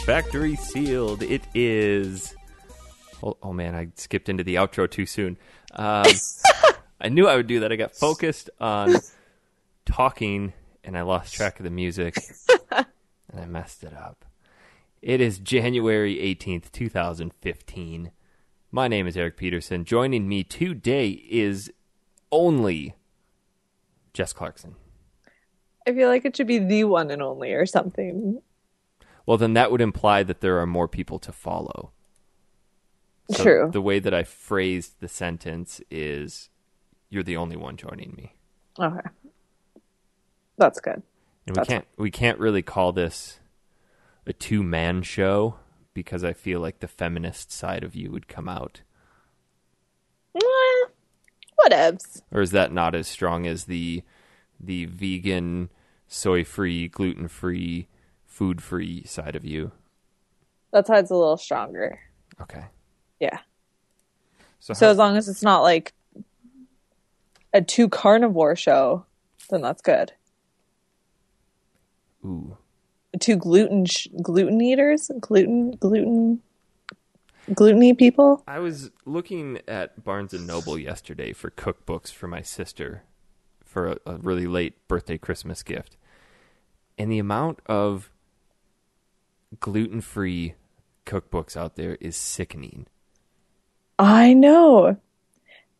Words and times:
Welcome 0.00 0.14
back 0.14 0.24
to 0.24 0.30
Factory 0.30 0.56
Sealed. 0.56 1.22
It 1.22 1.42
is. 1.54 2.34
Oh, 3.22 3.36
oh 3.42 3.52
man, 3.52 3.74
I 3.74 3.88
skipped 3.96 4.30
into 4.30 4.42
the 4.42 4.54
outro 4.54 4.90
too 4.90 5.04
soon. 5.04 5.36
Um, 5.72 6.06
I 7.00 7.10
knew 7.10 7.28
I 7.28 7.36
would 7.36 7.46
do 7.46 7.60
that. 7.60 7.70
I 7.70 7.76
got 7.76 7.94
focused 7.94 8.48
on 8.60 8.96
talking 9.84 10.54
and 10.84 10.96
I 10.96 11.02
lost 11.02 11.34
track 11.34 11.60
of 11.60 11.64
the 11.64 11.70
music 11.70 12.16
and 12.72 13.40
I 13.40 13.44
messed 13.44 13.84
it 13.84 13.92
up. 13.92 14.24
It 15.02 15.20
is 15.20 15.38
January 15.38 16.16
18th, 16.16 16.72
2015. 16.72 18.10
My 18.72 18.88
name 18.88 19.06
is 19.06 19.18
Eric 19.18 19.36
Peterson. 19.36 19.84
Joining 19.84 20.26
me 20.26 20.44
today 20.44 21.10
is 21.28 21.70
only 22.32 22.94
Jess 24.14 24.32
Clarkson. 24.32 24.76
I 25.86 25.92
feel 25.92 26.08
like 26.08 26.24
it 26.24 26.36
should 26.36 26.46
be 26.46 26.58
the 26.58 26.84
one 26.84 27.10
and 27.10 27.20
only 27.20 27.52
or 27.52 27.66
something. 27.66 28.40
Well, 29.30 29.38
then 29.38 29.52
that 29.52 29.70
would 29.70 29.80
imply 29.80 30.24
that 30.24 30.40
there 30.40 30.58
are 30.58 30.66
more 30.66 30.88
people 30.88 31.20
to 31.20 31.30
follow. 31.30 31.92
So 33.30 33.44
True. 33.44 33.70
The 33.72 33.80
way 33.80 34.00
that 34.00 34.12
I 34.12 34.24
phrased 34.24 34.94
the 34.98 35.06
sentence 35.06 35.80
is 35.88 36.48
you're 37.10 37.22
the 37.22 37.36
only 37.36 37.54
one 37.54 37.76
joining 37.76 38.12
me. 38.16 38.34
Okay. 38.76 39.08
That's 40.58 40.80
good. 40.80 41.04
And 41.46 41.56
we 41.56 41.64
can't 41.64 41.86
we 41.96 42.10
can't 42.10 42.40
really 42.40 42.62
call 42.62 42.90
this 42.90 43.38
a 44.26 44.32
two 44.32 44.64
man 44.64 45.02
show 45.02 45.60
because 45.94 46.24
I 46.24 46.32
feel 46.32 46.58
like 46.58 46.80
the 46.80 46.88
feminist 46.88 47.52
side 47.52 47.84
of 47.84 47.94
you 47.94 48.10
would 48.10 48.26
come 48.26 48.48
out. 48.48 48.80
Eh, 50.34 50.88
whatevs. 51.56 52.22
Or 52.32 52.40
is 52.40 52.50
that 52.50 52.72
not 52.72 52.96
as 52.96 53.06
strong 53.06 53.46
as 53.46 53.66
the 53.66 54.02
the 54.58 54.86
vegan, 54.86 55.70
soy 56.08 56.42
free, 56.42 56.88
gluten 56.88 57.28
free, 57.28 57.86
food 58.40 58.62
free 58.62 59.04
side 59.04 59.36
of 59.36 59.44
you? 59.44 59.70
That 60.72 60.86
side's 60.86 61.10
a 61.10 61.14
little 61.14 61.36
stronger. 61.36 61.98
Okay. 62.40 62.64
Yeah. 63.20 63.40
So, 64.60 64.72
So 64.72 64.86
how- 64.86 64.92
as 64.92 64.96
long 64.96 65.16
as 65.18 65.28
it's 65.28 65.42
not 65.42 65.60
like 65.60 65.92
a 67.52 67.60
two 67.60 67.86
carnivore 67.90 68.56
show, 68.56 69.04
then 69.50 69.60
that's 69.60 69.82
good. 69.82 70.12
ooh. 72.24 72.56
Two 73.18 73.36
gluten 73.36 73.84
sh- 73.84 74.08
gluten 74.22 74.58
eaters, 74.62 75.10
gluten 75.20 75.72
gluten 75.72 76.40
gluteny 77.50 77.92
people. 77.98 78.42
I 78.48 78.58
was 78.60 78.90
looking 79.04 79.60
at 79.68 80.02
Barnes 80.02 80.32
and 80.32 80.46
Noble 80.46 80.78
yesterday 80.78 81.34
for 81.34 81.50
cookbooks 81.50 82.10
for 82.10 82.26
my 82.26 82.40
sister 82.40 83.02
for 83.64 83.86
a, 83.88 83.96
a 84.06 84.16
really 84.16 84.46
late 84.46 84.88
birthday 84.88 85.18
Christmas 85.18 85.62
gift. 85.62 85.98
And 86.96 87.12
the 87.12 87.18
amount 87.18 87.60
of 87.66 88.10
gluten 89.58 90.00
free 90.00 90.54
cookbooks 91.06 91.56
out 91.56 91.76
there 91.76 91.96
is 92.00 92.16
sickening. 92.16 92.86
I 93.98 94.32
know. 94.32 94.96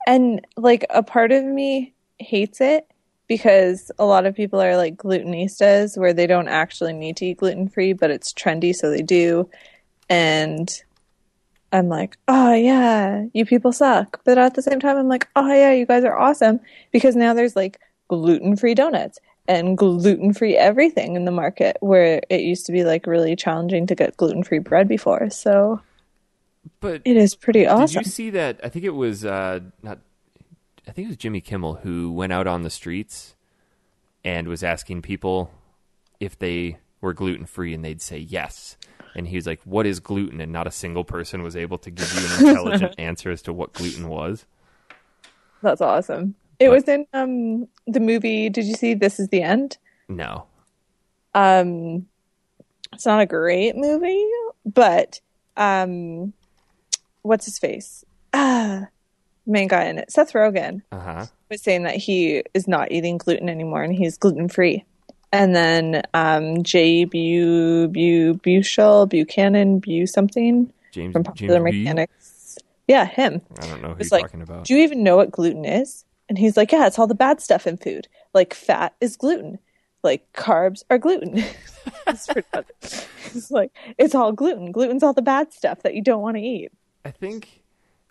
And 0.06 0.46
like 0.56 0.84
a 0.90 1.02
part 1.02 1.30
of 1.30 1.44
me 1.44 1.94
hates 2.18 2.60
it 2.60 2.86
because 3.28 3.92
a 3.98 4.04
lot 4.04 4.26
of 4.26 4.34
people 4.34 4.60
are 4.60 4.76
like 4.76 4.96
glutenistas 4.96 5.96
where 5.96 6.12
they 6.12 6.26
don't 6.26 6.48
actually 6.48 6.92
need 6.92 7.16
to 7.18 7.26
eat 7.26 7.36
gluten 7.36 7.68
free, 7.68 7.92
but 7.92 8.10
it's 8.10 8.32
trendy, 8.32 8.74
so 8.74 8.90
they 8.90 9.02
do. 9.02 9.48
And 10.08 10.68
I'm 11.72 11.88
like, 11.88 12.16
oh 12.26 12.52
yeah, 12.52 13.26
you 13.32 13.46
people 13.46 13.72
suck. 13.72 14.20
But 14.24 14.36
at 14.36 14.54
the 14.54 14.62
same 14.62 14.80
time, 14.80 14.96
I'm 14.96 15.08
like, 15.08 15.28
oh 15.36 15.46
yeah, 15.52 15.72
you 15.72 15.86
guys 15.86 16.04
are 16.04 16.18
awesome 16.18 16.58
because 16.90 17.14
now 17.14 17.32
there's 17.32 17.54
like 17.54 17.78
gluten 18.08 18.56
free 18.56 18.74
donuts 18.74 19.20
and 19.48 19.76
gluten 19.76 20.32
free 20.32 20.56
everything 20.56 21.16
in 21.16 21.24
the 21.24 21.30
market 21.30 21.76
where 21.80 22.20
it 22.28 22.42
used 22.42 22.66
to 22.66 22.72
be 22.72 22.84
like 22.84 23.06
really 23.06 23.34
challenging 23.34 23.86
to 23.86 23.94
get 23.94 24.16
gluten 24.16 24.42
free 24.42 24.58
bread 24.58 24.88
before. 24.88 25.28
So 25.30 25.80
But 26.80 27.02
it 27.04 27.16
is 27.16 27.34
pretty 27.34 27.66
awesome. 27.66 28.02
Did 28.02 28.06
you 28.06 28.12
see 28.12 28.30
that? 28.30 28.60
I 28.62 28.68
think 28.68 28.84
it 28.84 28.94
was 28.94 29.24
uh, 29.24 29.60
not. 29.82 29.98
I 30.86 30.92
think 30.92 31.06
it 31.06 31.08
was 31.08 31.16
Jimmy 31.16 31.40
Kimmel 31.40 31.74
who 31.76 32.12
went 32.12 32.32
out 32.32 32.46
on 32.46 32.62
the 32.62 32.70
streets 32.70 33.34
and 34.24 34.48
was 34.48 34.62
asking 34.62 35.02
people 35.02 35.50
if 36.18 36.38
they 36.38 36.78
were 37.00 37.12
gluten 37.12 37.46
free, 37.46 37.74
and 37.74 37.84
they'd 37.84 38.02
say 38.02 38.18
yes. 38.18 38.76
And 39.14 39.26
he 39.26 39.36
was 39.36 39.46
like, 39.46 39.60
"What 39.64 39.86
is 39.86 40.00
gluten?" 40.00 40.40
And 40.40 40.52
not 40.52 40.66
a 40.66 40.70
single 40.70 41.04
person 41.04 41.42
was 41.42 41.56
able 41.56 41.78
to 41.78 41.90
give 41.90 42.12
you 42.14 42.20
an 42.20 42.48
intelligent 42.48 42.94
answer 42.98 43.30
as 43.30 43.42
to 43.42 43.52
what 43.52 43.72
gluten 43.72 44.08
was. 44.08 44.46
That's 45.62 45.80
awesome. 45.80 46.36
It 46.60 46.66
But- 46.68 46.70
was 46.74 46.84
in 46.84 47.06
um 47.12 47.66
the 47.86 48.00
movie. 48.00 48.48
Did 48.50 48.66
you 48.66 48.74
see 48.74 48.94
This 48.94 49.18
Is 49.18 49.28
the 49.28 49.42
End? 49.42 49.78
No, 50.08 50.44
Um, 51.34 52.06
it's 52.92 53.06
not 53.06 53.20
a 53.20 53.26
great 53.26 53.76
movie, 53.76 54.26
but 54.66 55.20
um, 55.56 56.32
what's 57.22 57.44
his 57.44 57.58
face? 57.58 58.04
Ah, 58.32 58.88
main 59.46 59.68
guy 59.68 59.84
in 59.84 59.98
it, 59.98 60.10
Seth 60.10 60.32
Rogen, 60.32 60.82
uh 60.92 60.98
huh. 61.00 61.26
was 61.48 61.62
saying 61.62 61.84
that 61.84 61.96
he 61.96 62.42
is 62.54 62.66
not 62.68 62.90
eating 62.92 63.18
gluten 63.18 63.48
anymore 63.48 63.82
and 63.82 63.94
he's 63.94 64.18
gluten 64.18 64.48
free. 64.48 64.84
And 65.32 65.54
then 65.54 66.02
um, 66.14 66.62
J. 66.64 67.04
Bu 67.04 67.86
Bu 67.88 68.34
Bushel 68.34 69.06
Buchanan 69.06 69.78
Bu 69.78 70.06
something 70.06 70.72
James 70.90 71.12
from 71.12 71.22
Popular 71.22 71.58
James 71.60 71.70
B? 71.70 71.78
Mechanics. 71.84 72.58
Yeah, 72.88 73.04
him. 73.04 73.40
I 73.62 73.66
don't 73.68 73.80
know 73.82 73.88
who 73.90 73.94
was 73.94 74.10
you're 74.10 74.18
like, 74.18 74.26
talking 74.26 74.42
about. 74.42 74.64
Do 74.64 74.74
you 74.74 74.82
even 74.82 75.04
know 75.04 75.14
what 75.16 75.30
gluten 75.30 75.64
is? 75.64 76.04
And 76.30 76.38
he's 76.38 76.56
like, 76.56 76.70
Yeah, 76.70 76.86
it's 76.86 76.98
all 76.98 77.08
the 77.08 77.14
bad 77.14 77.40
stuff 77.40 77.66
in 77.66 77.76
food. 77.76 78.06
Like 78.32 78.54
fat 78.54 78.94
is 79.00 79.16
gluten. 79.16 79.58
Like 80.02 80.32
carbs 80.32 80.84
are 80.88 80.96
gluten. 80.96 81.42
it's, 82.06 83.50
like 83.50 83.72
it's 83.98 84.14
all 84.14 84.32
gluten. 84.32 84.70
Gluten's 84.70 85.02
all 85.02 85.12
the 85.12 85.20
bad 85.20 85.52
stuff 85.52 85.82
that 85.82 85.94
you 85.94 86.02
don't 86.02 86.22
want 86.22 86.36
to 86.36 86.42
eat. 86.42 86.70
I 87.04 87.10
think 87.10 87.64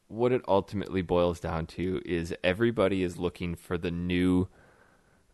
what 0.09 0.33
it 0.33 0.41
ultimately 0.47 1.01
boils 1.01 1.39
down 1.39 1.65
to 1.67 2.01
is 2.05 2.35
everybody 2.43 3.03
is 3.03 3.17
looking 3.17 3.55
for 3.55 3.77
the 3.77 3.91
new 3.91 4.49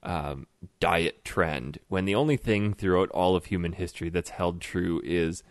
um, 0.03 0.45
diet 0.79 1.25
trend 1.25 1.79
when 1.87 2.05
the 2.05 2.13
only 2.13 2.37
thing 2.37 2.73
throughout 2.73 3.09
all 3.09 3.35
of 3.35 3.45
human 3.45 3.73
history 3.73 4.09
that's 4.09 4.29
held 4.29 4.61
true 4.61 5.01
is 5.03 5.41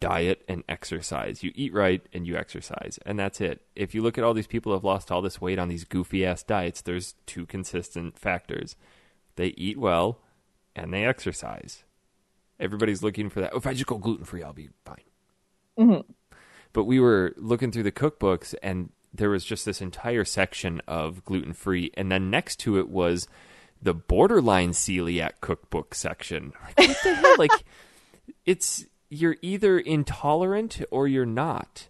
diet 0.00 0.42
and 0.48 0.64
exercise. 0.68 1.42
You 1.42 1.52
eat 1.54 1.72
right 1.72 2.02
and 2.12 2.26
you 2.26 2.36
exercise, 2.36 2.98
and 3.04 3.18
that's 3.18 3.40
it. 3.40 3.62
If 3.76 3.94
you 3.94 4.02
look 4.02 4.18
at 4.18 4.24
all 4.24 4.34
these 4.34 4.46
people 4.46 4.70
who 4.70 4.76
have 4.76 4.84
lost 4.84 5.10
all 5.10 5.22
this 5.22 5.40
weight 5.40 5.58
on 5.58 5.68
these 5.68 5.84
goofy 5.84 6.24
ass 6.24 6.42
diets, 6.42 6.80
there's 6.80 7.14
two 7.26 7.46
consistent 7.46 8.18
factors 8.18 8.76
they 9.36 9.48
eat 9.48 9.78
well 9.78 10.20
and 10.76 10.92
they 10.92 11.04
exercise. 11.04 11.84
Everybody's 12.60 13.02
looking 13.02 13.30
for 13.30 13.40
that. 13.40 13.50
Oh, 13.52 13.58
if 13.58 13.66
I 13.66 13.74
just 13.74 13.86
go 13.86 13.98
gluten 13.98 14.24
free, 14.24 14.42
I'll 14.42 14.52
be 14.52 14.70
fine 14.84 15.02
mm-hmm. 15.78 16.00
but 16.72 16.84
we 16.84 17.00
were 17.00 17.34
looking 17.36 17.70
through 17.70 17.82
the 17.82 17.92
cookbooks 17.92 18.54
and 18.62 18.90
there 19.12 19.30
was 19.30 19.44
just 19.44 19.64
this 19.64 19.80
entire 19.80 20.24
section 20.24 20.80
of 20.86 21.24
gluten 21.24 21.52
free 21.52 21.90
and 21.94 22.10
then 22.10 22.30
next 22.30 22.56
to 22.56 22.78
it 22.78 22.88
was 22.88 23.28
the 23.82 23.94
borderline 23.94 24.70
celiac 24.70 25.32
cookbook 25.40 25.94
section 25.94 26.52
like 26.64 26.88
what 26.88 27.02
the 27.02 27.14
hell 27.14 27.34
like 27.38 27.64
it's 28.44 28.86
you're 29.10 29.36
either 29.42 29.78
intolerant 29.78 30.80
or 30.90 31.06
you're 31.08 31.26
not 31.26 31.88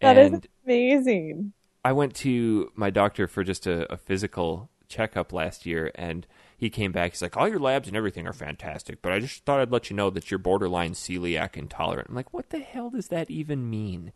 That 0.00 0.18
is 0.18 0.32
and 0.32 0.48
amazing. 0.64 1.52
I 1.84 1.92
went 1.92 2.14
to 2.16 2.72
my 2.74 2.90
doctor 2.90 3.26
for 3.28 3.44
just 3.44 3.66
a, 3.66 3.90
a 3.92 3.96
physical 3.96 4.70
checkup 4.88 5.32
last 5.32 5.66
year, 5.66 5.90
and 5.94 6.26
he 6.56 6.68
came 6.70 6.90
back. 6.92 7.12
He's 7.12 7.22
like, 7.22 7.36
"All 7.36 7.48
your 7.48 7.58
labs 7.60 7.86
and 7.88 7.96
everything 7.96 8.26
are 8.26 8.32
fantastic, 8.32 9.02
but 9.02 9.12
I 9.12 9.20
just 9.20 9.44
thought 9.44 9.60
I'd 9.60 9.70
let 9.70 9.90
you 9.90 9.96
know 9.96 10.10
that 10.10 10.30
you're 10.30 10.38
borderline 10.38 10.92
celiac 10.92 11.56
intolerant." 11.56 12.08
I'm 12.08 12.14
like, 12.16 12.32
"What 12.32 12.50
the 12.50 12.58
hell 12.58 12.90
does 12.90 13.08
that 13.08 13.30
even 13.30 13.70
mean?" 13.70 14.12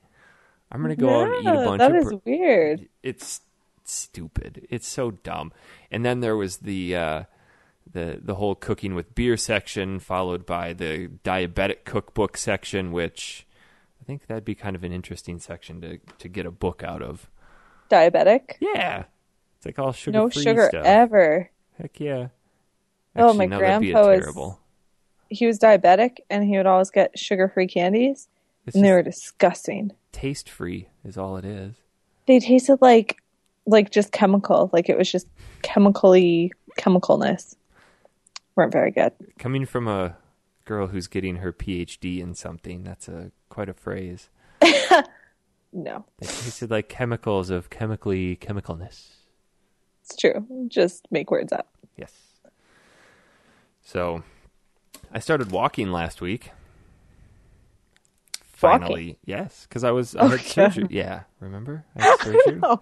I'm 0.73 0.83
gonna 0.83 0.97
go 0.97 1.09
out 1.23 1.29
and 1.29 1.45
eat 1.45 1.47
a 1.49 1.65
bunch 1.65 1.79
that 1.81 1.91
of. 1.95 1.97
is 2.03 2.09
br- 2.11 2.17
weird. 2.25 2.89
it's 3.03 3.41
stupid. 3.85 4.67
It's 4.71 4.87
so 4.89 5.11
dumb. 5.13 5.53
And 5.91 6.05
then 6.05 6.21
there 6.21 6.37
was 6.37 6.59
the 6.59 6.95
uh, 6.97 7.23
the 7.93 8.21
the 8.23 8.37
whole 8.37 8.55
cooking 8.55 8.95
with 8.95 9.15
beer 9.15 9.37
section, 9.37 9.99
followed 9.99 10.47
by 10.47 10.73
the 10.73 11.09
diabetic 11.25 11.85
cookbook 11.85 12.37
section, 12.37 12.93
which 12.93 13.47
I 14.01 14.05
think 14.05 14.27
that'd 14.27 14.45
be 14.45 14.55
kind 14.55 14.75
of 14.77 14.85
an 14.85 14.93
interesting 14.93 15.39
section 15.39 15.81
to 15.83 15.99
to 16.19 16.29
get 16.29 16.47
a 16.47 16.51
book 16.51 16.83
out 16.85 17.03
of. 17.03 17.29
Diabetic. 17.91 18.53
Yeah. 18.61 19.05
It's 19.57 19.67
like 19.67 19.79
all 19.79 19.93
sugar 19.93 20.17
No 20.19 20.31
sugar 20.31 20.69
stuff. 20.71 20.85
ever. 20.87 21.51
Heck 21.79 21.99
yeah. 22.01 22.29
Oh, 23.17 23.35
my 23.35 23.47
no, 23.47 23.59
that'd 23.59 23.81
be 23.81 23.91
a 23.91 23.93
grandpa 23.95 24.11
was- 24.11 24.21
terrible. 24.21 24.61
He 25.29 25.47
was 25.47 25.59
diabetic 25.59 26.19
and 26.29 26.45
he 26.45 26.57
would 26.57 26.67
always 26.67 26.91
get 26.91 27.17
sugar 27.19 27.49
free 27.49 27.67
candies 27.69 28.27
It's 28.67 28.75
and 28.75 28.85
they 28.85 28.91
were 28.93 29.03
disgusting. 29.03 29.93
taste 30.13 30.49
free 30.49 30.89
is 31.05 31.17
all 31.19 31.37
it 31.37 31.45
is. 31.45 31.75
They 32.27 32.41
tasted 32.41 32.79
like 32.81 33.17
like 33.67 33.91
just 33.91 34.11
chemical. 34.13 34.71
Like 34.73 34.89
it 34.89 34.97
was 34.99 35.11
just 35.11 35.27
chemically 35.63 36.53
chemicalness. 36.79 37.55
Weren't 38.57 38.73
very 38.73 38.91
good. 38.91 39.13
Coming 39.39 39.65
from 39.67 39.87
a 39.89 40.17
girl 40.65 40.89
who's 40.89 41.07
getting 41.07 41.37
her 41.37 41.53
PhD 41.53 42.21
in 42.21 42.35
something, 42.35 42.83
that's 42.85 43.09
a 43.09 43.31
quite 43.49 43.69
a 43.69 43.75
phrase. 43.75 44.29
No. 45.73 46.05
They 46.19 46.27
tasted 46.27 46.69
like 46.69 46.89
chemicals 46.89 47.49
of 47.49 47.71
chemically 47.71 48.35
chemicalness. 48.35 49.11
It's 50.03 50.17
true. 50.17 50.45
Just 50.67 51.07
make 51.13 51.31
words 51.31 51.53
up. 51.53 51.69
Yes. 51.97 52.13
So, 53.81 54.25
I 55.13 55.21
started 55.21 55.53
walking 55.53 55.93
last 55.93 56.21
week. 56.21 56.51
finally. 58.43 59.19
Yes, 59.25 59.65
because 59.69 59.85
I 59.85 59.93
was 59.93 60.17
I 60.17 60.25
had 60.25 60.33
Okay. 60.35 60.43
surgery. 60.49 60.87
Yeah, 60.91 61.23
remember? 61.39 61.85
I 61.97 62.03
had 62.03 62.19
surgery. 62.19 62.61
Oh, 62.65 62.81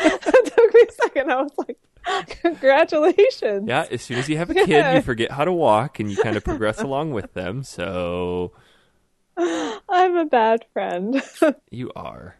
that 0.00 0.52
took 0.54 0.74
me 0.74 0.80
a 0.88 0.92
second. 0.92 1.32
I 1.32 1.42
was 1.42 1.50
like, 1.58 1.76
congratulations. 2.28 3.68
Yeah, 3.68 3.86
as 3.90 4.02
soon 4.02 4.18
as 4.18 4.28
you 4.28 4.36
have 4.38 4.50
a 4.50 4.54
kid, 4.54 4.94
you 4.94 5.02
forget 5.02 5.30
how 5.32 5.44
to 5.44 5.52
walk 5.52 6.00
and 6.00 6.10
you 6.10 6.16
kind 6.16 6.36
of 6.36 6.44
progress 6.44 6.80
along 6.80 7.12
with 7.12 7.32
them. 7.34 7.62
So 7.62 8.52
I'm 9.36 10.16
a 10.16 10.24
bad 10.24 10.64
friend. 10.72 11.22
you 11.70 11.90
are. 11.94 12.36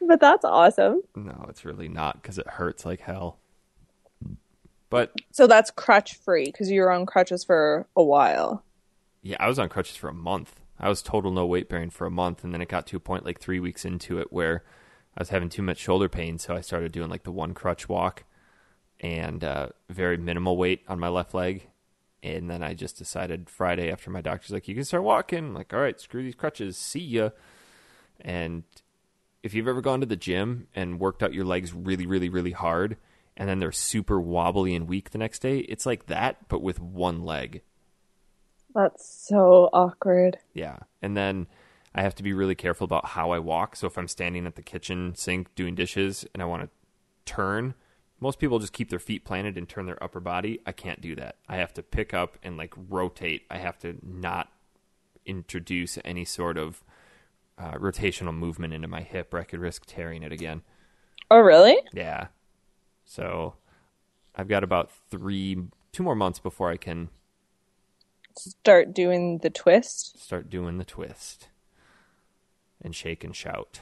but 0.00 0.20
that's 0.20 0.44
awesome. 0.44 1.02
No, 1.16 1.46
it's 1.48 1.64
really 1.64 1.88
not 1.88 2.20
because 2.22 2.38
it 2.38 2.46
hurts 2.46 2.84
like 2.84 3.00
hell. 3.00 3.38
But 4.90 5.12
So 5.32 5.46
that's 5.46 5.70
crutch 5.70 6.14
free 6.16 6.46
because 6.46 6.70
you 6.70 6.80
were 6.82 6.92
on 6.92 7.06
crutches 7.06 7.42
for 7.44 7.86
a 7.96 8.02
while. 8.02 8.62
yeah, 9.22 9.36
I 9.40 9.48
was 9.48 9.58
on 9.58 9.68
crutches 9.68 9.96
for 9.96 10.08
a 10.08 10.14
month. 10.14 10.60
I 10.78 10.88
was 10.88 11.02
total 11.02 11.30
no 11.32 11.46
weight 11.46 11.68
bearing 11.68 11.90
for 11.90 12.06
a 12.06 12.10
month, 12.10 12.44
and 12.44 12.52
then 12.52 12.60
it 12.60 12.68
got 12.68 12.86
to 12.88 12.96
a 12.96 13.00
point 13.00 13.24
like 13.24 13.40
three 13.40 13.60
weeks 13.60 13.84
into 13.84 14.18
it 14.18 14.32
where 14.32 14.62
I 15.16 15.20
was 15.20 15.30
having 15.30 15.48
too 15.48 15.62
much 15.62 15.78
shoulder 15.78 16.08
pain, 16.08 16.38
so 16.38 16.54
I 16.54 16.60
started 16.60 16.92
doing 16.92 17.08
like 17.08 17.22
the 17.22 17.30
one 17.32 17.54
crutch 17.54 17.88
walk 17.88 18.24
and 19.04 19.44
uh, 19.44 19.68
very 19.90 20.16
minimal 20.16 20.56
weight 20.56 20.82
on 20.88 20.98
my 20.98 21.08
left 21.08 21.34
leg. 21.34 21.68
And 22.22 22.50
then 22.50 22.62
I 22.62 22.72
just 22.72 22.96
decided 22.96 23.50
Friday 23.50 23.92
after 23.92 24.10
my 24.10 24.22
doctor's 24.22 24.50
like, 24.50 24.66
you 24.66 24.74
can 24.74 24.84
start 24.84 25.04
walking. 25.04 25.40
I'm 25.40 25.54
like, 25.54 25.74
all 25.74 25.80
right, 25.80 26.00
screw 26.00 26.22
these 26.22 26.34
crutches. 26.34 26.78
See 26.78 27.00
ya. 27.00 27.30
And 28.22 28.62
if 29.42 29.52
you've 29.52 29.68
ever 29.68 29.82
gone 29.82 30.00
to 30.00 30.06
the 30.06 30.16
gym 30.16 30.68
and 30.74 30.98
worked 30.98 31.22
out 31.22 31.34
your 31.34 31.44
legs 31.44 31.74
really, 31.74 32.06
really, 32.06 32.30
really 32.30 32.52
hard, 32.52 32.96
and 33.36 33.46
then 33.46 33.58
they're 33.58 33.72
super 33.72 34.18
wobbly 34.18 34.74
and 34.74 34.88
weak 34.88 35.10
the 35.10 35.18
next 35.18 35.40
day, 35.40 35.58
it's 35.58 35.84
like 35.84 36.06
that, 36.06 36.48
but 36.48 36.62
with 36.62 36.80
one 36.80 37.26
leg. 37.26 37.60
That's 38.74 39.06
so 39.28 39.68
awkward. 39.74 40.38
Yeah. 40.54 40.78
And 41.02 41.14
then 41.14 41.46
I 41.94 42.00
have 42.00 42.14
to 42.14 42.22
be 42.22 42.32
really 42.32 42.54
careful 42.54 42.86
about 42.86 43.04
how 43.04 43.32
I 43.32 43.38
walk. 43.38 43.76
So 43.76 43.86
if 43.86 43.98
I'm 43.98 44.08
standing 44.08 44.46
at 44.46 44.54
the 44.54 44.62
kitchen 44.62 45.14
sink 45.14 45.54
doing 45.54 45.74
dishes 45.74 46.24
and 46.32 46.42
I 46.42 46.46
want 46.46 46.62
to 46.62 46.70
turn, 47.30 47.74
most 48.20 48.38
people 48.38 48.58
just 48.58 48.72
keep 48.72 48.90
their 48.90 48.98
feet 48.98 49.24
planted 49.24 49.58
and 49.58 49.68
turn 49.68 49.86
their 49.86 50.02
upper 50.02 50.20
body. 50.20 50.60
I 50.64 50.72
can't 50.72 51.00
do 51.00 51.14
that. 51.16 51.36
I 51.48 51.56
have 51.56 51.74
to 51.74 51.82
pick 51.82 52.14
up 52.14 52.38
and 52.42 52.56
like 52.56 52.72
rotate. 52.88 53.42
I 53.50 53.58
have 53.58 53.78
to 53.80 53.96
not 54.02 54.48
introduce 55.26 55.98
any 56.04 56.24
sort 56.24 56.56
of 56.56 56.82
uh, 57.58 57.72
rotational 57.74 58.34
movement 58.34 58.72
into 58.74 58.88
my 58.88 59.00
hip 59.02 59.32
or 59.34 59.38
I 59.40 59.44
could 59.44 59.60
risk 59.60 59.84
tearing 59.86 60.22
it 60.22 60.32
again. 60.32 60.62
Oh, 61.30 61.38
really? 61.40 61.76
Yeah. 61.92 62.28
So 63.04 63.54
I've 64.34 64.48
got 64.48 64.64
about 64.64 64.90
three, 65.10 65.58
two 65.92 66.02
more 66.02 66.14
months 66.14 66.38
before 66.38 66.70
I 66.70 66.76
can 66.76 67.08
Start 68.36 68.92
doing 68.92 69.38
the 69.38 69.50
twist. 69.50 70.18
start 70.20 70.50
doing 70.50 70.78
the 70.78 70.84
twist 70.84 71.48
and 72.82 72.94
shake 72.94 73.22
and 73.22 73.34
shout. 73.34 73.80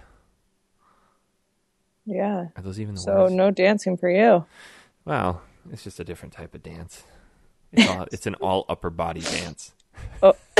Yeah. 2.04 2.46
Are 2.56 2.62
those 2.62 2.80
even 2.80 2.94
the 2.94 3.00
So 3.00 3.22
words? 3.22 3.34
no 3.34 3.50
dancing 3.50 3.96
for 3.96 4.10
you. 4.10 4.44
Well, 5.04 5.42
it's 5.70 5.84
just 5.84 6.00
a 6.00 6.04
different 6.04 6.32
type 6.34 6.54
of 6.54 6.62
dance. 6.62 7.04
It's, 7.72 7.88
all, 7.88 8.06
it's 8.12 8.26
an 8.26 8.34
all 8.36 8.64
upper 8.68 8.90
body 8.90 9.20
dance. 9.20 9.72
Oh, 10.22 10.34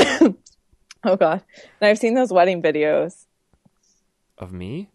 oh 1.03 1.15
God. 1.15 1.43
And 1.81 1.87
I've 1.89 1.99
seen 1.99 2.13
those 2.15 2.31
wedding 2.31 2.61
videos. 2.61 3.25
Of 4.37 4.51
me? 4.51 4.89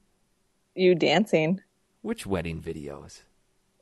You 0.74 0.94
dancing. 0.94 1.60
Which 2.02 2.26
wedding 2.26 2.60
videos? 2.60 3.22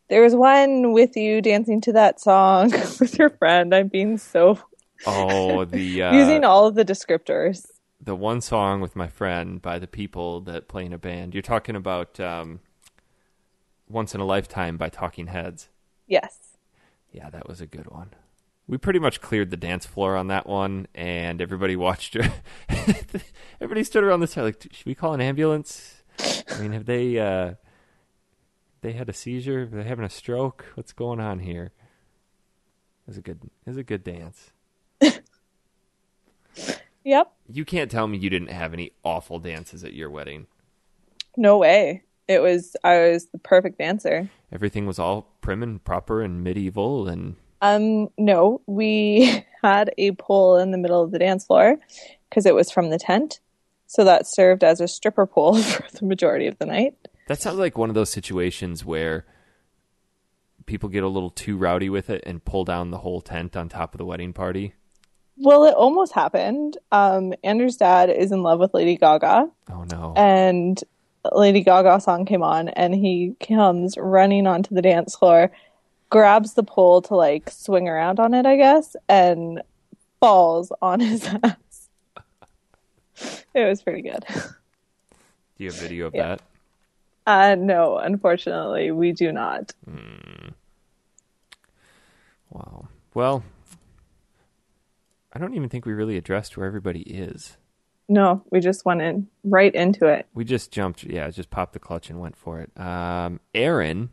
There 0.08 0.22
was 0.22 0.34
one 0.34 0.92
with 0.92 1.16
you 1.16 1.40
dancing 1.42 1.80
to 1.82 1.92
that 1.92 2.20
song 2.20 2.70
with 3.00 3.18
your 3.18 3.30
friend. 3.30 3.74
I'm 3.74 3.88
being 3.88 4.18
so 4.18 4.58
Oh, 5.06 5.64
the 5.64 6.02
uh, 6.04 6.14
using 6.14 6.44
all 6.44 6.66
of 6.66 6.74
the 6.74 6.84
descriptors. 6.84 7.66
The 8.00 8.16
one 8.16 8.40
song 8.40 8.81
with 8.81 8.96
my 8.96 9.08
friend 9.08 9.60
by 9.60 9.78
the 9.78 9.87
people 9.87 10.40
that 10.43 10.69
play 10.69 10.84
in 10.84 10.93
a 10.93 10.98
band. 10.98 11.34
You're 11.34 11.43
talking 11.43 11.76
about 11.76 12.20
um, 12.20 12.60
"Once 13.88 14.14
in 14.14 14.20
a 14.20 14.25
Lifetime" 14.25 14.76
by 14.76 14.88
Talking 14.88 15.28
Heads. 15.28 15.69
Yes. 16.06 16.56
Yeah, 17.10 17.31
that 17.31 17.48
was 17.48 17.60
a 17.60 17.66
good 17.66 17.90
one. 17.90 18.10
We 18.69 18.78
pretty 18.78 18.98
much 18.98 19.20
cleared 19.20 19.50
the 19.50 19.56
dance 19.56 19.87
floor 19.87 20.16
on 20.16 20.26
that 20.28 20.46
one, 20.46 20.88
and 20.94 21.40
everybody 21.40 21.76
watched 21.76 22.14
her. 22.14 22.32
everybody 23.60 23.84
stood 23.84 24.04
around 24.04 24.20
the 24.20 24.26
side 24.26 24.42
like, 24.42 24.66
"Should 24.70 24.87
we 24.87 24.94
call 24.94 25.14
an 25.14 25.20
ambulance?" 25.20 26.02
I 26.50 26.60
mean, 26.60 26.72
have 26.72 26.87
they 26.87 27.19
uh, 27.19 27.54
they 28.82 28.92
had 28.92 29.08
a 29.08 29.12
seizure? 29.12 29.62
Are 29.62 29.66
they 29.66 29.84
having 29.84 30.04
a 30.04 30.10
stroke? 30.10 30.66
What's 30.75 30.92
going 30.92 31.20
on 31.20 31.40
here? 31.40 31.72
It 33.06 33.08
was 33.08 33.19
a 33.19 33.22
good. 33.22 33.40
It 33.44 33.70
was 33.70 33.76
a 33.76 33.84
good 33.84 34.04
dance. 34.04 34.50
Yep. 37.06 37.32
You 37.49 37.64
can't 37.64 37.88
tell 37.88 38.08
me 38.08 38.19
you 38.19 38.29
didn't 38.29 38.50
have 38.50 38.73
any 38.73 38.91
awful 39.05 39.38
dances 39.38 39.85
at 39.85 39.93
your 39.93 40.11
wedding. 40.11 40.49
No 41.37 41.56
way. 41.56 42.03
It 42.26 42.43
was 42.43 42.75
I 42.82 42.99
was 42.99 43.26
the 43.26 43.38
perfect 43.38 43.79
dancer. 43.79 44.29
Everything 44.50 44.87
was 44.87 44.99
all 44.99 45.29
prim 45.41 45.62
and 45.62 45.82
proper 45.85 46.20
and 46.20 46.43
medieval, 46.43 47.06
and 47.06 47.37
Um 47.62 48.08
no, 48.19 48.61
we 48.67 49.44
had 49.62 49.93
a 49.97 50.11
pole 50.12 50.56
in 50.56 50.73
the 50.73 50.79
middle 50.79 51.00
of 51.00 51.12
the 51.12 51.20
dance 51.20 51.47
floor 51.47 51.76
because 52.29 52.44
it 52.44 52.56
was 52.56 52.73
from 52.73 52.91
the 52.91 52.99
tent. 52.99 53.38
So 53.87 54.02
that 54.02 54.26
served 54.26 54.64
as 54.64 54.81
a 54.81 54.88
stripper 54.88 55.26
pole 55.26 55.55
for 55.62 55.87
the 55.97 56.05
majority 56.05 56.49
of 56.49 56.59
the 56.59 56.67
night. 56.67 56.97
That 57.29 57.41
sounds 57.41 57.59
like 57.59 57.79
one 57.79 57.88
of 57.88 57.94
those 57.94 58.11
situations 58.11 58.85
where 58.85 59.25
people 60.67 60.88
get 60.88 61.05
a 61.05 61.09
little 61.09 61.31
too 61.31 61.56
rowdy 61.56 61.88
with 61.88 62.11
it 62.11 62.25
and 62.26 62.44
pull 62.44 62.64
down 62.64 62.91
the 62.91 62.99
whole 62.99 63.20
tent 63.20 63.56
on 63.56 63.69
top 63.69 63.94
of 63.94 63.99
the 63.99 64.05
wedding 64.05 64.32
party. 64.32 64.75
Well, 65.38 65.64
it 65.64 65.75
almost 65.75 66.12
happened. 66.12 66.76
Um 66.93 67.35
Andrew's 67.45 67.76
dad 67.76 68.11
is 68.11 68.33
in 68.33 68.43
love 68.43 68.59
with 68.61 68.75
Lady 68.75 68.97
Gaga 68.97 69.49
Oh 69.71 69.85
no. 69.85 70.14
and 70.16 70.83
Lady 71.33 71.62
Gaga 71.62 72.00
song 72.00 72.25
came 72.25 72.43
on 72.43 72.69
and 72.69 72.95
he 72.95 73.35
comes 73.47 73.97
running 73.99 74.47
onto 74.47 74.75
the 74.75 74.83
dance 74.83 75.16
floor, 75.16 75.50
grabs 76.11 76.55
the 76.55 76.62
pole 76.62 77.02
to 77.02 77.16
like 77.16 77.50
swing 77.50 77.88
around 77.88 78.21
on 78.21 78.33
it, 78.33 78.47
I 78.47 78.57
guess, 78.57 78.95
and 79.09 79.61
falls 80.21 80.73
on 80.81 81.00
his 81.00 81.26
ass. 81.43 81.88
It 83.55 83.64
was 83.69 83.83
pretty 83.83 84.02
good. 84.02 84.25
Do 84.28 85.64
you 85.64 85.71
have 85.71 85.81
video 85.81 86.07
of 86.07 86.14
yeah. 86.14 86.37
that? 86.37 86.43
Uh 87.26 87.55
no, 87.57 87.99
unfortunately, 87.99 88.90
we 88.93 89.12
do 89.12 89.33
not. 89.33 89.73
Wow. 92.50 92.88
Well, 93.14 93.43
I 95.37 95.38
don't 95.38 95.52
even 95.55 95.69
think 95.69 95.85
we 95.85 95.93
really 95.93 96.16
addressed 96.16 96.57
where 96.57 96.66
everybody 96.66 97.00
is. 97.02 97.59
No, 98.09 98.43
we 98.50 98.61
just 98.61 98.87
went 98.87 99.02
in 99.02 99.28
right 99.45 99.75
into 99.75 100.07
it. 100.07 100.26
We 100.33 100.45
just 100.47 100.73
jumped, 100.73 101.05
yeah, 101.05 101.28
just 101.28 101.50
popped 101.50 101.75
the 101.75 101.78
clutch 101.78 102.09
and 102.09 102.19
went 102.19 102.37
for 102.38 102.59
it. 102.61 102.71
Um, 102.81 103.40
Aaron, 103.55 104.09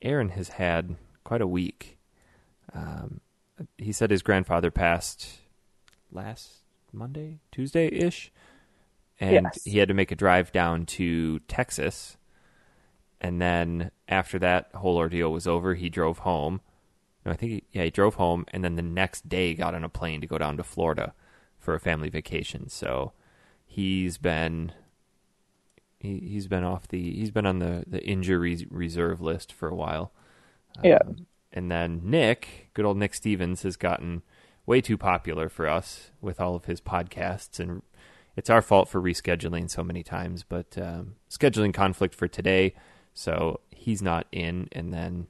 Aaron 0.00 0.30
has 0.30 0.48
had 0.48 0.96
quite 1.22 1.42
a 1.42 1.46
week. 1.46 1.98
Um, 2.72 3.20
he 3.76 3.92
said 3.92 4.10
his 4.10 4.22
grandfather 4.22 4.70
passed 4.70 5.28
last 6.10 6.62
Monday, 6.90 7.40
Tuesday 7.52 7.88
ish, 7.88 8.32
and 9.20 9.44
Yes. 9.52 9.64
he 9.64 9.76
had 9.80 9.88
to 9.88 9.94
make 9.94 10.10
a 10.12 10.16
drive 10.16 10.50
down 10.50 10.86
to 10.86 11.40
Texas. 11.40 12.16
And 13.20 13.38
then 13.38 13.90
after 14.08 14.38
that 14.38 14.70
whole 14.76 14.96
ordeal 14.96 15.30
was 15.30 15.46
over, 15.46 15.74
he 15.74 15.90
drove 15.90 16.20
home. 16.20 16.62
No, 17.24 17.32
I 17.32 17.36
think 17.36 17.52
he, 17.52 17.64
yeah, 17.72 17.84
he 17.84 17.90
drove 17.90 18.16
home, 18.16 18.44
and 18.52 18.62
then 18.62 18.76
the 18.76 18.82
next 18.82 19.28
day 19.28 19.54
got 19.54 19.74
on 19.74 19.84
a 19.84 19.88
plane 19.88 20.20
to 20.20 20.26
go 20.26 20.38
down 20.38 20.56
to 20.58 20.62
Florida 20.62 21.14
for 21.58 21.74
a 21.74 21.80
family 21.80 22.10
vacation. 22.10 22.68
So 22.68 23.12
he's 23.64 24.18
been 24.18 24.72
he 25.98 26.18
he's 26.18 26.46
been 26.46 26.64
off 26.64 26.86
the 26.86 27.14
he's 27.14 27.30
been 27.30 27.46
on 27.46 27.58
the 27.58 27.84
the 27.86 28.04
injury 28.04 28.66
reserve 28.70 29.20
list 29.20 29.52
for 29.52 29.68
a 29.68 29.74
while. 29.74 30.12
Yeah. 30.82 30.98
Um, 31.06 31.26
and 31.52 31.70
then 31.70 32.00
Nick, 32.04 32.70
good 32.74 32.84
old 32.84 32.98
Nick 32.98 33.14
Stevens, 33.14 33.62
has 33.62 33.76
gotten 33.76 34.22
way 34.66 34.80
too 34.80 34.98
popular 34.98 35.48
for 35.48 35.68
us 35.68 36.10
with 36.20 36.40
all 36.40 36.56
of 36.56 36.64
his 36.64 36.80
podcasts, 36.80 37.60
and 37.60 37.82
it's 38.36 38.50
our 38.50 38.60
fault 38.60 38.88
for 38.88 39.00
rescheduling 39.00 39.70
so 39.70 39.84
many 39.84 40.02
times. 40.02 40.42
But 40.42 40.76
um, 40.76 41.14
scheduling 41.30 41.72
conflict 41.72 42.14
for 42.14 42.26
today, 42.26 42.74
so 43.14 43.60
he's 43.70 44.02
not 44.02 44.26
in, 44.32 44.68
and 44.72 44.92
then 44.92 45.28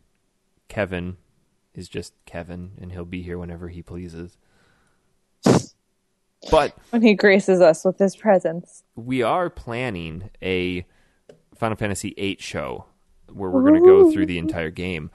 Kevin 0.69 1.19
is 1.75 1.89
just 1.89 2.13
Kevin, 2.27 2.73
and 2.81 2.93
he'll 2.93 3.05
be 3.05 3.23
here 3.23 3.39
whenever 3.39 3.69
he 3.69 3.83
pleases. 3.83 4.37
But 6.51 6.77
When 6.91 7.03
he 7.03 7.15
graces 7.15 7.61
us 7.61 7.85
with 7.85 7.99
his 7.99 8.17
presence. 8.17 8.85
we 8.95 9.23
are 9.23 9.49
planning 9.49 10.31
a 10.43 10.87
Final 11.57 11.77
Fantasy 11.77 12.15
VIII 12.17 12.37
show 12.41 12.85
where 13.33 13.51
we're 13.51 13.63
going 13.63 13.81
to 13.83 13.89
go 13.89 14.13
through 14.13 14.27
the 14.27 14.39
entire 14.39 14.71
game. 14.71 15.11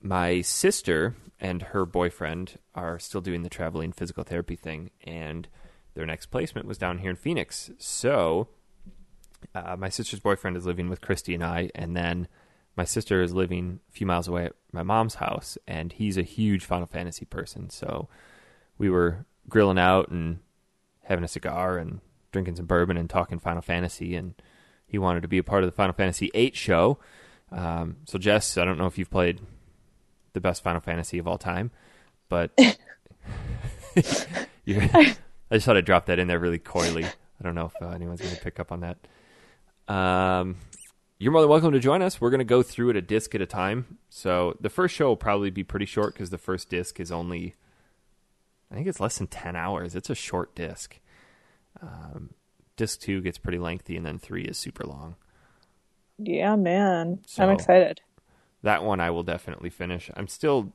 My 0.00 0.40
sister 0.42 1.16
and 1.40 1.62
her 1.62 1.84
boyfriend 1.84 2.58
are 2.74 2.98
still 2.98 3.20
doing 3.20 3.42
the 3.42 3.48
traveling 3.48 3.92
physical 3.92 4.24
therapy 4.24 4.56
thing, 4.56 4.90
and 5.04 5.48
their 5.94 6.06
next 6.06 6.26
placement 6.26 6.66
was 6.66 6.78
down 6.78 6.98
here 6.98 7.10
in 7.10 7.16
Phoenix. 7.16 7.70
So, 7.78 8.48
uh, 9.54 9.76
my 9.76 9.88
sister's 9.88 10.20
boyfriend 10.20 10.56
is 10.56 10.66
living 10.66 10.88
with 10.88 11.00
Christy 11.00 11.34
and 11.34 11.42
I, 11.44 11.70
and 11.74 11.96
then 11.96 12.28
my 12.78 12.84
sister 12.84 13.20
is 13.20 13.34
living 13.34 13.80
a 13.88 13.92
few 13.92 14.06
miles 14.06 14.28
away 14.28 14.46
at 14.46 14.54
my 14.72 14.84
mom's 14.84 15.16
house, 15.16 15.58
and 15.66 15.92
he's 15.92 16.16
a 16.16 16.22
huge 16.22 16.64
Final 16.64 16.86
Fantasy 16.86 17.24
person. 17.24 17.68
So, 17.70 18.08
we 18.78 18.88
were 18.88 19.26
grilling 19.48 19.78
out 19.78 20.10
and 20.10 20.38
having 21.02 21.24
a 21.24 21.28
cigar 21.28 21.76
and 21.76 22.00
drinking 22.30 22.54
some 22.54 22.66
bourbon 22.66 22.96
and 22.96 23.10
talking 23.10 23.40
Final 23.40 23.62
Fantasy, 23.62 24.14
and 24.14 24.34
he 24.86 24.96
wanted 24.96 25.22
to 25.22 25.28
be 25.28 25.38
a 25.38 25.42
part 25.42 25.64
of 25.64 25.68
the 25.68 25.74
Final 25.74 25.92
Fantasy 25.92 26.30
VIII 26.32 26.52
show. 26.54 26.98
Um, 27.50 27.96
so, 28.04 28.16
Jess, 28.16 28.56
I 28.56 28.64
don't 28.64 28.78
know 28.78 28.86
if 28.86 28.96
you've 28.96 29.10
played 29.10 29.40
the 30.32 30.40
best 30.40 30.62
Final 30.62 30.80
Fantasy 30.80 31.18
of 31.18 31.26
all 31.26 31.38
time, 31.38 31.72
but 32.28 32.52
I 33.96 35.16
just 35.52 35.66
thought 35.66 35.76
I'd 35.76 35.84
drop 35.84 36.06
that 36.06 36.20
in 36.20 36.28
there 36.28 36.38
really 36.38 36.60
coyly. 36.60 37.04
I 37.04 37.42
don't 37.42 37.56
know 37.56 37.72
if 37.74 37.82
uh, 37.82 37.88
anyone's 37.88 38.20
going 38.20 38.36
to 38.36 38.40
pick 38.40 38.60
up 38.60 38.70
on 38.70 38.80
that. 38.80 38.98
Um, 39.92 40.56
you're 41.18 41.32
more 41.32 41.40
than 41.40 41.50
welcome 41.50 41.72
to 41.72 41.80
join 41.80 42.02
us. 42.02 42.20
We're 42.20 42.30
going 42.30 42.38
to 42.38 42.44
go 42.44 42.62
through 42.62 42.90
it 42.90 42.96
a 42.96 43.02
disc 43.02 43.34
at 43.34 43.40
a 43.42 43.46
time. 43.46 43.98
So 44.08 44.56
the 44.60 44.68
first 44.70 44.94
show 44.94 45.08
will 45.08 45.16
probably 45.16 45.50
be 45.50 45.64
pretty 45.64 45.86
short 45.86 46.14
because 46.14 46.30
the 46.30 46.38
first 46.38 46.68
disc 46.68 47.00
is 47.00 47.10
only, 47.10 47.54
I 48.70 48.74
think 48.74 48.86
it's 48.86 49.00
less 49.00 49.18
than 49.18 49.26
10 49.26 49.56
hours. 49.56 49.94
It's 49.96 50.10
a 50.10 50.14
short 50.14 50.54
disc. 50.54 50.98
Um, 51.82 52.30
disc 52.76 53.00
two 53.00 53.20
gets 53.20 53.38
pretty 53.38 53.58
lengthy, 53.58 53.96
and 53.96 54.06
then 54.06 54.18
three 54.18 54.44
is 54.44 54.58
super 54.58 54.84
long. 54.84 55.16
Yeah, 56.18 56.56
man. 56.56 57.20
So- 57.26 57.42
I'm 57.44 57.50
excited. 57.50 58.00
That 58.62 58.82
one 58.82 58.98
I 58.98 59.10
will 59.10 59.22
definitely 59.22 59.70
finish. 59.70 60.10
I'm 60.14 60.26
still 60.26 60.72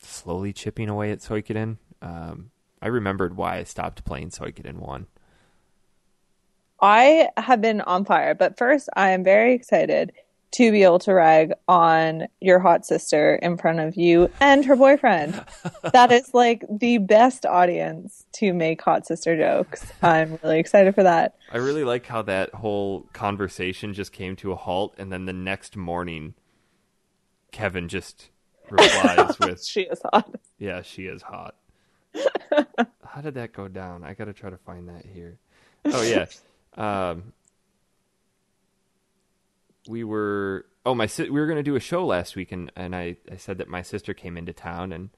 slowly 0.00 0.52
chipping 0.52 0.88
away 0.88 1.10
at 1.12 1.18
Suikoden. 1.18 1.76
Um, 2.00 2.50
I 2.80 2.88
remembered 2.88 3.36
why 3.36 3.58
I 3.58 3.64
stopped 3.64 4.04
playing 4.04 4.30
Suikoden 4.30 4.76
1. 4.76 5.06
I 6.80 7.28
have 7.36 7.60
been 7.60 7.80
on 7.80 8.04
fire, 8.04 8.34
but 8.34 8.56
first, 8.56 8.88
I 8.94 9.10
am 9.10 9.24
very 9.24 9.54
excited 9.54 10.12
to 10.50 10.72
be 10.72 10.82
able 10.82 10.98
to 10.98 11.12
rag 11.12 11.52
on 11.66 12.26
your 12.40 12.58
hot 12.58 12.86
sister 12.86 13.34
in 13.36 13.58
front 13.58 13.80
of 13.80 13.96
you 13.96 14.30
and 14.40 14.64
her 14.64 14.76
boyfriend. 14.76 15.44
that 15.92 16.10
is 16.10 16.32
like 16.32 16.64
the 16.70 16.98
best 16.98 17.44
audience 17.44 18.24
to 18.32 18.52
make 18.54 18.80
hot 18.80 19.06
sister 19.06 19.36
jokes. 19.36 19.84
I'm 20.02 20.38
really 20.42 20.58
excited 20.58 20.94
for 20.94 21.02
that. 21.02 21.36
I 21.52 21.58
really 21.58 21.84
like 21.84 22.06
how 22.06 22.22
that 22.22 22.54
whole 22.54 23.02
conversation 23.12 23.92
just 23.92 24.12
came 24.12 24.36
to 24.36 24.52
a 24.52 24.56
halt, 24.56 24.94
and 24.96 25.12
then 25.12 25.26
the 25.26 25.32
next 25.32 25.76
morning, 25.76 26.34
Kevin 27.52 27.88
just 27.88 28.30
replies 28.70 29.38
with, 29.40 29.64
She 29.64 29.82
is 29.82 30.00
hot. 30.12 30.34
Yeah, 30.58 30.82
she 30.82 31.06
is 31.06 31.22
hot. 31.22 31.56
How 33.04 33.20
did 33.20 33.34
that 33.34 33.52
go 33.52 33.68
down? 33.68 34.02
I 34.02 34.14
gotta 34.14 34.32
try 34.32 34.50
to 34.50 34.56
find 34.56 34.88
that 34.88 35.04
here. 35.04 35.38
Oh 35.84 36.02
yeah, 36.02 36.26
um, 36.76 37.32
we 39.88 40.04
were. 40.04 40.66
Oh 40.86 40.94
my, 40.94 41.06
si- 41.06 41.28
we 41.28 41.40
were 41.40 41.46
gonna 41.46 41.62
do 41.62 41.76
a 41.76 41.80
show 41.80 42.06
last 42.06 42.36
week, 42.36 42.50
and, 42.52 42.72
and 42.74 42.94
I, 42.96 43.16
I 43.30 43.36
said 43.36 43.58
that 43.58 43.68
my 43.68 43.82
sister 43.82 44.14
came 44.14 44.36
into 44.36 44.52
town, 44.52 44.92
and 44.92 45.10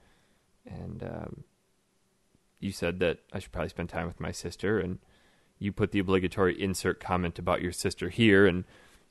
and 0.66 1.02
um, 1.02 1.44
you 2.58 2.72
said 2.72 2.98
that 3.00 3.18
I 3.32 3.38
should 3.38 3.52
probably 3.52 3.68
spend 3.70 3.88
time 3.88 4.06
with 4.06 4.20
my 4.20 4.32
sister, 4.32 4.78
and 4.78 4.98
you 5.58 5.72
put 5.72 5.92
the 5.92 5.98
obligatory 5.98 6.60
insert 6.60 7.00
comment 7.00 7.38
about 7.38 7.62
your 7.62 7.72
sister 7.72 8.08
here, 8.08 8.46
and 8.46 8.64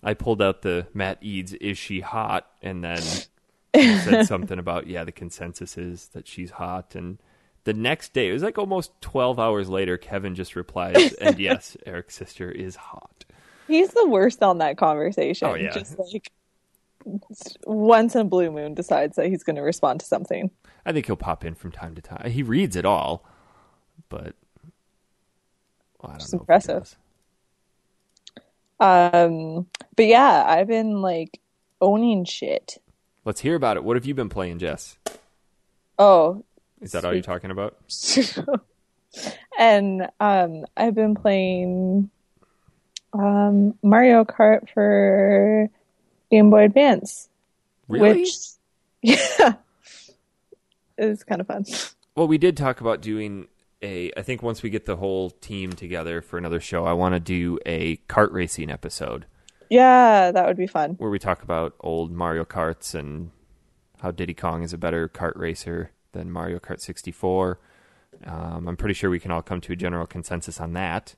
I 0.04 0.14
pulled 0.14 0.42
out 0.42 0.62
the 0.62 0.88
Matt 0.94 1.20
Eads 1.22 1.54
"Is 1.54 1.78
she 1.78 2.02
hot?" 2.02 2.48
and 2.62 2.84
then 2.84 3.02
said 3.76 4.24
something 4.28 4.60
about 4.60 4.88
yeah, 4.88 5.04
the 5.04 5.12
consensus 5.12 5.78
is 5.78 6.08
that 6.10 6.28
she's 6.28 6.52
hot, 6.52 6.96
and 6.96 7.20
the 7.70 7.80
next 7.80 8.14
day 8.14 8.30
it 8.30 8.34
was 8.34 8.42
like 8.42 8.58
almost 8.58 8.92
twelve 9.00 9.40
hours 9.40 9.70
later. 9.70 9.96
Kevin 9.98 10.34
just 10.34 10.56
replies, 10.56 11.14
and 11.22 11.38
yes, 11.38 11.78
Eric's 11.86 12.16
sister 12.16 12.50
is 12.52 12.76
hot. 12.76 13.26
He's 13.68 13.92
the 13.92 14.08
worst 14.08 14.42
on 14.42 14.58
that 14.58 14.78
conversation. 14.78 15.48
Oh, 15.48 15.54
yeah. 15.54 15.72
Just 15.72 16.00
like 16.00 16.32
once 17.66 18.16
in 18.16 18.22
a 18.22 18.24
blue 18.24 18.50
moon 18.50 18.74
decides 18.74 19.16
that 19.18 19.28
he's 19.28 19.44
going 19.44 19.58
to 19.58 19.62
respond 19.62 20.00
to 20.00 20.08
something. 20.08 20.50
I 20.84 20.92
think 20.92 21.06
he'll 21.06 21.16
pop 21.16 21.46
in 21.46 21.54
from 21.54 21.72
time 21.72 21.94
to 21.94 22.02
time. 22.02 22.32
He 22.32 22.42
reads 22.42 22.76
it 22.76 22.86
all, 22.86 23.24
but 24.10 24.34
well, 26.02 26.06
I 26.06 26.08
don't 26.14 26.16
It's 26.22 26.34
know. 26.34 26.40
impressive. 26.40 26.98
Um, 28.80 29.68
but 29.96 30.06
yeah, 30.08 30.44
I've 30.48 30.68
been 30.68 31.02
like 31.04 31.40
owning 31.80 32.26
shit. 32.26 32.82
Let's 33.26 33.42
hear 33.42 33.54
about 33.56 33.78
it. 33.78 33.84
What 33.84 33.96
have 33.98 34.06
you 34.06 34.16
been 34.16 34.30
playing, 34.30 34.58
Jess? 34.60 34.98
Oh, 36.00 36.44
Is 36.82 36.92
that 36.94 37.04
all 37.06 37.14
you're 37.14 37.22
talking 37.22 37.52
about? 37.52 37.78
and 39.60 40.08
um, 40.20 40.66
I've 40.78 40.96
been 40.96 41.16
playing 41.16 42.10
um, 43.14 43.74
Mario 43.84 44.24
Kart 44.24 44.70
for 44.74 45.70
Game 46.32 46.50
Boy 46.50 46.66
Advance, 46.66 47.30
Really? 47.88 48.22
which 48.22 48.30
yeah, 49.02 49.54
is 50.98 51.24
kind 51.24 51.42
of 51.42 51.48
fun. 51.48 51.66
Well, 52.16 52.28
we 52.28 52.38
did 52.38 52.56
talk 52.58 52.82
about 52.82 53.02
doing 53.02 53.48
a. 53.82 54.12
I 54.16 54.22
think 54.22 54.44
once 54.44 54.62
we 54.62 54.70
get 54.70 54.86
the 54.86 54.98
whole 54.98 55.30
team 55.32 55.72
together 55.74 56.22
for 56.22 56.38
another 56.38 56.60
show, 56.60 56.86
I 56.86 56.94
want 56.94 57.16
to 57.16 57.20
do 57.20 57.60
a 57.66 57.98
kart 58.08 58.32
racing 58.32 58.70
episode 58.70 59.26
Yeah, 59.70 60.32
that 60.32 60.46
would 60.46 60.58
be 60.58 60.68
fun. 60.68 60.92
where 61.00 61.10
we 61.10 61.20
talk 61.20 61.42
about 61.44 61.76
old 61.80 62.12
Mario 62.12 62.46
Karts 62.46 62.94
and 62.94 63.32
how 64.02 64.12
Diddy 64.12 64.34
Kong 64.34 64.64
is 64.64 64.72
a 64.74 64.78
better 64.78 65.10
kart 65.10 65.36
racer 65.36 65.92
than 66.12 66.32
Mario 66.32 66.60
Kart 66.60 66.80
64. 66.80 67.60
Um, 68.26 68.68
I'm 68.68 68.76
pretty 68.78 68.94
sure 68.94 69.10
we 69.10 69.20
can 69.20 69.32
all 69.32 69.42
come 69.42 69.62
to 69.62 69.74
a 69.74 69.76
general 69.76 70.06
consensus 70.06 70.60
on 70.60 70.74
that. 70.74 71.16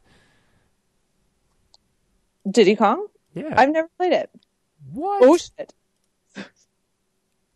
Diddy 2.50 2.76
Kong? 2.76 3.08
Yeah. 3.34 3.54
I've 3.56 3.70
never 3.70 3.90
played 3.98 4.14
it. 4.14 4.30
what? 4.92 5.24
Oh 5.24 5.38
shit! 5.38 5.74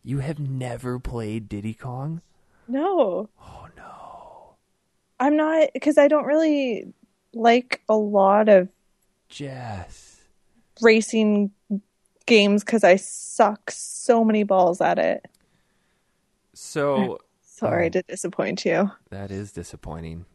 you 0.04 0.20
have 0.20 0.39
never 0.39 1.00
played 1.00 1.50
Diddy 1.50 1.74
Kong? 1.74 2.22
No, 2.68 3.30
Oh 3.42 3.68
no, 3.75 4.56
I'm 5.20 5.36
not 5.36 5.70
because 5.74 5.98
I 5.98 6.08
don't 6.08 6.25
really 6.25 6.94
like 7.34 7.82
a 7.89 7.96
lot 7.96 8.48
of 8.50 8.70
Jess. 9.30 10.22
racing 10.82 11.51
games 12.25 12.63
because 12.63 12.84
I 12.84 12.96
suck 12.96 13.70
so 13.70 14.24
many 14.24 14.44
balls 14.44 14.82
at 14.82 14.98
it. 14.98 15.27
So 16.54 17.20
Sorry 17.56 17.88
Oh. 17.88 17.90
to 17.90 18.02
disappoint 18.04 18.66
you. 18.66 18.92
That 19.10 19.32
is 19.32 19.52
disappointing. 19.52 20.26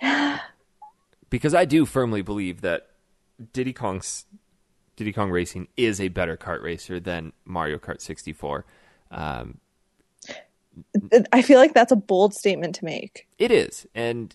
because 1.30 1.54
I 1.54 1.64
do 1.64 1.84
firmly 1.86 2.22
believe 2.22 2.60
that 2.62 2.88
Diddy 3.52 3.72
Kong's 3.72 4.26
Diddy 4.96 5.12
Kong 5.12 5.30
Racing 5.30 5.68
is 5.76 6.00
a 6.00 6.08
better 6.08 6.36
kart 6.36 6.62
racer 6.62 7.00
than 7.00 7.32
Mario 7.44 7.78
Kart 7.78 8.00
64. 8.00 8.64
Um, 9.10 9.58
I 11.32 11.42
feel 11.42 11.58
like 11.58 11.74
that's 11.74 11.92
a 11.92 11.96
bold 11.96 12.34
statement 12.34 12.76
to 12.76 12.84
make. 12.84 13.26
it 13.38 13.50
is, 13.50 13.86
and 13.94 14.34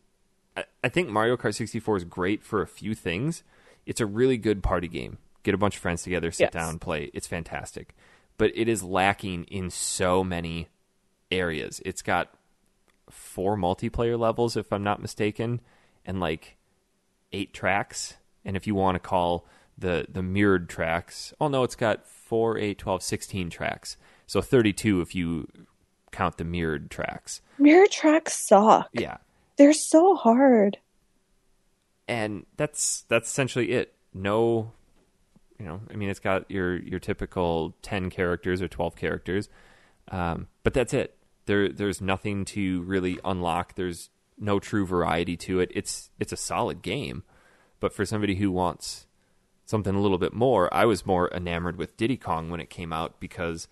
I, 0.56 0.66
I 0.84 0.90
think 0.90 1.10
Mario 1.10 1.36
Kart 1.38 1.56
64 1.56 1.98
is 1.98 2.04
great 2.04 2.44
for 2.44 2.62
a 2.62 2.68
few 2.68 2.94
things. 2.96 3.44
It's 3.86 4.00
a 4.02 4.06
really 4.06 4.38
good 4.38 4.62
party 4.64 4.88
game. 4.88 5.18
Get 5.44 5.54
a 5.54 5.58
bunch 5.58 5.76
of 5.76 5.82
friends 5.82 6.04
together, 6.04 6.32
sit 6.32 6.46
Yes. 6.46 6.54
down, 6.54 6.80
play. 6.80 7.10
It's 7.14 7.28
fantastic, 7.28 7.96
but 8.38 8.52
it 8.56 8.68
is 8.68 8.84
lacking 8.84 9.46
in 9.46 9.70
so 9.70 10.24
many 10.24 10.68
areas. 11.32 11.82
It's 11.86 12.02
got 12.02 12.34
four 13.10 13.58
multiplayer 13.58 14.18
levels, 14.18 14.56
if 14.56 14.72
I'm 14.72 14.84
not 14.84 15.02
mistaken, 15.02 15.62
and 16.06 16.20
like 16.20 16.58
eight 17.32 17.54
tracks. 17.54 18.16
And 18.46 18.56
if 18.56 18.68
you 18.68 18.76
want 18.76 18.96
to 18.96 19.00
call 19.00 19.46
the 19.78 20.06
the 20.10 20.24
mirrored 20.24 20.70
tracks, 20.70 21.34
oh 21.40 21.48
no, 21.48 21.64
it's 21.64 21.76
got 21.76 22.06
4, 22.08 22.58
8, 22.58 22.78
12, 22.78 23.04
16 23.04 23.50
tracks. 23.50 23.98
So 24.28 24.42
32 24.42 25.02
if 25.02 25.16
you 25.16 25.48
count 26.12 26.38
the 26.38 26.44
mirrored 26.44 26.92
tracks. 26.92 27.42
Mirror 27.58 27.88
tracks 27.92 28.34
suck. 28.48 28.90
Yeah. 28.94 29.18
They're 29.58 29.74
so 29.74 30.16
hard. 30.16 30.78
And 32.08 32.46
that's 32.58 33.04
that's 33.08 33.30
essentially 33.30 33.72
it. 33.72 33.94
No 34.14 34.72
you 35.60 35.66
know, 35.66 35.82
I 35.92 35.96
mean 35.96 36.10
it's 36.10 36.20
got 36.20 36.50
your 36.50 36.78
your 36.78 37.00
typical 37.00 37.76
10 37.82 38.10
characters 38.10 38.62
or 38.62 38.68
12 38.68 38.96
characters. 38.96 39.50
Um, 40.10 40.48
but 40.64 40.74
that's 40.74 40.94
it. 40.94 41.16
There 41.50 41.68
there's 41.70 42.00
nothing 42.00 42.46
to 42.46 42.84
really 42.84 43.18
unlock. 43.26 43.74
There's 43.74 44.12
no 44.38 44.60
true 44.60 44.86
variety 44.86 45.36
to 45.38 45.60
it. 45.60 45.72
It's 45.74 46.12
it's 46.20 46.32
a 46.32 46.38
solid 46.38 46.84
game. 46.84 47.24
But 47.80 47.92
for 47.92 48.06
somebody 48.06 48.36
who 48.36 48.52
wants 48.52 49.08
something 49.66 49.96
a 49.96 50.00
little 50.00 50.20
bit 50.20 50.32
more, 50.32 50.72
I 50.72 50.86
was 50.86 51.08
more 51.08 51.28
enamored 51.34 51.78
with 51.78 51.98
Diddy 51.98 52.18
Kong 52.18 52.52
when 52.52 52.60
it 52.60 52.70
came 52.70 52.94
out 52.94 53.20
because 53.20 53.68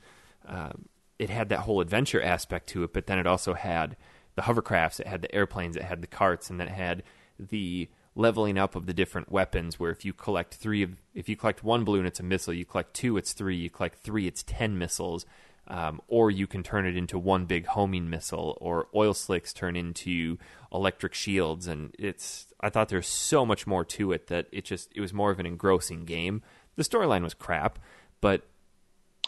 um, 0.47 0.89
it 1.19 1.29
had 1.29 1.49
that 1.49 1.59
whole 1.59 1.79
adventure 1.79 2.21
aspect 2.21 2.67
to 2.69 2.83
it, 2.83 2.93
but 2.93 3.05
then 3.05 3.19
it 3.19 3.27
also 3.27 3.53
had 3.53 3.95
the 4.33 4.41
hovercrafts, 4.43 4.99
it 4.99 5.05
had 5.05 5.21
the 5.21 5.35
airplanes, 5.35 5.75
it 5.75 5.83
had 5.83 6.01
the 6.01 6.07
carts, 6.07 6.49
and 6.49 6.59
then 6.59 6.67
it 6.69 6.73
had 6.73 7.03
the 7.39 7.89
leveling 8.15 8.57
up 8.57 8.75
of 8.75 8.87
the 8.87 8.93
different 8.93 9.31
weapons. 9.31 9.79
Where 9.79 9.91
if 9.91 10.03
you 10.03 10.13
collect 10.13 10.55
three 10.55 10.81
of, 10.81 10.95
if 11.13 11.29
you 11.29 11.35
collect 11.35 11.63
one 11.63 11.83
balloon, 11.83 12.07
it's 12.07 12.19
a 12.19 12.23
missile. 12.23 12.53
You 12.53 12.65
collect 12.65 12.95
two, 12.95 13.17
it's 13.17 13.33
three. 13.33 13.55
You 13.55 13.69
collect 13.69 13.99
three, 13.99 14.25
it's 14.25 14.41
ten 14.41 14.79
missiles. 14.79 15.27
Um, 15.69 16.01
or 16.07 16.31
you 16.31 16.47
can 16.47 16.63
turn 16.63 16.85
it 16.85 16.95
into 16.95 17.19
one 17.19 17.45
big 17.45 17.65
homing 17.65 18.09
missile, 18.09 18.57
or 18.61 18.87
oil 18.95 19.13
slicks 19.13 19.51
turn 19.51 19.75
into 19.75 20.37
electric 20.71 21.13
shields, 21.13 21.67
and 21.67 21.93
it's. 21.99 22.47
I 22.61 22.69
thought 22.69 22.89
there's 22.89 23.07
so 23.07 23.45
much 23.45 23.67
more 23.67 23.83
to 23.85 24.11
it 24.13 24.27
that 24.27 24.47
it 24.51 24.63
just 24.63 24.91
it 24.95 25.01
was 25.01 25.13
more 25.13 25.31
of 25.31 25.39
an 25.39 25.45
engrossing 25.45 26.05
game. 26.05 26.41
The 26.75 26.83
storyline 26.83 27.23
was 27.23 27.33
crap, 27.33 27.79
but 28.21 28.47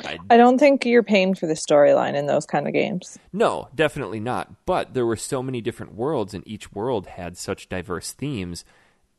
I 0.05 0.17
I 0.29 0.37
don't 0.37 0.57
think 0.57 0.85
you're 0.85 1.03
paying 1.03 1.35
for 1.35 1.47
the 1.47 1.53
storyline 1.53 2.15
in 2.15 2.25
those 2.25 2.45
kind 2.45 2.67
of 2.67 2.73
games. 2.73 3.19
no, 3.33 3.67
definitely 3.75 4.19
not. 4.19 4.65
But 4.65 4.93
there 4.93 5.05
were 5.05 5.15
so 5.15 5.43
many 5.43 5.61
different 5.61 5.93
worlds, 5.93 6.33
and 6.33 6.47
each 6.47 6.71
world 6.73 7.07
had 7.07 7.37
such 7.37 7.69
diverse 7.69 8.13
themes. 8.13 8.63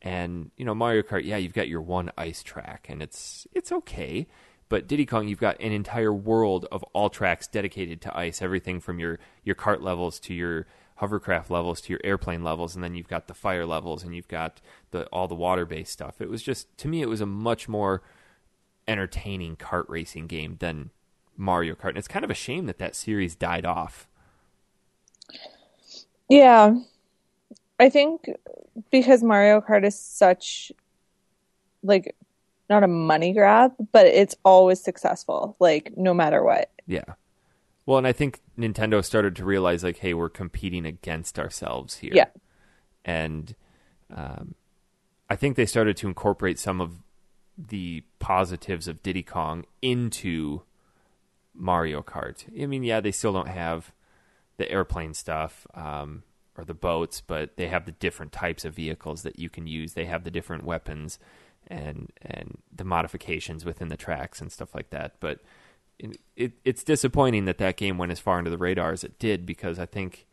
And 0.01 0.49
you 0.57 0.65
know 0.65 0.73
Mario 0.73 1.03
Kart, 1.03 1.23
yeah, 1.23 1.37
you've 1.37 1.53
got 1.53 1.67
your 1.67 1.81
one 1.81 2.11
ice 2.17 2.41
track, 2.41 2.87
and 2.89 3.01
it's 3.01 3.45
it's 3.53 3.71
okay. 3.71 4.27
But 4.71 4.87
Diddy 4.87 5.05
Kong, 5.05 5.27
you've 5.27 5.41
got 5.41 5.59
an 5.59 5.73
entire 5.73 6.13
world 6.13 6.65
of 6.71 6.81
all 6.93 7.09
tracks 7.09 7.45
dedicated 7.45 7.99
to 8.03 8.17
ice. 8.17 8.41
Everything 8.41 8.79
from 8.79 8.99
your 8.99 9.19
your 9.43 9.53
cart 9.53 9.83
levels 9.83 10.17
to 10.21 10.33
your 10.33 10.65
hovercraft 10.95 11.51
levels 11.51 11.81
to 11.81 11.89
your 11.91 11.99
airplane 12.05 12.41
levels, 12.41 12.73
and 12.73 12.81
then 12.81 12.95
you've 12.95 13.09
got 13.09 13.27
the 13.27 13.33
fire 13.33 13.65
levels, 13.65 14.01
and 14.01 14.15
you've 14.15 14.29
got 14.29 14.61
the 14.91 15.07
all 15.07 15.27
the 15.27 15.35
water 15.35 15.65
based 15.65 15.91
stuff. 15.91 16.21
It 16.21 16.29
was 16.29 16.41
just 16.41 16.77
to 16.77 16.87
me, 16.87 17.01
it 17.01 17.09
was 17.09 17.19
a 17.19 17.25
much 17.25 17.67
more 17.67 18.01
entertaining 18.87 19.57
kart 19.57 19.83
racing 19.89 20.27
game 20.27 20.55
than 20.59 20.91
Mario 21.35 21.75
Kart. 21.75 21.89
And 21.89 21.97
it's 21.97 22.07
kind 22.07 22.23
of 22.23 22.31
a 22.31 22.33
shame 22.33 22.65
that 22.67 22.79
that 22.79 22.95
series 22.95 23.35
died 23.35 23.65
off. 23.65 24.07
Yeah. 26.29 26.75
I 27.77 27.89
think 27.89 28.21
because 28.89 29.21
Mario 29.21 29.59
Kart 29.59 29.83
is 29.85 29.99
such 29.99 30.71
like 31.83 32.15
not 32.71 32.83
a 32.83 32.87
money 32.87 33.33
grab, 33.33 33.73
but 33.91 34.07
it's 34.07 34.35
always 34.43 34.81
successful, 34.81 35.55
like 35.59 35.95
no 35.95 36.13
matter 36.13 36.43
what. 36.43 36.71
Yeah. 36.87 37.03
Well, 37.85 37.97
and 37.97 38.07
I 38.07 38.13
think 38.13 38.39
Nintendo 38.57 39.03
started 39.03 39.35
to 39.35 39.45
realize 39.45 39.83
like, 39.83 39.97
hey, 39.97 40.13
we're 40.13 40.29
competing 40.29 40.85
against 40.85 41.37
ourselves 41.37 41.97
here. 41.97 42.13
Yeah. 42.15 42.29
And 43.05 43.55
um, 44.15 44.55
I 45.29 45.35
think 45.35 45.55
they 45.55 45.65
started 45.65 45.97
to 45.97 46.07
incorporate 46.07 46.57
some 46.57 46.81
of 46.81 47.03
the 47.57 48.03
positives 48.19 48.87
of 48.87 49.03
Diddy 49.03 49.23
Kong 49.23 49.65
into 49.81 50.61
Mario 51.53 52.01
Kart. 52.01 52.45
I 52.59 52.65
mean, 52.65 52.83
yeah, 52.83 53.01
they 53.01 53.11
still 53.11 53.33
don't 53.33 53.47
have 53.49 53.91
the 54.57 54.71
airplane 54.71 55.13
stuff 55.13 55.67
um, 55.73 56.23
or 56.57 56.63
the 56.63 56.73
boats, 56.73 57.21
but 57.21 57.57
they 57.57 57.67
have 57.67 57.85
the 57.85 57.91
different 57.91 58.31
types 58.31 58.63
of 58.63 58.75
vehicles 58.75 59.23
that 59.23 59.39
you 59.39 59.49
can 59.49 59.67
use. 59.67 59.93
They 59.93 60.05
have 60.05 60.23
the 60.23 60.31
different 60.31 60.63
weapons 60.63 61.19
and 61.71 62.11
and 62.21 62.59
the 62.75 62.83
modifications 62.83 63.65
within 63.65 63.87
the 63.87 63.97
tracks 63.97 64.41
and 64.41 64.51
stuff 64.51 64.75
like 64.75 64.91
that. 64.91 65.15
But 65.19 65.39
it, 65.97 66.19
it, 66.35 66.51
it's 66.65 66.83
disappointing 66.83 67.45
that 67.45 67.57
that 67.59 67.77
game 67.77 67.97
went 67.97 68.11
as 68.11 68.19
far 68.19 68.37
into 68.37 68.51
the 68.51 68.57
radar 68.57 68.91
as 68.91 69.03
it 69.03 69.17
did 69.19 69.45
because 69.45 69.79
I 69.79 69.85
think 69.85 70.27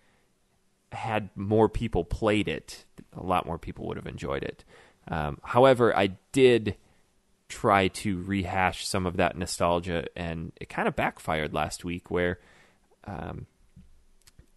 had 0.92 1.30
more 1.36 1.68
people 1.68 2.04
played 2.04 2.48
it, 2.48 2.84
a 3.16 3.22
lot 3.22 3.46
more 3.46 3.58
people 3.58 3.86
would 3.86 3.96
have 3.96 4.06
enjoyed 4.06 4.42
it. 4.42 4.64
Um, 5.06 5.38
however, 5.42 5.96
I 5.96 6.16
did 6.32 6.76
try 7.48 7.88
to 7.88 8.22
rehash 8.22 8.86
some 8.86 9.06
of 9.06 9.16
that 9.16 9.36
nostalgia, 9.36 10.04
and 10.16 10.52
it 10.60 10.68
kind 10.68 10.88
of 10.88 10.96
backfired 10.96 11.54
last 11.54 11.84
week. 11.84 12.10
Where 12.10 12.40
um, 13.04 13.46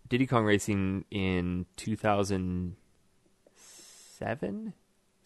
Diddy 0.08 0.26
Kong 0.26 0.46
Racing 0.46 1.06
in 1.12 1.68
2007, 1.76 4.74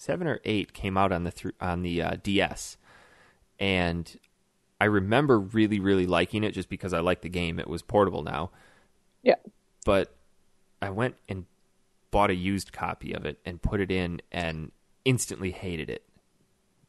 seven 0.05 0.27
or 0.27 0.39
eight 0.45 0.73
came 0.73 0.97
out 0.97 1.11
on 1.11 1.23
the 1.23 1.31
th- 1.31 1.55
on 1.59 1.81
the 1.81 2.01
uh, 2.01 2.15
DS, 2.21 2.77
and 3.59 4.17
I 4.79 4.85
remember 4.85 5.39
really 5.39 5.79
really 5.79 6.05
liking 6.05 6.43
it 6.43 6.51
just 6.51 6.69
because 6.69 6.93
I 6.93 6.99
liked 6.99 7.23
the 7.23 7.29
game. 7.29 7.59
It 7.59 7.67
was 7.67 7.81
portable 7.81 8.23
now. 8.23 8.51
Yeah. 9.23 9.35
But 9.85 10.15
I 10.81 10.89
went 10.89 11.15
and 11.27 11.45
bought 12.11 12.29
a 12.29 12.35
used 12.35 12.71
copy 12.71 13.13
of 13.13 13.25
it 13.25 13.39
and 13.45 13.61
put 13.61 13.81
it 13.81 13.91
in 13.91 14.21
and 14.31 14.71
instantly 15.03 15.51
hated 15.51 15.89
it 15.89 16.03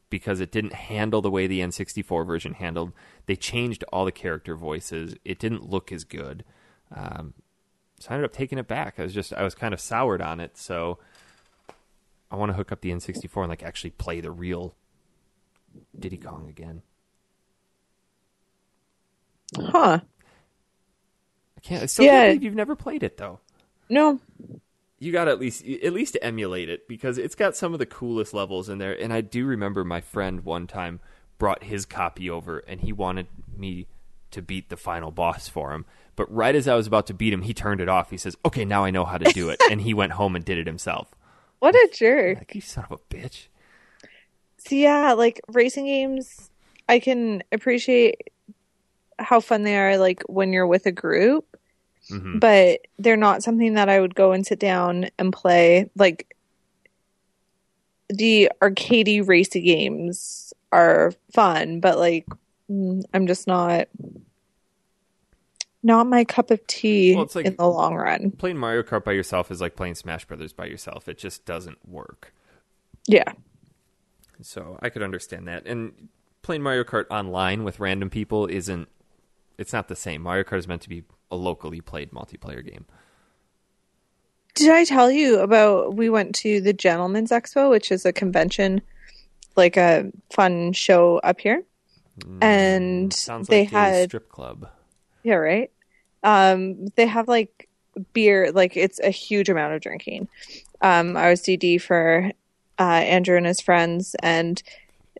because 0.09 0.40
it 0.40 0.52
didn't 0.52 0.72
handle 0.72 1.20
the 1.20 1.31
way 1.31 1.46
the 1.46 1.61
N64 1.61 2.26
version 2.26 2.55
handled. 2.55 2.92
They 3.26 3.37
changed 3.37 3.85
all 3.92 4.05
the 4.05 4.12
character 4.12 4.55
voices. 4.55 5.16
It 5.24 5.38
didn't 5.38 5.68
look 5.68 5.90
as 5.90 6.05
good. 6.05 6.44
Um, 6.94 7.35
so 7.98 8.11
I 8.11 8.14
ended 8.14 8.31
up 8.31 8.37
taking 8.37 8.59
it 8.59 8.68
back. 8.68 8.94
I 8.98 9.02
was 9.02 9.14
just 9.14 9.33
I 9.33 9.42
was 9.42 9.55
kind 9.55 9.74
of 9.74 9.81
soured 9.81 10.22
on 10.22 10.40
it. 10.40 10.57
So 10.57 10.98
I 12.30 12.36
want 12.36 12.50
to 12.50 12.56
hook 12.56 12.72
up 12.72 12.80
the 12.80 12.90
N64 12.90 13.42
and 13.42 13.48
like 13.48 13.62
actually 13.62 13.90
play 13.90 14.20
the 14.20 14.30
real 14.30 14.74
Diddy 15.98 16.16
Kong 16.16 16.46
again. 16.48 16.82
Huh. 19.56 20.00
I 21.56 21.60
can't. 21.60 21.82
I 21.84 21.86
still 21.86 22.04
Yeah. 22.04 22.10
can't 22.12 22.28
believe 22.30 22.42
you've 22.42 22.54
never 22.54 22.76
played 22.76 23.02
it 23.02 23.16
though. 23.16 23.40
No. 23.88 24.20
You 24.98 25.12
got 25.12 25.26
to 25.26 25.30
at 25.30 25.38
least 25.38 25.64
at 25.66 25.92
least 25.92 26.16
emulate 26.22 26.68
it 26.68 26.88
because 26.88 27.18
it's 27.18 27.34
got 27.34 27.54
some 27.56 27.72
of 27.72 27.78
the 27.78 27.86
coolest 27.86 28.32
levels 28.34 28.68
in 28.68 28.78
there. 28.78 28.98
And 28.98 29.12
I 29.12 29.20
do 29.20 29.44
remember 29.46 29.84
my 29.84 30.00
friend 30.00 30.44
one 30.44 30.66
time 30.66 31.00
brought 31.38 31.64
his 31.64 31.84
copy 31.84 32.30
over 32.30 32.60
and 32.60 32.80
he 32.80 32.92
wanted 32.92 33.26
me 33.56 33.86
to 34.30 34.40
beat 34.42 34.68
the 34.70 34.76
final 34.76 35.10
boss 35.10 35.48
for 35.48 35.72
him. 35.72 35.84
But 36.16 36.34
right 36.34 36.54
as 36.54 36.66
I 36.66 36.74
was 36.74 36.86
about 36.86 37.06
to 37.08 37.14
beat 37.14 37.32
him, 37.32 37.42
he 37.42 37.52
turned 37.52 37.80
it 37.82 37.88
off. 37.90 38.10
He 38.10 38.16
says, 38.16 38.36
"Okay, 38.44 38.64
now 38.64 38.84
I 38.84 38.90
know 38.90 39.04
how 39.04 39.18
to 39.18 39.30
do 39.32 39.50
it," 39.50 39.60
and 39.70 39.82
he 39.82 39.92
went 39.94 40.12
home 40.12 40.34
and 40.34 40.44
did 40.44 40.56
it 40.58 40.66
himself. 40.66 41.14
What 41.58 41.74
a 41.74 41.88
jerk. 41.92 42.38
Like 42.38 42.54
you 42.54 42.60
son 42.60 42.84
of 42.90 43.00
a 43.00 43.14
bitch. 43.14 43.46
So 44.58 44.74
yeah, 44.74 45.12
like 45.12 45.40
racing 45.48 45.86
games, 45.86 46.50
I 46.88 46.98
can 46.98 47.42
appreciate 47.52 48.30
how 49.18 49.40
fun 49.40 49.62
they 49.62 49.76
are 49.76 49.96
like 49.96 50.22
when 50.28 50.52
you're 50.52 50.66
with 50.66 50.86
a 50.86 50.92
group, 50.92 51.56
Mhm. 52.10 52.40
but 52.40 52.80
they're 52.98 53.16
not 53.16 53.42
something 53.42 53.74
that 53.74 53.88
I 53.88 54.00
would 54.00 54.14
go 54.14 54.32
and 54.32 54.46
sit 54.46 54.58
down 54.58 55.06
and 55.18 55.32
play. 55.32 55.90
Like 55.96 56.34
the 58.08 58.50
arcadey 58.60 59.26
racy 59.26 59.60
games 59.62 60.52
are 60.72 61.12
fun, 61.32 61.80
but 61.80 61.98
like 61.98 62.26
mm, 62.70 63.02
I'm 63.14 63.26
just 63.26 63.46
not 63.46 63.88
not 65.87 66.07
my 66.07 66.25
cup 66.25 66.51
of 66.51 66.66
tea 66.66 67.14
Well, 67.14 67.25
it's 67.25 67.35
like- 67.37 67.46
in 67.46 67.57
the 67.57 67.66
long 67.68 67.94
run. 67.94 68.33
Playing 68.33 68.59
Mario 68.59 68.83
Kart 68.83 69.05
by 69.05 69.12
yourself 69.12 69.51
is 69.51 69.61
like 69.61 69.77
playing 69.77 69.94
Smash 69.94 70.25
Brothers 70.27 70.53
by 70.53 70.66
yourself. 70.66 71.09
It 71.09 71.16
just 71.16 71.44
doesn't 71.46 71.79
work. 71.88 72.35
Yeah. 73.07 73.33
So 74.42 74.79
I 74.83 74.90
could 74.90 75.03
understand 75.03 75.46
that. 75.49 75.64
And 75.66 76.09
playing 76.42 76.62
Mario 76.62 76.85
Kart 76.85 77.07
online 77.11 77.64
with 77.64 77.81
random 77.81 78.11
people 78.11 78.46
isn't 78.46 78.88
it's 79.59 79.72
not 79.72 79.88
the 79.88 79.96
same. 79.96 80.20
Mario 80.22 80.44
Kart 80.44 80.59
is 80.59 80.68
meant 80.68 80.83
to 80.83 80.88
be 80.88 81.05
a 81.31 81.37
locally 81.37 81.81
played 81.81 82.11
multiplayer 82.11 82.62
game. 82.64 82.85
Did 84.55 84.70
I 84.70 84.85
tell 84.85 85.11
you 85.11 85.38
about 85.40 85.94
we 85.94 86.09
went 86.11 86.35
to 86.37 86.61
the 86.61 86.72
Gentleman's 86.72 87.31
Expo, 87.31 87.70
which 87.70 87.90
is 87.92 88.05
a 88.07 88.12
convention, 88.12 88.81
like 89.55 89.77
a 89.77 90.11
fun 90.33 90.72
show 90.72 91.18
up 91.18 91.40
here, 91.40 91.62
and 92.40 93.11
Mm, 93.11 93.12
Sounds 93.12 93.49
they 93.49 93.64
like 93.64 93.72
a 93.72 93.77
had 93.77 94.09
strip 94.11 94.29
club. 94.31 94.68
yeah 95.22 95.35
right. 95.35 95.70
Um, 96.26 96.88
they 96.96 97.06
have 97.06 97.28
like 97.28 97.68
beer, 98.12 98.50
like 98.52 98.76
it's 98.76 98.98
a 98.98 99.10
huge 99.10 99.48
amount 99.48 99.74
of 99.74 99.80
drinking. 99.80 100.28
Um, 100.82 101.16
I 101.16 101.30
was 101.30 101.40
DD 101.40 101.80
for 101.80 102.32
uh, 102.78 102.82
Andrew 102.82 103.36
and 103.36 103.46
his 103.46 103.60
friends, 103.60 104.16
and 104.22 104.60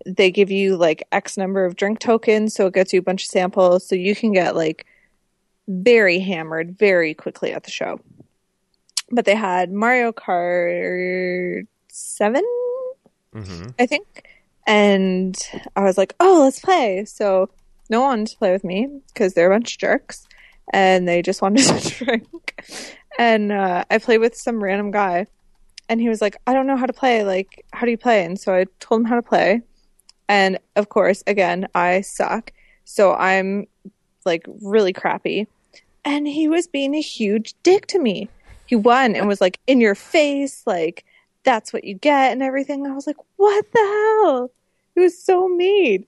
they 0.05 0.33
give 0.33 0.51
you 0.51 0.77
like 0.77 1.07
X 1.13 1.37
number 1.37 1.65
of 1.65 1.77
drink 1.77 2.01
tokens, 2.01 2.55
so 2.55 2.67
it 2.67 2.75
gets 2.75 2.93
you 2.93 2.99
a 2.99 3.03
bunch 3.03 3.23
of 3.23 3.31
samples, 3.31 3.87
so 3.87 3.95
you 3.95 4.17
can 4.17 4.33
get 4.33 4.57
like 4.57 4.85
very 5.69 6.19
hammered 6.19 6.77
very 6.77 7.15
quickly 7.15 7.53
at 7.53 7.63
the 7.63 7.71
show. 7.71 8.01
But 9.13 9.27
they 9.27 9.37
had 9.37 9.71
Mario 9.71 10.11
Kart 10.11 11.69
7, 11.89 12.43
hmm 13.33 13.63
I 13.79 13.87
think. 13.87 14.29
And 14.67 15.39
I 15.77 15.85
was 15.85 15.97
like, 15.97 16.17
oh, 16.19 16.43
let's 16.43 16.59
play. 16.59 17.05
So 17.05 17.49
no 17.89 18.01
one 18.01 18.25
to 18.25 18.37
play 18.37 18.51
with 18.51 18.65
me 18.65 18.89
because 19.15 19.35
they're 19.35 19.53
a 19.53 19.55
bunch 19.55 19.75
of 19.75 19.79
jerks 19.79 20.27
and 20.73 21.07
they 21.07 21.23
just 21.23 21.43
wanted 21.43 21.65
to 21.65 22.05
drink. 22.05 22.65
And 23.19 23.53
uh, 23.53 23.85
I 23.91 23.99
played 23.99 24.19
with 24.19 24.37
some 24.37 24.63
random 24.63 24.91
guy 24.91 25.27
and 25.89 26.01
he 26.01 26.09
was 26.09 26.21
like, 26.21 26.37
I 26.47 26.53
don't 26.53 26.67
know 26.67 26.77
how 26.77 26.87
to 26.87 26.93
play. 26.93 27.25
Like, 27.25 27.65
how 27.73 27.85
do 27.85 27.91
you 27.91 27.99
play? 27.99 28.25
And 28.25 28.39
so 28.39 28.55
I 28.55 28.67
told 28.81 29.03
him 29.03 29.07
how 29.07 29.17
to 29.17 29.23
play. 29.23 29.63
And 30.29 30.59
of 30.75 30.89
course, 30.89 31.23
again, 31.27 31.69
I 31.75 32.01
suck. 32.01 32.53
So 32.85 33.15
I'm 33.15 33.67
like 34.25 34.45
really 34.63 34.93
crappy. 34.93 35.47
And 36.05 36.27
he 36.27 36.49
was 36.49 36.67
being 36.67 36.95
a 36.95 37.01
huge 37.01 37.55
dick 37.63 37.87
to 37.89 37.99
me. 37.99 38.29
He 38.67 38.77
won 38.77 39.15
and 39.15 39.29
was 39.29 39.41
like, 39.41 39.61
in 39.67 39.81
your 39.81 39.95
face, 39.95 40.63
like, 40.67 41.05
that's 41.45 41.73
what 41.73 41.85
you 41.85 41.95
get 41.95 42.33
and 42.33 42.43
everything. 42.43 42.87
I 42.87 42.93
was 42.93 43.07
like, 43.07 43.17
what 43.37 43.65
the 43.73 43.79
hell? 43.79 44.51
He 44.95 45.01
was 45.01 45.21
so 45.21 45.49
mean. 45.49 46.07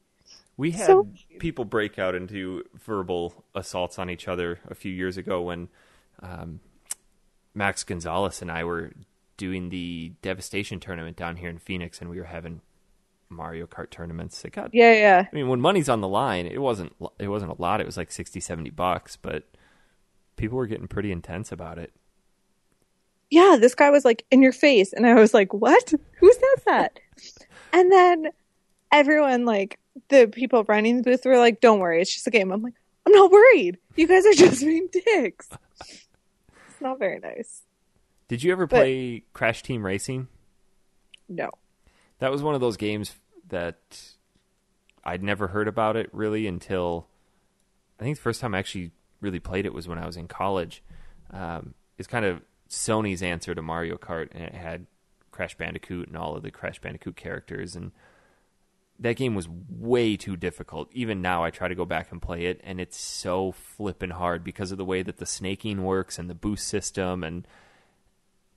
We 0.58 0.72
had 0.72 0.86
So- 0.86 1.08
people 1.38 1.64
break 1.64 1.98
out 1.98 2.14
into 2.14 2.64
verbal 2.74 3.44
assaults 3.54 3.98
on 3.98 4.10
each 4.10 4.28
other 4.28 4.58
a 4.68 4.74
few 4.74 4.92
years 4.92 5.16
ago 5.16 5.40
when 5.40 5.68
um, 6.20 6.60
Max 7.54 7.84
Gonzalez 7.84 8.42
and 8.42 8.50
I 8.50 8.64
were 8.64 8.92
doing 9.36 9.70
the 9.70 10.12
Devastation 10.20 10.80
tournament 10.80 11.16
down 11.16 11.36
here 11.36 11.48
in 11.48 11.58
Phoenix, 11.58 12.00
and 12.00 12.10
we 12.10 12.18
were 12.18 12.24
having 12.24 12.60
Mario 13.28 13.66
Kart 13.66 13.90
tournaments. 13.90 14.44
It 14.44 14.50
got 14.50 14.70
Yeah, 14.74 14.92
yeah. 14.92 15.26
I 15.30 15.34
mean, 15.34 15.48
when 15.48 15.60
money's 15.60 15.88
on 15.88 16.00
the 16.00 16.08
line, 16.08 16.46
it 16.46 16.60
wasn't 16.60 16.92
it 17.20 17.28
wasn't 17.28 17.52
a 17.56 17.62
lot. 17.62 17.80
It 17.80 17.86
was 17.86 17.96
like 17.96 18.10
60, 18.10 18.40
70 18.40 18.70
bucks, 18.70 19.16
but 19.16 19.44
people 20.36 20.58
were 20.58 20.66
getting 20.66 20.88
pretty 20.88 21.12
intense 21.12 21.52
about 21.52 21.78
it. 21.78 21.92
Yeah, 23.30 23.58
this 23.60 23.74
guy 23.74 23.90
was 23.90 24.04
like 24.04 24.24
in 24.30 24.42
your 24.42 24.52
face. 24.52 24.92
And 24.92 25.06
I 25.06 25.14
was 25.14 25.34
like, 25.34 25.52
what? 25.52 25.92
Who 26.18 26.32
says 26.32 26.64
that? 26.66 26.98
and 27.72 27.92
then 27.92 28.28
everyone, 28.90 29.44
like 29.44 29.78
the 30.08 30.28
people 30.28 30.64
running 30.64 30.98
the 30.98 31.02
booth 31.02 31.24
were 31.24 31.38
like, 31.38 31.60
don't 31.60 31.78
worry, 31.80 32.00
it's 32.02 32.12
just 32.14 32.26
a 32.26 32.30
game. 32.30 32.50
I'm 32.52 32.62
like, 32.62 32.74
I'm 33.06 33.12
not 33.12 33.30
worried. 33.30 33.78
You 33.96 34.06
guys 34.06 34.26
are 34.26 34.32
just 34.34 34.60
being 34.60 34.88
dicks. 34.92 35.48
It's 35.80 36.80
not 36.80 36.98
very 36.98 37.18
nice. 37.18 37.62
Did 38.28 38.42
you 38.42 38.52
ever 38.52 38.66
But- 38.66 38.76
play 38.76 39.24
Crash 39.32 39.62
Team 39.62 39.84
Racing? 39.84 40.28
No. 41.28 41.50
That 42.20 42.30
was 42.30 42.42
one 42.42 42.54
of 42.54 42.60
those 42.60 42.76
games 42.76 43.14
that 43.48 43.78
I'd 45.04 45.22
never 45.22 45.48
heard 45.48 45.68
about 45.68 45.96
it 45.96 46.10
really 46.12 46.46
until 46.46 47.06
I 48.00 48.04
think 48.04 48.16
the 48.16 48.22
first 48.22 48.40
time 48.40 48.54
I 48.54 48.58
actually 48.58 48.90
really 49.20 49.40
played 49.40 49.66
it 49.66 49.72
was 49.74 49.88
when 49.88 49.98
I 49.98 50.06
was 50.06 50.16
in 50.16 50.28
college. 50.28 50.82
Um, 51.30 51.74
it's 51.96 52.08
kind 52.08 52.24
of 52.24 52.42
Sony's 52.68 53.22
answer 53.22 53.54
to 53.54 53.62
Mario 53.62 53.96
Kart, 53.96 54.28
and 54.32 54.42
it 54.44 54.54
had 54.54 54.86
Crash 55.30 55.56
Bandicoot 55.56 56.08
and 56.08 56.16
all 56.16 56.36
of 56.36 56.42
the 56.42 56.50
Crash 56.50 56.80
Bandicoot 56.80 57.16
characters, 57.16 57.74
and 57.76 57.92
that 59.00 59.16
game 59.16 59.34
was 59.34 59.48
way 59.48 60.16
too 60.16 60.36
difficult. 60.36 60.88
Even 60.92 61.22
now, 61.22 61.44
I 61.44 61.50
try 61.50 61.68
to 61.68 61.74
go 61.74 61.84
back 61.84 62.10
and 62.10 62.20
play 62.20 62.46
it, 62.46 62.60
and 62.64 62.80
it's 62.80 62.98
so 62.98 63.52
flippin' 63.52 64.10
hard 64.10 64.42
because 64.42 64.72
of 64.72 64.78
the 64.78 64.84
way 64.84 65.02
that 65.02 65.18
the 65.18 65.26
snaking 65.26 65.84
works 65.84 66.18
and 66.18 66.28
the 66.28 66.34
boost 66.34 66.66
system, 66.66 67.22
and 67.22 67.46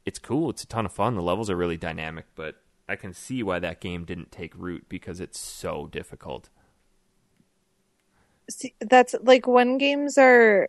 it's 0.06 0.19
cool. 0.19 0.49
It's 0.49 0.63
a 0.63 0.67
ton 0.67 0.86
of 0.86 0.91
fun. 0.91 1.15
The 1.15 1.21
levels 1.21 1.49
are 1.49 1.56
really 1.56 1.77
dynamic, 1.77 2.25
but 2.36 2.56
I 2.89 2.95
can 2.95 3.13
see 3.13 3.43
why 3.43 3.60
that 3.60 3.80
game 3.80 4.04
didn't 4.04 4.32
take 4.32 4.54
root 4.56 4.86
because 4.89 5.19
it's 5.19 5.39
so 5.39 5.88
difficult. 5.91 6.49
See, 8.49 8.73
that's 8.80 9.15
like 9.21 9.47
when 9.47 9.77
games 9.77 10.17
are 10.17 10.67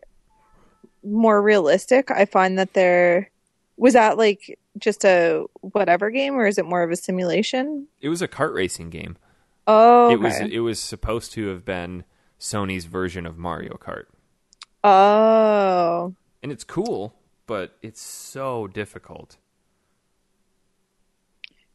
more 1.03 1.43
realistic, 1.43 2.11
I 2.11 2.27
find 2.27 2.59
that 2.59 2.75
they're 2.75 3.31
was 3.77 3.95
that 3.95 4.19
like 4.19 4.59
just 4.79 5.05
a 5.05 5.47
whatever 5.63 6.11
game 6.11 6.35
or 6.35 6.47
is 6.47 6.59
it 6.59 6.67
more 6.67 6.83
of 6.83 6.91
a 6.91 6.97
simulation? 6.97 7.89
It 8.01 8.09
was 8.09 8.23
a 8.23 8.29
kart 8.29 8.55
racing 8.55 8.91
game. 8.91 9.17
Oh, 9.67 10.07
okay. 10.07 10.15
It 10.15 10.21
was 10.21 10.41
it 10.41 10.59
was 10.61 10.79
supposed 10.81 11.33
to 11.33 11.49
have 11.49 11.65
been 11.65 12.05
Sony's 12.41 12.85
version 12.87 13.27
of 13.27 13.39
Mario 13.39 13.75
Kart. 13.75 14.05
Oh. 14.85 16.15
And 16.43 16.51
it's 16.51 16.65
cool, 16.65 17.15
but 17.47 17.77
it's 17.83 18.01
so 18.01 18.67
difficult. 18.67 19.37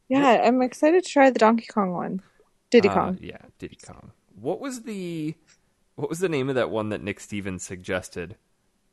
Yeah, 0.08 0.42
I'm 0.44 0.62
excited 0.62 1.04
to 1.04 1.10
try 1.10 1.30
the 1.30 1.38
Donkey 1.38 1.66
Kong 1.66 1.92
one. 1.92 2.22
Diddy 2.70 2.88
Uh, 2.88 2.94
Kong. 2.94 3.18
yeah, 3.20 3.38
Diddy 3.58 3.78
Kong. 3.86 4.12
What 4.40 4.60
was 4.60 4.82
the 4.82 5.34
what 5.96 6.08
was 6.08 6.18
the 6.20 6.28
name 6.28 6.48
of 6.48 6.54
that 6.54 6.70
one 6.70 6.90
that 6.90 7.02
Nick 7.02 7.20
Stevens 7.20 7.62
suggested? 7.62 8.36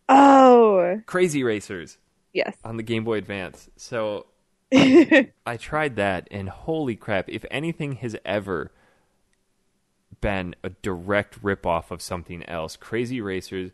Oh, 0.10 1.01
Crazy 1.05 1.43
Racers 1.43 1.97
yes. 2.34 2.55
on 2.63 2.77
the 2.77 2.84
Game 2.84 3.03
Boy 3.03 3.17
Advance. 3.17 3.69
So 3.75 4.27
I 4.73 5.58
tried 5.60 5.95
that, 5.97 6.27
and 6.31 6.49
holy 6.49 6.95
crap! 6.95 7.29
If 7.29 7.45
anything 7.51 7.93
has 7.97 8.15
ever 8.25 8.71
been 10.25 10.55
a 10.63 10.71
direct 10.81 11.39
ripoff 11.43 11.91
of 11.91 12.01
something 12.01 12.41
else, 12.49 12.75
Crazy 12.75 13.21
Racers 13.21 13.69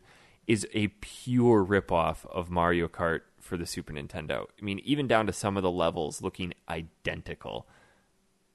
is 0.46 0.66
a 0.74 0.88
pure 0.88 1.64
ripoff 1.64 2.26
of 2.26 2.50
Mario 2.50 2.88
Kart 2.88 3.20
for 3.40 3.56
the 3.56 3.64
Super 3.64 3.94
Nintendo. 3.94 4.44
I 4.60 4.62
mean, 4.62 4.78
even 4.84 5.08
down 5.08 5.26
to 5.28 5.32
some 5.32 5.56
of 5.56 5.62
the 5.62 5.70
levels 5.70 6.20
looking 6.20 6.52
identical. 6.68 7.66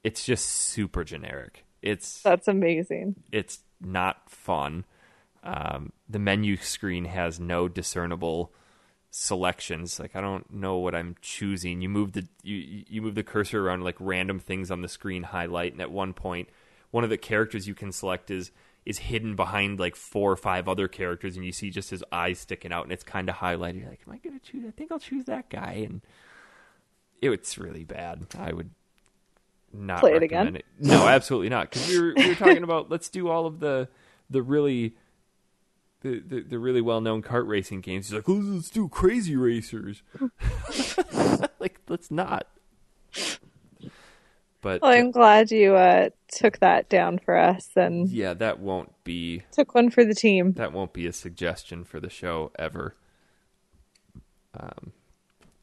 It's 0.04 0.24
just 0.24 0.46
super 0.46 1.02
generic. 1.02 1.64
It's 1.82 2.22
That's 2.22 2.46
amazing. 2.46 3.16
it's 3.32 3.58
not 3.80 4.30
fun. 4.30 4.84
Um, 5.42 5.92
the 6.08 6.20
menu 6.20 6.56
screen 6.56 7.06
has 7.06 7.40
no 7.40 7.66
discernible 7.66 8.52
selections. 9.10 9.98
Like 9.98 10.14
I 10.14 10.20
don't 10.20 10.52
know 10.52 10.76
what 10.78 10.94
I'm 10.94 11.16
choosing. 11.20 11.80
You 11.80 11.88
move 11.88 12.12
the 12.12 12.28
you 12.44 12.84
you 12.88 13.02
move 13.02 13.16
the 13.16 13.24
cursor 13.24 13.66
around 13.66 13.82
like 13.82 13.96
random 13.98 14.38
things 14.38 14.70
on 14.70 14.82
the 14.82 14.88
screen 14.88 15.24
highlight, 15.24 15.72
and 15.72 15.80
at 15.82 15.90
one 15.90 16.12
point, 16.12 16.48
one 16.90 17.04
of 17.04 17.10
the 17.10 17.18
characters 17.18 17.66
you 17.66 17.74
can 17.74 17.92
select 17.92 18.30
is 18.30 18.50
is 18.84 18.98
hidden 18.98 19.36
behind 19.36 19.78
like 19.78 19.94
four 19.94 20.32
or 20.32 20.36
five 20.36 20.68
other 20.68 20.88
characters, 20.88 21.36
and 21.36 21.44
you 21.44 21.52
see 21.52 21.70
just 21.70 21.90
his 21.90 22.02
eyes 22.10 22.38
sticking 22.38 22.72
out, 22.72 22.84
and 22.84 22.92
it's 22.92 23.04
kind 23.04 23.28
of 23.28 23.36
highlighted. 23.36 23.80
You're 23.80 23.90
like, 23.90 24.00
am 24.06 24.14
I 24.14 24.16
gonna 24.18 24.38
choose? 24.38 24.64
I 24.66 24.70
think 24.70 24.90
I'll 24.90 24.98
choose 24.98 25.26
that 25.26 25.50
guy, 25.50 25.84
and 25.86 26.00
it, 27.20 27.30
it's 27.30 27.58
really 27.58 27.84
bad. 27.84 28.26
I 28.38 28.52
would 28.52 28.70
not 29.72 30.00
Play 30.00 30.14
it 30.14 30.22
again? 30.22 30.56
It. 30.56 30.64
No, 30.80 31.06
absolutely 31.06 31.50
not. 31.50 31.70
Because 31.70 31.88
we 31.88 32.00
were 32.00 32.14
we 32.16 32.28
were 32.28 32.34
talking 32.34 32.62
about 32.62 32.90
let's 32.90 33.08
do 33.08 33.28
all 33.28 33.46
of 33.46 33.60
the 33.60 33.88
the 34.30 34.42
really 34.42 34.94
the, 36.00 36.20
the, 36.20 36.40
the 36.40 36.58
really 36.58 36.80
well 36.80 37.00
known 37.00 37.22
kart 37.22 37.46
racing 37.46 37.80
games. 37.80 38.08
He's 38.08 38.14
like, 38.14 38.28
let's 38.28 38.70
do 38.70 38.88
Crazy 38.88 39.36
Racers. 39.36 40.02
like, 41.58 41.80
let's 41.88 42.10
not. 42.10 42.46
But 44.60 44.82
Well, 44.82 44.90
I'm 44.90 45.10
glad 45.12 45.50
you 45.52 45.76
uh, 45.76 46.10
took 46.26 46.58
that 46.58 46.88
down 46.88 47.18
for 47.18 47.36
us 47.36 47.70
and 47.76 48.08
yeah, 48.08 48.34
that 48.34 48.58
won't 48.58 48.92
be 49.04 49.42
took 49.52 49.74
one 49.74 49.88
for 49.90 50.04
the 50.04 50.14
team. 50.14 50.52
that 50.54 50.72
won't 50.72 50.92
be 50.92 51.06
a 51.06 51.12
suggestion 51.12 51.84
for 51.84 52.00
the 52.00 52.10
show 52.10 52.50
ever. 52.58 52.96
Um, 54.58 54.92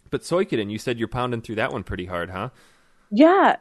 but 0.09 0.21
Suikoden, 0.21 0.71
you 0.71 0.77
said 0.77 0.97
you're 0.97 1.07
pounding 1.07 1.41
through 1.41 1.55
that 1.55 1.73
one 1.73 1.83
pretty 1.83 2.05
hard, 2.05 2.29
huh? 2.29 2.49
Yeah. 3.11 3.57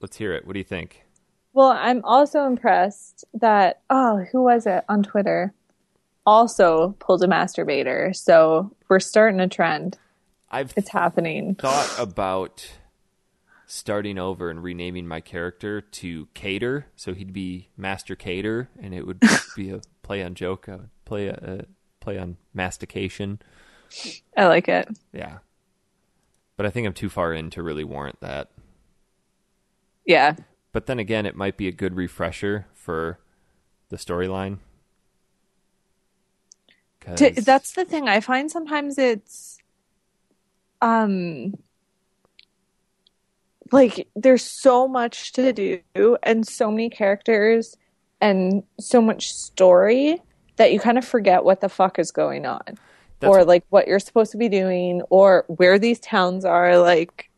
Let's 0.00 0.16
hear 0.16 0.32
it. 0.32 0.46
What 0.46 0.54
do 0.54 0.58
you 0.58 0.64
think? 0.64 1.04
Well, 1.52 1.68
I'm 1.70 2.02
also 2.04 2.46
impressed 2.46 3.24
that 3.34 3.82
oh, 3.90 4.24
who 4.32 4.42
was 4.42 4.66
it 4.66 4.84
on 4.88 5.02
Twitter? 5.02 5.52
Also 6.24 6.94
pulled 6.98 7.22
a 7.22 7.26
masturbator. 7.26 8.14
So 8.16 8.74
we're 8.88 9.00
starting 9.00 9.40
a 9.40 9.48
trend. 9.48 9.98
I've 10.50 10.72
It's 10.76 10.90
happening. 10.90 11.56
thought 11.56 11.94
about 11.98 12.70
starting 13.72 14.18
over 14.18 14.50
and 14.50 14.62
renaming 14.62 15.08
my 15.08 15.18
character 15.18 15.80
to 15.80 16.28
Cater, 16.34 16.88
so 16.94 17.14
he'd 17.14 17.32
be 17.32 17.70
Master 17.74 18.14
Cater, 18.14 18.68
and 18.78 18.92
it 18.92 19.06
would 19.06 19.18
be 19.56 19.70
a 19.70 19.80
play 20.02 20.22
on 20.22 20.34
joke, 20.34 20.68
I 20.68 20.72
would 20.72 20.90
play 21.06 21.28
a, 21.28 21.38
a 21.42 21.64
play 21.98 22.18
on 22.18 22.36
mastication. 22.52 23.40
I 24.36 24.46
like 24.46 24.68
it. 24.68 24.90
Yeah, 25.14 25.38
but 26.58 26.66
I 26.66 26.70
think 26.70 26.86
I'm 26.86 26.92
too 26.92 27.08
far 27.08 27.32
in 27.32 27.48
to 27.48 27.62
really 27.62 27.82
warrant 27.82 28.20
that. 28.20 28.50
Yeah. 30.04 30.36
But 30.72 30.84
then 30.84 30.98
again, 30.98 31.24
it 31.24 31.34
might 31.34 31.56
be 31.56 31.66
a 31.66 31.72
good 31.72 31.96
refresher 31.96 32.66
for 32.74 33.20
the 33.88 33.96
storyline. 33.96 34.58
that's 37.06 37.72
the 37.72 37.86
thing. 37.86 38.06
I 38.06 38.20
find 38.20 38.50
sometimes 38.50 38.98
it's 38.98 39.58
um 40.82 41.54
like 43.72 44.08
there's 44.14 44.44
so 44.44 44.86
much 44.86 45.32
to 45.32 45.52
do 45.52 46.16
and 46.22 46.46
so 46.46 46.70
many 46.70 46.90
characters 46.90 47.76
and 48.20 48.62
so 48.78 49.00
much 49.00 49.32
story 49.32 50.22
that 50.56 50.72
you 50.72 50.78
kind 50.78 50.98
of 50.98 51.04
forget 51.04 51.44
what 51.44 51.60
the 51.60 51.68
fuck 51.68 51.98
is 51.98 52.10
going 52.10 52.46
on 52.46 52.60
That's- 52.66 52.78
or 53.22 53.44
like 53.44 53.64
what 53.70 53.88
you're 53.88 53.98
supposed 53.98 54.30
to 54.32 54.38
be 54.38 54.48
doing 54.48 55.02
or 55.10 55.44
where 55.48 55.78
these 55.78 55.98
towns 55.98 56.44
are 56.44 56.78
like 56.78 57.30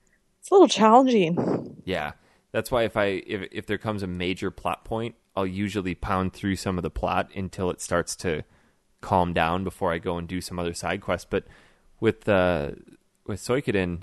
it's 0.44 0.50
a 0.50 0.54
little 0.54 0.68
challenging. 0.68 1.80
Yeah, 1.86 2.12
that's 2.52 2.70
why 2.70 2.82
if 2.82 2.98
I 2.98 3.22
if 3.26 3.48
if 3.50 3.66
there 3.66 3.78
comes 3.78 4.02
a 4.02 4.06
major 4.06 4.50
plot 4.50 4.84
point, 4.84 5.14
I'll 5.34 5.46
usually 5.46 5.94
pound 5.94 6.34
through 6.34 6.56
some 6.56 6.76
of 6.76 6.82
the 6.82 6.90
plot 6.90 7.30
until 7.34 7.70
it 7.70 7.80
starts 7.80 8.14
to 8.16 8.44
calm 9.00 9.32
down 9.32 9.64
before 9.64 9.90
I 9.90 9.98
go 9.98 10.18
and 10.18 10.28
do 10.28 10.42
some 10.42 10.58
other 10.58 10.74
side 10.74 11.00
quests. 11.00 11.26
But 11.30 11.44
with 11.98 12.28
uh, 12.28 12.72
with 13.26 13.40
Suikoden, 13.40 14.02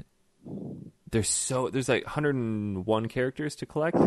there's 1.11 1.29
so 1.29 1.69
there's 1.69 1.89
like 1.89 2.05
101 2.05 3.07
characters 3.07 3.55
to 3.57 3.65
collect, 3.65 3.97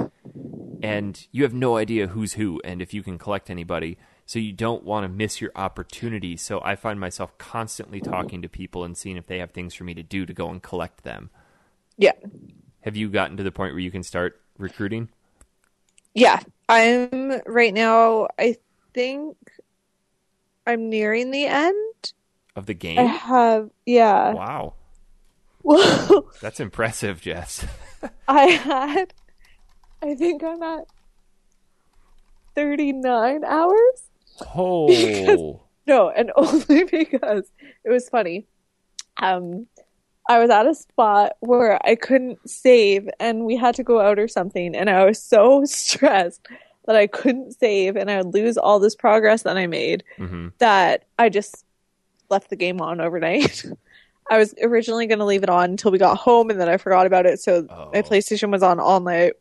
and 0.82 1.26
you 1.30 1.42
have 1.42 1.54
no 1.54 1.76
idea 1.76 2.08
who's 2.08 2.34
who 2.34 2.60
and 2.64 2.82
if 2.82 2.92
you 2.92 3.02
can 3.02 3.18
collect 3.18 3.50
anybody. 3.50 3.98
So 4.26 4.38
you 4.38 4.52
don't 4.52 4.84
want 4.84 5.04
to 5.04 5.08
miss 5.08 5.40
your 5.40 5.52
opportunity. 5.54 6.36
So 6.38 6.60
I 6.64 6.76
find 6.76 6.98
myself 6.98 7.36
constantly 7.36 8.00
talking 8.00 8.40
to 8.40 8.48
people 8.48 8.82
and 8.82 8.96
seeing 8.96 9.18
if 9.18 9.26
they 9.26 9.38
have 9.38 9.50
things 9.50 9.74
for 9.74 9.84
me 9.84 9.92
to 9.94 10.02
do 10.02 10.24
to 10.24 10.32
go 10.32 10.48
and 10.48 10.62
collect 10.62 11.04
them. 11.04 11.28
Yeah. 11.98 12.12
Have 12.80 12.96
you 12.96 13.10
gotten 13.10 13.36
to 13.36 13.42
the 13.42 13.52
point 13.52 13.74
where 13.74 13.80
you 13.80 13.90
can 13.90 14.02
start 14.02 14.40
recruiting? 14.56 15.10
Yeah, 16.14 16.40
I'm 16.68 17.40
right 17.44 17.74
now. 17.74 18.28
I 18.38 18.56
think 18.94 19.36
I'm 20.66 20.88
nearing 20.88 21.30
the 21.30 21.44
end. 21.46 22.12
Of 22.56 22.66
the 22.66 22.74
game. 22.74 22.98
I 22.98 23.02
have, 23.02 23.70
yeah. 23.84 24.32
Wow. 24.32 24.74
Well, 25.64 26.30
That's 26.40 26.60
impressive, 26.60 27.20
Jess. 27.20 27.66
I 28.28 28.44
had, 28.44 29.14
I 30.02 30.14
think 30.14 30.44
I'm 30.44 30.62
at 30.62 30.84
39 32.54 33.44
hours. 33.44 34.02
Oh. 34.56 35.60
No, 35.86 36.10
and 36.10 36.30
only 36.36 36.84
because 36.84 37.50
it 37.84 37.90
was 37.90 38.08
funny. 38.08 38.46
Um, 39.18 39.66
I 40.28 40.38
was 40.38 40.50
at 40.50 40.66
a 40.66 40.74
spot 40.74 41.32
where 41.40 41.78
I 41.86 41.94
couldn't 41.94 42.48
save, 42.48 43.08
and 43.20 43.44
we 43.44 43.56
had 43.56 43.74
to 43.76 43.82
go 43.82 44.00
out 44.00 44.18
or 44.18 44.28
something, 44.28 44.74
and 44.74 44.88
I 44.88 45.04
was 45.04 45.22
so 45.22 45.64
stressed 45.64 46.46
that 46.86 46.96
I 46.96 47.06
couldn't 47.06 47.52
save, 47.58 47.96
and 47.96 48.10
I 48.10 48.18
would 48.22 48.34
lose 48.34 48.56
all 48.56 48.78
this 48.78 48.94
progress 48.94 49.42
that 49.42 49.56
I 49.56 49.66
made. 49.66 50.04
hmm 50.16 50.48
that 50.58 51.04
I 51.18 51.28
just 51.28 51.64
left 52.30 52.48
the 52.50 52.56
game 52.56 52.80
on 52.80 53.00
overnight. 53.00 53.64
I 54.30 54.38
was 54.38 54.54
originally 54.62 55.06
going 55.06 55.18
to 55.18 55.24
leave 55.24 55.42
it 55.42 55.50
on 55.50 55.70
until 55.70 55.90
we 55.90 55.98
got 55.98 56.16
home, 56.18 56.50
and 56.50 56.60
then 56.60 56.68
I 56.68 56.76
forgot 56.76 57.06
about 57.06 57.26
it. 57.26 57.40
So 57.40 57.66
Oh. 57.68 57.90
my 57.92 58.02
PlayStation 58.02 58.50
was 58.50 58.62
on 58.62 58.80
all 58.80 59.00
night. 59.00 59.34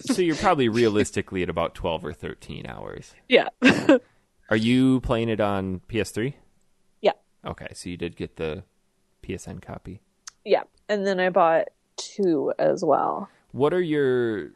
So 0.00 0.20
you're 0.22 0.36
probably 0.36 0.68
realistically 0.68 1.42
at 1.42 1.48
about 1.48 1.74
12 1.74 2.04
or 2.04 2.12
13 2.12 2.66
hours. 2.66 3.14
yeah, 3.28 3.48
Are 4.50 4.56
you 4.56 5.00
playing 5.00 5.28
it 5.30 5.40
on 5.40 5.80
PS3? 5.88 6.34
Yeah. 7.00 7.12
Okay, 7.46 7.68
so 7.74 7.88
you 7.88 7.96
did 7.96 8.16
get 8.16 8.36
the 8.36 8.64
PSN 9.22 9.62
copy. 9.62 10.00
yeah. 10.44 10.62
And 10.88 11.06
then 11.06 11.20
I 11.20 11.30
bought 11.30 11.68
two 11.96 12.52
as 12.58 12.84
well. 12.84 13.28
What 13.52 13.72
are 13.72 13.80
your 13.80 14.50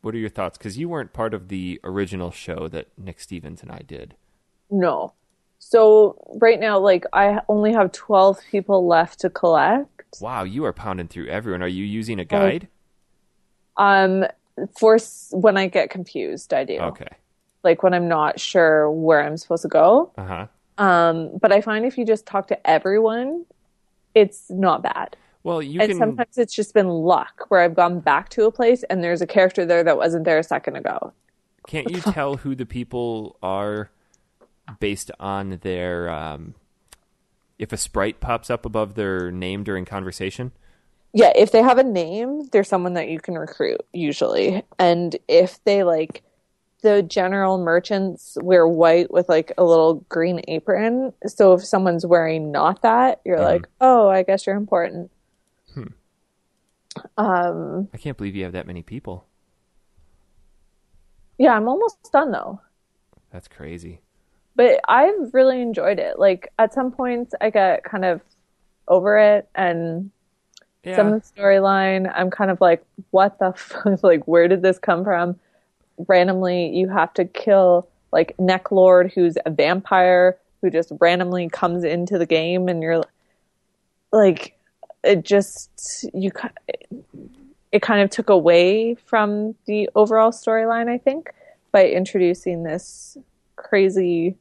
what 0.00 0.14
are 0.14 0.18
your 0.18 0.30
thoughts? 0.30 0.56
Because 0.56 0.78
you 0.78 0.88
weren't 0.88 1.12
part 1.12 1.34
of 1.34 1.48
the 1.48 1.80
original 1.84 2.30
show 2.30 2.68
that 2.68 2.86
Nick 2.96 3.20
Stevens 3.20 3.62
and 3.62 3.70
I 3.72 3.80
did. 3.86 4.14
No. 4.70 5.12
So 5.58 6.16
right 6.40 6.60
now, 6.60 6.78
like 6.78 7.04
I 7.12 7.40
only 7.48 7.72
have 7.72 7.92
twelve 7.92 8.40
people 8.50 8.86
left 8.86 9.20
to 9.20 9.30
collect. 9.30 10.18
Wow, 10.20 10.44
you 10.44 10.64
are 10.64 10.72
pounding 10.72 11.08
through 11.08 11.26
everyone. 11.28 11.62
Are 11.62 11.68
you 11.68 11.84
using 11.84 12.18
a 12.20 12.24
guide? 12.24 12.68
Um, 13.76 14.24
for 14.78 14.98
when 15.32 15.56
I 15.56 15.66
get 15.66 15.90
confused, 15.90 16.54
I 16.54 16.64
do. 16.64 16.78
Okay. 16.78 17.08
Like 17.62 17.82
when 17.82 17.94
I'm 17.94 18.08
not 18.08 18.38
sure 18.38 18.90
where 18.90 19.22
I'm 19.22 19.36
supposed 19.36 19.62
to 19.62 19.68
go. 19.68 20.12
Uh 20.16 20.24
huh. 20.24 20.46
Um, 20.78 21.38
but 21.40 21.52
I 21.52 21.60
find 21.60 21.84
if 21.84 21.98
you 21.98 22.04
just 22.04 22.26
talk 22.26 22.48
to 22.48 22.70
everyone, 22.70 23.44
it's 24.14 24.50
not 24.50 24.82
bad. 24.82 25.16
Well, 25.42 25.62
you 25.62 25.80
and 25.80 25.90
can. 25.90 25.98
sometimes 25.98 26.38
it's 26.38 26.54
just 26.54 26.74
been 26.74 26.88
luck 26.88 27.46
where 27.48 27.60
I've 27.60 27.74
gone 27.74 28.00
back 28.00 28.30
to 28.30 28.46
a 28.46 28.52
place 28.52 28.82
and 28.84 29.02
there's 29.02 29.22
a 29.22 29.26
character 29.26 29.64
there 29.64 29.84
that 29.84 29.96
wasn't 29.96 30.24
there 30.24 30.38
a 30.38 30.42
second 30.42 30.76
ago. 30.76 31.12
Can't 31.66 31.90
you 31.90 32.00
tell 32.00 32.36
who 32.36 32.54
the 32.54 32.66
people 32.66 33.36
are 33.42 33.90
based 34.80 35.10
on 35.20 35.58
their 35.62 36.08
um, 36.10 36.54
if 37.58 37.72
a 37.72 37.76
sprite 37.76 38.20
pops 38.20 38.50
up 38.50 38.66
above 38.66 38.94
their 38.94 39.30
name 39.30 39.64
during 39.64 39.84
conversation? 39.84 40.52
Yeah, 41.12 41.32
if 41.34 41.50
they 41.50 41.62
have 41.62 41.78
a 41.78 41.84
name, 41.84 42.46
they're 42.52 42.64
someone 42.64 42.94
that 42.94 43.08
you 43.08 43.20
can 43.20 43.38
recruit 43.38 43.80
usually. 43.92 44.62
And 44.78 45.16
if 45.28 45.62
they 45.64 45.82
like 45.82 46.22
the 46.82 47.02
general 47.02 47.56
merchants 47.56 48.36
wear 48.42 48.66
white 48.68 49.10
with 49.10 49.28
like 49.28 49.52
a 49.56 49.64
little 49.64 50.04
green 50.10 50.42
apron, 50.46 51.12
so 51.26 51.54
if 51.54 51.64
someone's 51.64 52.04
wearing 52.04 52.52
not 52.52 52.82
that, 52.82 53.22
you're 53.24 53.40
like, 53.40 53.66
"Oh, 53.80 54.08
I 54.08 54.24
guess 54.24 54.46
you're 54.46 54.56
important." 54.56 55.10
Hmm. 55.72 55.86
Um, 57.16 57.88
I 57.94 57.96
can't 57.96 58.16
believe 58.16 58.36
you 58.36 58.44
have 58.44 58.52
that 58.52 58.66
many 58.66 58.82
people. 58.82 59.26
yeah, 61.38 61.54
I'm 61.54 61.68
almost 61.68 62.12
done 62.12 62.30
though. 62.30 62.60
That's 63.30 63.48
crazy. 63.48 64.00
But 64.56 64.80
I've 64.88 65.32
really 65.32 65.60
enjoyed 65.60 65.98
it. 65.98 66.18
Like 66.18 66.50
at 66.58 66.72
some 66.74 66.90
points 66.90 67.34
I 67.40 67.50
get 67.50 67.84
kind 67.84 68.04
of 68.04 68.20
over 68.88 69.18
it 69.18 69.48
and 69.54 70.10
Yeah. 70.84 70.96
some 70.96 71.12
of 71.12 71.22
the 71.22 71.40
storyline 71.40 72.10
i'm 72.14 72.30
kind 72.30 72.50
of 72.50 72.60
like 72.60 72.84
what 73.10 73.38
the 73.38 73.52
fuck 73.56 74.02
like 74.02 74.26
where 74.28 74.48
did 74.48 74.62
this 74.62 74.78
come 74.78 75.04
from 75.04 75.36
randomly 76.06 76.68
you 76.68 76.88
have 76.88 77.12
to 77.14 77.24
kill 77.24 77.88
like 78.12 78.36
Neclord 78.36 79.12
who's 79.12 79.36
a 79.44 79.50
vampire 79.50 80.36
who 80.62 80.70
just 80.70 80.92
randomly 81.00 81.48
comes 81.48 81.82
into 81.84 82.18
the 82.18 82.26
game 82.26 82.68
and 82.68 82.82
you're 82.82 83.02
like 84.12 84.56
it 85.02 85.24
just 85.24 86.08
you 86.14 86.30
it 87.72 87.82
kind 87.82 88.02
of 88.02 88.10
took 88.10 88.30
away 88.30 88.94
from 88.94 89.54
the 89.66 89.88
overall 89.94 90.30
storyline 90.30 90.88
i 90.88 90.98
think 90.98 91.32
by 91.72 91.88
introducing 91.88 92.62
this 92.62 93.18
crazy 93.56 94.36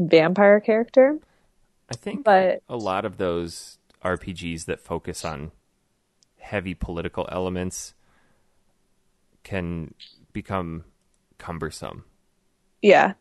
vampire 0.00 0.60
character 0.60 1.18
I 1.90 1.96
think 1.96 2.24
but 2.24 2.62
a 2.68 2.76
lot 2.76 3.04
of 3.04 3.16
those 3.16 3.78
RPGs 4.04 4.64
that 4.66 4.80
focus 4.80 5.24
on 5.24 5.52
heavy 6.38 6.74
political 6.74 7.28
elements 7.30 7.94
can 9.42 9.94
become 10.32 10.84
cumbersome 11.38 12.04
yeah 12.82 13.14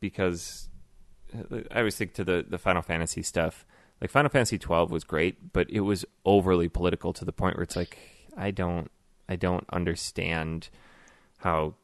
because 0.00 0.70
uh, 1.34 1.58
I 1.70 1.78
always 1.78 1.96
think 1.96 2.14
to 2.14 2.24
the 2.24 2.44
the 2.48 2.58
Final 2.58 2.82
Fantasy 2.82 3.22
stuff. 3.22 3.64
Like 4.00 4.10
Final 4.10 4.30
Fantasy 4.30 4.58
12 4.58 4.90
was 4.90 5.04
great, 5.04 5.52
but 5.52 5.68
it 5.68 5.80
was 5.80 6.06
overly 6.24 6.68
political 6.68 7.12
to 7.12 7.24
the 7.24 7.32
point 7.32 7.56
where 7.56 7.62
it's 7.62 7.76
like 7.76 7.98
I 8.36 8.50
don't 8.50 8.90
I 9.28 9.36
don't 9.36 9.66
understand 9.70 10.70
how 11.38 11.74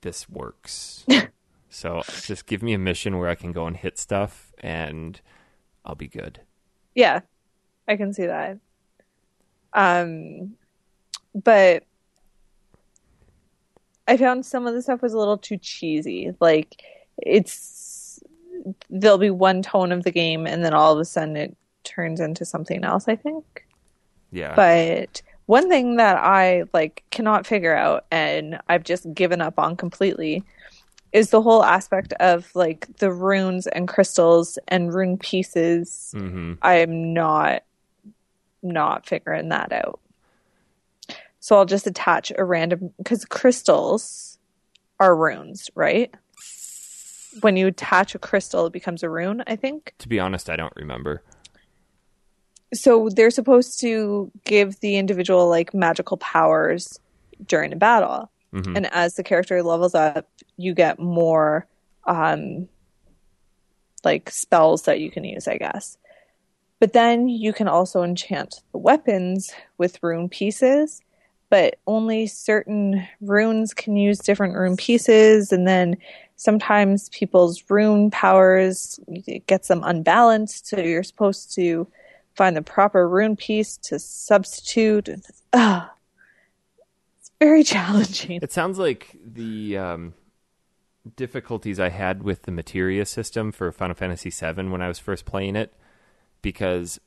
this 0.00 0.28
works. 0.28 1.04
so 1.70 2.02
just 2.26 2.46
give 2.46 2.62
me 2.62 2.74
a 2.74 2.78
mission 2.78 3.18
where 3.18 3.28
I 3.28 3.34
can 3.34 3.52
go 3.52 3.66
and 3.66 3.76
hit 3.76 3.98
stuff 3.98 4.52
and 4.58 5.20
I'll 5.84 5.94
be 5.94 6.08
good. 6.08 6.40
Yeah, 6.94 7.20
I 7.88 7.96
can 7.96 8.12
see 8.12 8.26
that. 8.26 8.58
Um, 9.72 10.56
but 11.34 11.84
I 14.08 14.16
found 14.16 14.44
some 14.44 14.66
of 14.66 14.74
the 14.74 14.82
stuff 14.82 15.02
was 15.02 15.12
a 15.12 15.18
little 15.18 15.38
too 15.38 15.56
cheesy. 15.56 16.34
Like 16.40 16.82
it's 17.16 18.20
there'll 18.90 19.18
be 19.18 19.30
one 19.30 19.62
tone 19.62 19.92
of 19.92 20.02
the 20.02 20.10
game, 20.10 20.46
and 20.46 20.64
then 20.64 20.74
all 20.74 20.92
of 20.92 20.98
a 20.98 21.04
sudden 21.04 21.36
it 21.36 21.56
turns 21.84 22.20
into 22.20 22.44
something 22.44 22.84
else. 22.84 23.06
I 23.06 23.14
think. 23.16 23.66
Yeah. 24.32 24.54
But 24.54 25.22
one 25.46 25.68
thing 25.68 25.96
that 25.96 26.16
I 26.16 26.64
like 26.72 27.04
cannot 27.10 27.46
figure 27.46 27.74
out, 27.74 28.06
and 28.10 28.58
I've 28.68 28.84
just 28.84 29.12
given 29.14 29.40
up 29.40 29.58
on 29.58 29.76
completely, 29.76 30.44
is 31.12 31.30
the 31.30 31.42
whole 31.42 31.64
aspect 31.64 32.12
of 32.14 32.54
like 32.54 32.86
the 32.98 33.12
runes 33.12 33.66
and 33.66 33.88
crystals 33.88 34.58
and 34.68 34.92
rune 34.94 35.18
pieces. 35.18 36.14
hmm 36.16 36.54
I'm 36.62 37.14
not 37.14 37.62
not 38.62 39.06
figuring 39.06 39.48
that 39.48 39.72
out. 39.72 40.00
So 41.40 41.56
I'll 41.56 41.64
just 41.64 41.86
attach 41.86 42.30
a 42.36 42.44
random 42.44 42.92
because 42.98 43.24
crystals 43.24 44.38
are 44.98 45.16
runes, 45.16 45.70
right? 45.74 46.14
When 47.40 47.56
you 47.56 47.68
attach 47.68 48.14
a 48.14 48.18
crystal, 48.18 48.66
it 48.66 48.72
becomes 48.72 49.02
a 49.02 49.08
rune, 49.08 49.42
I 49.46 49.56
think. 49.56 49.94
To 49.98 50.08
be 50.08 50.20
honest, 50.20 50.50
I 50.50 50.56
don't 50.56 50.74
remember. 50.76 51.22
So 52.74 53.08
they're 53.08 53.30
supposed 53.30 53.80
to 53.80 54.30
give 54.44 54.78
the 54.80 54.96
individual 54.96 55.48
like 55.48 55.72
magical 55.72 56.18
powers 56.18 57.00
during 57.46 57.72
a 57.72 57.76
battle. 57.76 58.30
Mhm. 58.52 58.76
And 58.76 58.86
as 58.92 59.14
the 59.14 59.22
character 59.22 59.62
levels 59.62 59.94
up, 59.94 60.26
you 60.56 60.74
get 60.74 60.98
more 60.98 61.66
um 62.06 62.68
like 64.04 64.30
spells 64.30 64.82
that 64.82 65.00
you 65.00 65.10
can 65.10 65.24
use, 65.24 65.46
I 65.46 65.58
guess. 65.58 65.98
But 66.78 66.94
then 66.94 67.28
you 67.28 67.52
can 67.52 67.68
also 67.68 68.02
enchant 68.02 68.62
the 68.72 68.78
weapons 68.78 69.52
with 69.76 70.02
rune 70.02 70.30
pieces, 70.30 71.02
but 71.50 71.76
only 71.86 72.26
certain 72.26 73.06
runes 73.20 73.74
can 73.74 73.96
use 73.96 74.18
different 74.18 74.54
rune 74.56 74.76
pieces 74.78 75.52
and 75.52 75.68
then 75.68 75.98
sometimes 76.36 77.10
people's 77.10 77.62
rune 77.68 78.10
powers 78.10 78.98
gets 79.46 79.68
them 79.68 79.82
unbalanced, 79.84 80.66
so 80.68 80.80
you're 80.80 81.02
supposed 81.02 81.54
to 81.56 81.86
find 82.34 82.56
the 82.56 82.62
proper 82.62 83.06
rune 83.06 83.36
piece 83.36 83.76
to 83.76 83.98
substitute 83.98 85.08
and 85.08 85.22
it's 85.28 85.42
very 87.40 87.64
challenging. 87.74 88.38
It 88.42 88.52
sounds 88.52 88.78
like 88.78 89.16
the 89.24 89.76
um, 89.78 90.14
difficulties 91.16 91.80
I 91.80 91.88
had 91.88 92.22
with 92.22 92.42
the 92.42 92.52
materia 92.52 93.04
system 93.06 93.50
for 93.52 93.72
Final 93.72 93.94
Fantasy 93.94 94.30
VII 94.30 94.68
when 94.68 94.82
I 94.82 94.88
was 94.88 94.98
first 94.98 95.24
playing 95.24 95.56
it, 95.56 95.72
because 96.42 97.00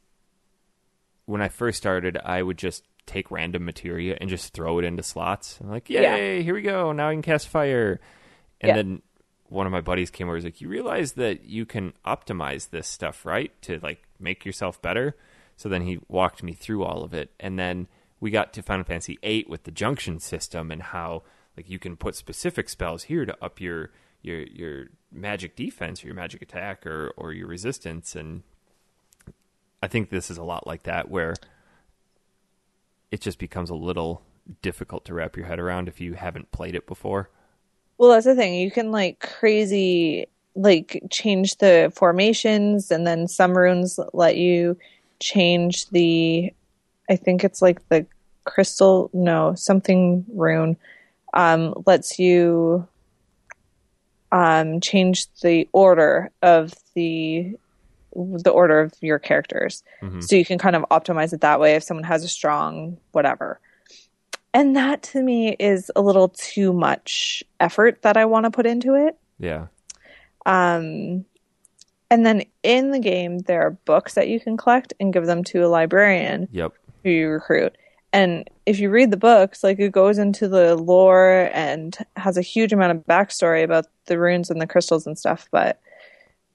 when 1.25 1.41
I 1.41 1.47
first 1.49 1.77
started, 1.77 2.17
I 2.23 2.41
would 2.43 2.57
just 2.57 2.83
take 3.05 3.31
random 3.31 3.65
materia 3.65 4.17
and 4.19 4.29
just 4.29 4.53
throw 4.53 4.79
it 4.79 4.85
into 4.85 5.03
slots. 5.03 5.59
I'm 5.61 5.69
like, 5.69 5.89
Yeah. 5.89 6.15
yay, 6.15 6.43
here 6.43 6.53
we 6.53 6.61
go. 6.61 6.91
Now 6.91 7.09
I 7.09 7.13
can 7.13 7.21
cast 7.21 7.47
fire. 7.47 7.99
And 8.61 8.69
Yeah. 8.69 8.75
then 8.75 9.01
one 9.49 9.65
of 9.65 9.71
my 9.71 9.81
buddies 9.81 10.09
came 10.09 10.27
over. 10.27 10.35
He's 10.37 10.45
like, 10.45 10.61
you 10.61 10.69
realize 10.69 11.13
that 11.13 11.43
you 11.45 11.65
can 11.65 11.93
optimize 12.05 12.69
this 12.69 12.87
stuff, 12.87 13.25
right? 13.25 13.51
To 13.63 13.79
like 13.79 14.03
make 14.19 14.45
yourself 14.45 14.81
better. 14.81 15.15
So 15.57 15.69
then 15.69 15.81
he 15.83 15.99
walked 16.07 16.43
me 16.43 16.53
through 16.53 16.83
all 16.83 17.03
of 17.03 17.13
it, 17.13 17.31
and 17.39 17.59
then 17.59 17.87
we 18.23 18.31
got 18.31 18.53
to 18.53 18.61
Final 18.63 18.85
Fantasy 18.85 19.19
VIII 19.21 19.47
with 19.49 19.63
the 19.63 19.71
junction 19.71 20.17
system 20.17 20.71
and 20.71 20.81
how 20.81 21.23
like 21.57 21.69
you 21.69 21.77
can 21.77 21.97
put 21.97 22.15
specific 22.15 22.69
spells 22.69 23.03
here 23.03 23.25
to 23.25 23.35
up 23.43 23.59
your 23.59 23.91
your 24.21 24.43
your 24.43 24.85
magic 25.11 25.57
defense 25.57 26.01
or 26.01 26.07
your 26.07 26.15
magic 26.15 26.41
attack 26.41 26.87
or 26.87 27.11
or 27.17 27.33
your 27.33 27.47
resistance 27.47 28.15
and 28.15 28.43
I 29.81 29.89
think 29.89 30.09
this 30.09 30.31
is 30.31 30.37
a 30.37 30.43
lot 30.43 30.65
like 30.65 30.83
that 30.83 31.11
where 31.11 31.35
it 33.11 33.19
just 33.19 33.39
becomes 33.39 33.69
a 33.69 33.75
little 33.75 34.21
difficult 34.61 35.03
to 35.05 35.13
wrap 35.13 35.35
your 35.35 35.47
head 35.47 35.59
around 35.59 35.89
if 35.89 35.99
you 35.99 36.13
haven't 36.13 36.53
played 36.53 36.75
it 36.75 36.87
before. 36.87 37.29
Well, 37.97 38.11
that's 38.11 38.25
the 38.25 38.35
thing. 38.35 38.55
You 38.55 38.71
can 38.71 38.89
like 38.89 39.19
crazy 39.19 40.27
like 40.55 41.03
change 41.11 41.57
the 41.57 41.91
formations 41.93 42.89
and 42.89 43.05
then 43.05 43.27
some 43.27 43.57
runes 43.57 43.99
let 44.13 44.37
you 44.37 44.77
change 45.19 45.89
the 45.89 46.53
I 47.09 47.15
think 47.17 47.43
it's 47.43 47.61
like 47.61 47.87
the 47.89 48.05
crystal 48.45 49.09
no, 49.13 49.53
something 49.55 50.25
rune 50.33 50.77
um 51.33 51.73
lets 51.85 52.19
you 52.19 52.87
um 54.31 54.79
change 54.81 55.25
the 55.41 55.67
order 55.71 56.31
of 56.41 56.73
the 56.95 57.55
the 58.15 58.51
order 58.51 58.79
of 58.81 58.93
your 59.01 59.17
characters. 59.17 59.83
So 60.19 60.35
you 60.35 60.45
can 60.45 60.59
kind 60.59 60.75
of 60.75 60.83
optimize 60.91 61.33
it 61.33 61.41
that 61.41 61.59
way 61.59 61.75
if 61.75 61.83
someone 61.83 62.03
has 62.03 62.23
a 62.23 62.27
strong 62.27 62.97
whatever. 63.11 63.59
And 64.53 64.75
that 64.75 65.01
to 65.03 65.23
me 65.23 65.55
is 65.59 65.89
a 65.95 66.01
little 66.01 66.29
too 66.29 66.73
much 66.73 67.43
effort 67.59 68.03
that 68.03 68.15
I 68.17 68.25
want 68.25 68.43
to 68.45 68.51
put 68.51 68.67
into 68.67 68.93
it. 68.93 69.17
Yeah. 69.39 69.65
Um, 70.45 71.25
and 72.11 72.23
then 72.23 72.43
in 72.61 72.91
the 72.91 72.99
game, 72.99 73.39
there 73.39 73.61
are 73.65 73.71
books 73.71 74.13
that 74.13 74.27
you 74.27 74.39
can 74.39 74.57
collect 74.57 74.93
and 74.99 75.11
give 75.11 75.25
them 75.25 75.43
to 75.45 75.65
a 75.65 75.67
librarian 75.67 76.47
Yep. 76.51 76.73
who 77.03 77.09
you 77.09 77.29
recruit. 77.29 77.75
And 78.13 78.47
if 78.67 78.79
you 78.79 78.89
read 78.91 79.09
the 79.11 79.17
books, 79.17 79.63
like 79.63 79.79
it 79.79 79.91
goes 79.91 80.19
into 80.19 80.47
the 80.47 80.75
lore 80.75 81.49
and 81.51 81.97
has 82.15 82.37
a 82.37 82.41
huge 82.43 82.71
amount 82.71 82.91
of 82.91 83.05
backstory 83.05 83.63
about 83.63 83.87
the 84.05 84.19
runes 84.19 84.49
and 84.51 84.61
the 84.61 84.67
crystals 84.67 85.07
and 85.07 85.17
stuff, 85.17 85.47
but 85.51 85.79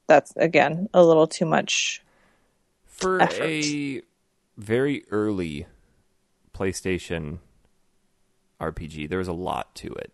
that's 0.07 0.35
again 0.37 0.89
a 0.95 1.05
little 1.05 1.27
too 1.27 1.45
much 1.45 2.01
For 2.87 3.21
effort. 3.21 3.43
a 3.43 4.03
very 4.57 5.05
early 5.11 5.67
PlayStation 6.55 7.39
RPG, 8.61 9.09
there 9.09 9.19
was 9.19 9.29
a 9.29 9.33
lot 9.33 9.75
to 9.77 9.89
it. 9.95 10.13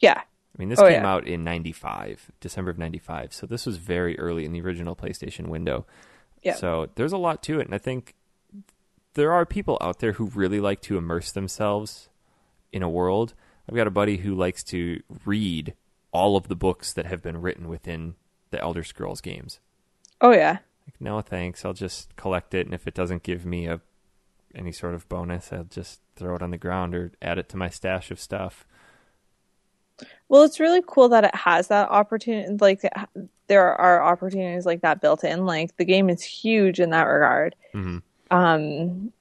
yeah. 0.00 0.20
I 0.56 0.60
mean, 0.60 0.68
this 0.68 0.78
Oh, 0.78 0.84
came 0.84 1.02
yeah. 1.02 1.12
out 1.12 1.26
in 1.26 1.42
95, 1.42 2.30
December 2.38 2.70
of 2.70 2.78
95. 2.78 3.32
So 3.34 3.44
this 3.44 3.66
was 3.66 3.76
very 3.76 4.16
early 4.20 4.44
in 4.44 4.52
the 4.52 4.60
original 4.60 4.94
PlayStation 4.94 5.48
window. 5.48 5.84
Yeah. 6.44 6.54
So 6.54 6.90
there's 6.94 7.12
a 7.12 7.16
lot 7.18 7.42
to 7.44 7.58
it. 7.58 7.66
And 7.66 7.74
I 7.74 7.78
think 7.78 8.14
there 9.14 9.32
are 9.32 9.46
people 9.46 9.78
out 9.80 10.00
there 10.00 10.12
who 10.12 10.26
really 10.26 10.60
like 10.60 10.80
to 10.82 10.98
immerse 10.98 11.32
themselves 11.32 12.08
in 12.72 12.82
a 12.82 12.88
world. 12.88 13.34
I've 13.68 13.76
got 13.76 13.86
a 13.86 13.92
buddy 13.92 14.18
who 14.18 14.34
likes 14.34 14.62
to 14.64 15.02
read 15.24 15.74
all 16.12 16.36
of 16.36 16.48
the 16.48 16.56
books 16.56 16.92
that 16.92 17.06
have 17.06 17.22
been 17.22 17.40
written 17.40 17.68
within 17.68 18.14
the 18.50 18.60
Elder 18.60 18.84
Scrolls 18.84 19.20
games. 19.20 19.58
Oh 20.20 20.32
yeah. 20.32 20.58
Like, 20.86 21.00
no 21.00 21.20
thanks. 21.20 21.64
I'll 21.64 21.72
just 21.72 22.14
collect 22.16 22.54
it. 22.54 22.66
And 22.66 22.74
if 22.74 22.86
it 22.86 22.94
doesn't 22.94 23.22
give 23.22 23.46
me 23.46 23.66
a 23.66 23.80
any 24.54 24.70
sort 24.70 24.94
of 24.94 25.08
bonus, 25.08 25.52
I'll 25.52 25.64
just 25.64 26.00
throw 26.14 26.36
it 26.36 26.42
on 26.42 26.52
the 26.52 26.58
ground 26.58 26.94
or 26.94 27.10
add 27.20 27.38
it 27.38 27.48
to 27.48 27.56
my 27.56 27.68
stash 27.68 28.12
of 28.12 28.20
stuff. 28.20 28.66
Well, 30.28 30.44
it's 30.44 30.60
really 30.60 30.82
cool 30.86 31.08
that 31.08 31.24
it 31.24 31.34
has 31.34 31.68
that 31.68 31.88
opportunity. 31.88 32.56
Like, 32.60 32.82
there 33.48 33.74
are 33.74 34.02
opportunities 34.02 34.66
like 34.66 34.82
that 34.82 35.00
built 35.00 35.24
in. 35.24 35.44
Like, 35.46 35.76
the 35.76 35.84
game 35.84 36.08
is 36.08 36.22
huge 36.22 36.78
in 36.80 36.90
that 36.90 37.04
regard. 37.04 37.56
Mhm. 37.74 38.02
Um, 38.30 39.12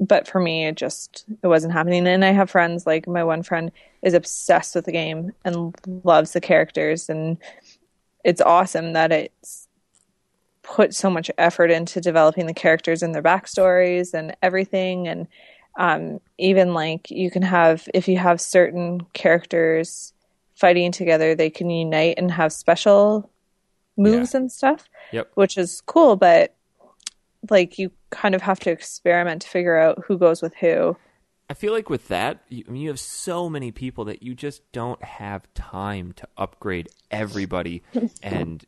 but 0.00 0.28
for 0.28 0.40
me, 0.40 0.66
it 0.66 0.76
just 0.76 1.24
it 1.42 1.46
wasn't 1.46 1.72
happening. 1.72 2.06
And 2.06 2.24
I 2.24 2.30
have 2.30 2.50
friends 2.50 2.86
like 2.86 3.06
my 3.06 3.24
one 3.24 3.42
friend 3.42 3.72
is 4.02 4.14
obsessed 4.14 4.74
with 4.74 4.84
the 4.84 4.92
game 4.92 5.32
and 5.44 5.74
loves 6.04 6.32
the 6.32 6.40
characters, 6.40 7.08
and 7.08 7.36
it's 8.24 8.40
awesome 8.40 8.92
that 8.92 9.12
it's 9.12 9.68
put 10.62 10.94
so 10.94 11.08
much 11.08 11.30
effort 11.38 11.70
into 11.70 12.00
developing 12.00 12.46
the 12.46 12.54
characters 12.54 13.02
and 13.02 13.14
their 13.14 13.22
backstories 13.22 14.12
and 14.12 14.36
everything 14.42 15.08
and 15.08 15.26
um, 15.78 16.20
even 16.36 16.74
like 16.74 17.10
you 17.10 17.30
can 17.30 17.40
have 17.40 17.88
if 17.94 18.06
you 18.06 18.18
have 18.18 18.38
certain 18.40 19.00
characters 19.14 20.12
fighting 20.56 20.92
together 20.92 21.34
they 21.34 21.48
can 21.48 21.70
unite 21.70 22.16
and 22.18 22.30
have 22.30 22.52
special 22.52 23.30
moves 23.96 24.34
and 24.34 24.52
stuff 24.52 24.88
Yep. 25.12 25.30
which 25.36 25.56
is 25.56 25.80
cool 25.86 26.16
but 26.16 26.54
like 27.50 27.78
you 27.78 27.90
kind 28.10 28.34
of 28.34 28.42
have 28.42 28.60
to 28.60 28.70
experiment 28.70 29.42
to 29.42 29.48
figure 29.48 29.78
out 29.78 30.04
who 30.06 30.18
goes 30.18 30.42
with 30.42 30.54
who 30.56 30.96
I 31.50 31.54
feel 31.54 31.72
like 31.72 31.88
with 31.88 32.08
that, 32.08 32.42
you, 32.48 32.64
I 32.68 32.70
mean, 32.70 32.82
you 32.82 32.88
have 32.90 33.00
so 33.00 33.48
many 33.48 33.72
people 33.72 34.04
that 34.06 34.22
you 34.22 34.34
just 34.34 34.70
don't 34.72 35.02
have 35.02 35.52
time 35.54 36.12
to 36.16 36.28
upgrade 36.36 36.90
everybody 37.10 37.82
and 38.22 38.64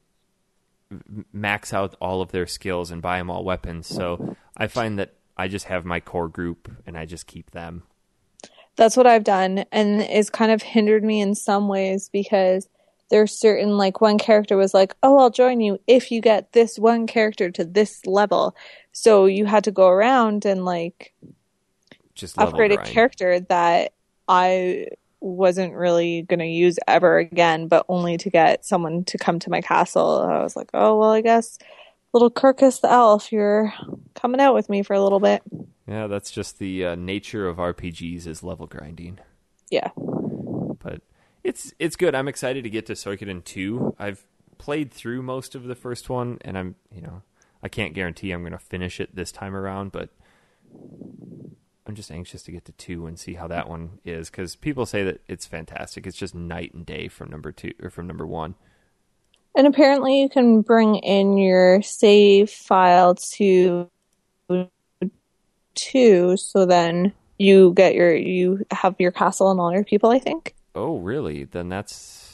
max 1.33 1.75
out 1.75 1.95
all 2.01 2.23
of 2.23 2.33
their 2.33 2.47
skills 2.47 2.91
and 2.91 3.03
buy 3.03 3.19
them 3.19 3.31
all 3.31 3.45
weapons. 3.45 3.87
So 3.87 4.35
I 4.57 4.67
find 4.67 4.99
that 4.99 5.15
I 5.37 5.49
just 5.49 5.67
have 5.67 5.85
my 5.85 6.01
core 6.01 6.29
group 6.29 6.71
and 6.87 6.97
I 6.97 7.05
just 7.05 7.27
keep 7.27 7.51
them. 7.51 7.83
that's 8.77 8.97
what 8.97 9.07
I've 9.07 9.25
done, 9.25 9.65
and 9.73 10.01
it's 10.01 10.31
kind 10.31 10.51
of 10.51 10.63
hindered 10.63 11.05
me 11.05 11.21
in 11.21 11.35
some 11.35 11.69
ways 11.69 12.09
because 12.11 12.67
there's 13.11 13.39
certain 13.39 13.77
like 13.77 14.01
one 14.01 14.19
character 14.19 14.57
was 14.57 14.73
like, 14.73 14.95
"Oh, 15.03 15.19
I'll 15.19 15.31
join 15.31 15.61
you 15.61 15.79
if 15.87 16.11
you 16.11 16.21
get 16.21 16.53
this 16.53 16.79
one 16.79 17.07
character 17.07 17.51
to 17.51 17.65
this 17.65 18.07
level." 18.07 18.57
So 18.93 19.27
you 19.27 19.47
had 19.47 19.65
to 19.65 19.71
go 19.71 19.89
around 19.89 20.45
and 20.45 20.65
like 20.65 21.13
Just 22.15 22.39
upgrade 22.39 22.73
a 22.73 22.79
character 22.79 23.41
that 23.41 23.93
I 24.29 24.89
wasn't 25.21 25.75
really 25.75 26.23
going 26.23 26.39
to 26.39 26.47
use 26.47 26.79
ever 26.89 27.19
again, 27.19 27.69
but 27.69 27.85
only 27.89 28.17
to 28.17 28.31
get 28.31 28.65
someone 28.65 29.05
to 29.05 29.19
come 29.19 29.39
to 29.41 29.51
my 29.51 29.61
castle. 29.61 30.21
I 30.23 30.43
was 30.43 30.57
like, 30.57 30.71
"Oh, 30.73 30.97
well, 30.97 31.11
I 31.11 31.21
guess 31.21 31.59
little 32.13 32.31
Kirkis 32.31 32.81
the 32.81 32.91
elf, 32.91 33.31
you're 33.33 33.73
coming 34.15 34.41
out 34.41 34.55
with 34.55 34.69
me 34.69 34.83
for 34.83 34.95
a 34.95 35.03
little 35.03 35.21
bit." 35.21 35.43
Yeah, 35.87 36.07
that's 36.07 36.31
just 36.31 36.61
the 36.61 36.85
uh, 36.85 36.95
nature 36.95 37.49
of 37.49 37.57
RPGs 37.57 38.27
is 38.29 38.45
level 38.45 38.67
grinding. 38.69 39.19
Yeah. 39.71 39.91
but 39.97 41.03
it's 41.45 41.73
it's 41.79 41.97
good. 41.97 42.15
I'm 42.15 42.29
excited 42.29 42.65
to 42.65 42.71
get 42.71 42.87
to 42.87 42.95
Suikoden 42.95 43.45
2. 43.45 43.97
I've 43.99 44.25
played 44.59 44.93
through 44.93 45.23
most 45.23 45.55
of 45.55 45.65
the 45.65 45.75
first 45.75 46.11
one 46.11 46.39
and 46.43 46.59
I'm, 46.59 46.75
you 46.93 47.01
know, 47.01 47.23
I 47.63 47.69
can't 47.69 47.95
guarantee 47.95 48.31
I'm 48.33 48.43
going 48.43 48.53
to 48.53 48.59
finish 48.59 49.01
it 49.01 49.15
this 49.15 49.33
time 49.33 49.55
around, 49.55 49.93
but 49.93 50.11
I'm 51.87 51.95
just 51.95 52.11
anxious 52.11 52.43
to 52.43 52.53
get 52.53 52.65
to 52.67 52.73
2 52.73 53.07
and 53.07 53.19
see 53.19 53.35
how 53.35 53.49
that 53.49 53.69
one 53.69 53.99
is 54.05 54.31
cuz 54.31 54.57
people 54.57 54.87
say 54.87 55.03
that 55.05 55.21
it's 55.29 55.47
fantastic. 55.47 56.07
It's 56.07 56.17
just 56.17 56.35
night 56.35 56.75
and 56.75 56.85
day 56.85 57.09
from 57.09 57.31
number 57.31 57.53
2 57.53 57.73
or 57.83 57.91
from 57.91 58.07
number 58.07 58.27
1. 58.27 58.55
And 59.57 59.67
apparently, 59.67 60.21
you 60.21 60.29
can 60.29 60.63
bring 60.63 60.97
in 60.97 61.37
your 61.37 61.83
save 61.83 62.51
file 62.51 63.17
to 63.17 63.91
two, 65.75 66.37
so 66.37 66.67
then 66.67 67.13
you 67.39 67.73
get 67.75 67.95
your 67.95 68.15
you 68.15 68.65
have 68.71 68.95
your 68.99 69.11
castle 69.11 69.51
and 69.51 69.61
all 69.61 69.73
your 69.73 69.85
people. 69.85 70.11
I 70.11 70.19
think, 70.19 70.55
Oh, 70.81 70.99
really? 70.99 71.45
Then 71.45 71.69
that's 71.69 72.27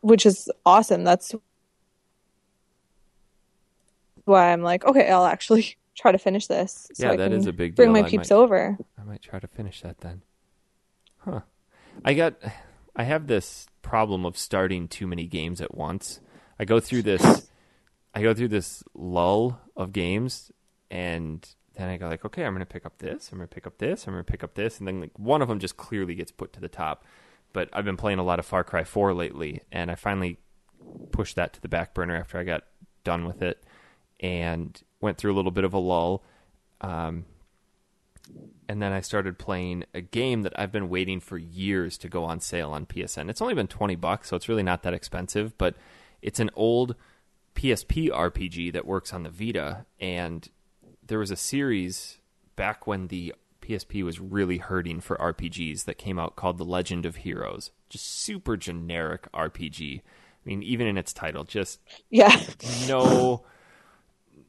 which 0.00 0.26
is 0.26 0.50
awesome. 0.66 1.04
That's 1.04 1.34
why 4.24 4.52
I'm 4.52 4.62
like, 4.62 4.84
okay, 4.84 5.08
I'll 5.10 5.24
actually 5.24 5.76
try 5.96 6.12
to 6.12 6.18
finish 6.18 6.46
this. 6.46 6.88
So 6.94 7.06
Yeah, 7.06 7.12
I 7.12 7.16
that 7.16 7.32
is 7.32 7.46
a 7.46 7.52
big 7.52 7.74
Bring 7.74 7.92
deal. 7.92 8.02
my 8.02 8.06
I 8.06 8.10
peeps 8.10 8.30
might- 8.30 8.36
over. 8.36 8.78
I 8.98 9.04
might 9.04 9.22
try 9.22 9.38
to 9.38 9.46
finish 9.48 9.80
that 9.82 9.98
then. 10.00 10.22
Huh. 11.18 11.40
I 12.04 12.14
got 12.14 12.34
I 12.94 13.04
have 13.04 13.26
this 13.26 13.66
problem 13.82 14.24
of 14.26 14.36
starting 14.36 14.86
too 14.88 15.06
many 15.06 15.26
games 15.26 15.60
at 15.60 15.74
once. 15.74 16.20
I 16.58 16.64
go 16.64 16.80
through 16.80 17.02
this 17.02 17.50
I 18.14 18.22
go 18.22 18.34
through 18.34 18.48
this 18.48 18.82
lull 18.94 19.60
of 19.76 19.92
games 19.92 20.50
and 20.90 21.46
then 21.76 21.88
I 21.88 21.96
go 21.96 22.08
like, 22.08 22.24
okay, 22.24 22.44
I'm 22.44 22.52
going 22.54 22.60
to 22.60 22.66
pick 22.66 22.84
up 22.86 22.98
this, 22.98 23.30
I'm 23.30 23.38
going 23.38 23.46
to 23.48 23.54
pick 23.54 23.66
up 23.66 23.78
this, 23.78 24.06
I'm 24.06 24.12
going 24.14 24.24
to 24.24 24.30
pick 24.30 24.42
up 24.42 24.54
this 24.54 24.78
and 24.78 24.88
then 24.88 25.00
like 25.00 25.16
one 25.18 25.42
of 25.42 25.48
them 25.48 25.58
just 25.60 25.76
clearly 25.76 26.14
gets 26.14 26.32
put 26.32 26.52
to 26.54 26.60
the 26.60 26.68
top. 26.68 27.04
But 27.52 27.68
I've 27.72 27.84
been 27.84 27.96
playing 27.96 28.18
a 28.18 28.24
lot 28.24 28.38
of 28.38 28.46
Far 28.46 28.64
Cry 28.64 28.84
4 28.84 29.14
lately 29.14 29.62
and 29.72 29.90
I 29.90 29.94
finally 29.94 30.38
pushed 31.12 31.36
that 31.36 31.52
to 31.54 31.60
the 31.60 31.68
back 31.68 31.94
burner 31.94 32.16
after 32.16 32.38
I 32.38 32.44
got 32.44 32.64
done 33.04 33.24
with 33.24 33.42
it 33.42 33.62
and 34.20 34.80
went 35.00 35.18
through 35.18 35.32
a 35.32 35.36
little 35.36 35.50
bit 35.50 35.64
of 35.64 35.72
a 35.72 35.78
lull. 35.78 36.24
Um, 36.80 37.24
and 38.68 38.82
then 38.82 38.92
I 38.92 39.00
started 39.00 39.38
playing 39.38 39.84
a 39.94 40.00
game 40.00 40.42
that 40.42 40.58
I've 40.58 40.72
been 40.72 40.90
waiting 40.90 41.20
for 41.20 41.38
years 41.38 41.96
to 41.98 42.08
go 42.08 42.24
on 42.24 42.40
sale 42.40 42.70
on 42.70 42.84
PSN. 42.86 43.30
It's 43.30 43.40
only 43.40 43.54
been 43.54 43.68
20 43.68 43.96
bucks, 43.96 44.28
so 44.28 44.36
it's 44.36 44.48
really 44.48 44.62
not 44.62 44.82
that 44.82 44.92
expensive, 44.92 45.56
but 45.56 45.74
it's 46.20 46.40
an 46.40 46.50
old 46.54 46.94
PSP 47.54 48.10
RPG 48.10 48.72
that 48.72 48.86
works 48.86 49.12
on 49.12 49.22
the 49.22 49.30
Vita 49.30 49.86
and 49.98 50.48
there 51.04 51.18
was 51.18 51.30
a 51.30 51.36
series 51.36 52.18
back 52.54 52.86
when 52.86 53.08
the 53.08 53.34
PSP 53.68 54.02
was 54.04 54.20
really 54.20 54.58
hurting 54.58 55.00
for 55.00 55.16
RPGs 55.16 55.84
that 55.84 55.98
came 55.98 56.18
out 56.18 56.36
called 56.36 56.58
The 56.58 56.64
Legend 56.64 57.04
of 57.04 57.16
Heroes. 57.16 57.70
Just 57.90 58.06
super 58.06 58.56
generic 58.56 59.30
RPG. 59.32 60.00
I 60.00 60.02
mean, 60.44 60.62
even 60.62 60.86
in 60.86 60.96
its 60.96 61.12
title, 61.12 61.44
just 61.44 61.80
Yeah, 62.08 62.40
no 62.88 63.44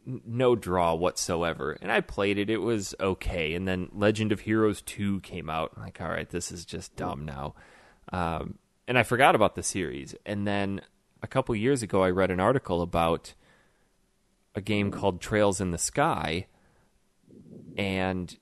no 0.05 0.55
draw 0.55 0.93
whatsoever. 0.93 1.77
And 1.81 1.91
I 1.91 2.01
played 2.01 2.37
it; 2.37 2.49
it 2.49 2.59
was 2.59 2.95
okay. 2.99 3.53
And 3.53 3.67
then 3.67 3.89
Legend 3.91 4.31
of 4.31 4.41
Heroes 4.41 4.81
Two 4.81 5.19
came 5.21 5.49
out. 5.49 5.73
I'm 5.75 5.83
like, 5.83 5.99
all 5.99 6.09
right, 6.09 6.29
this 6.29 6.51
is 6.51 6.65
just 6.65 6.95
dumb 6.95 7.25
now. 7.25 7.55
Um, 8.13 8.57
and 8.87 8.97
I 8.97 9.03
forgot 9.03 9.35
about 9.35 9.55
the 9.55 9.63
series. 9.63 10.15
And 10.25 10.47
then 10.47 10.81
a 11.21 11.27
couple 11.27 11.55
years 11.55 11.83
ago, 11.83 12.03
I 12.03 12.09
read 12.09 12.31
an 12.31 12.39
article 12.39 12.81
about 12.81 13.33
a 14.55 14.61
game 14.61 14.91
called 14.91 15.21
Trails 15.21 15.59
in 15.59 15.71
the 15.71 15.77
Sky, 15.77 16.47
and 17.77 18.37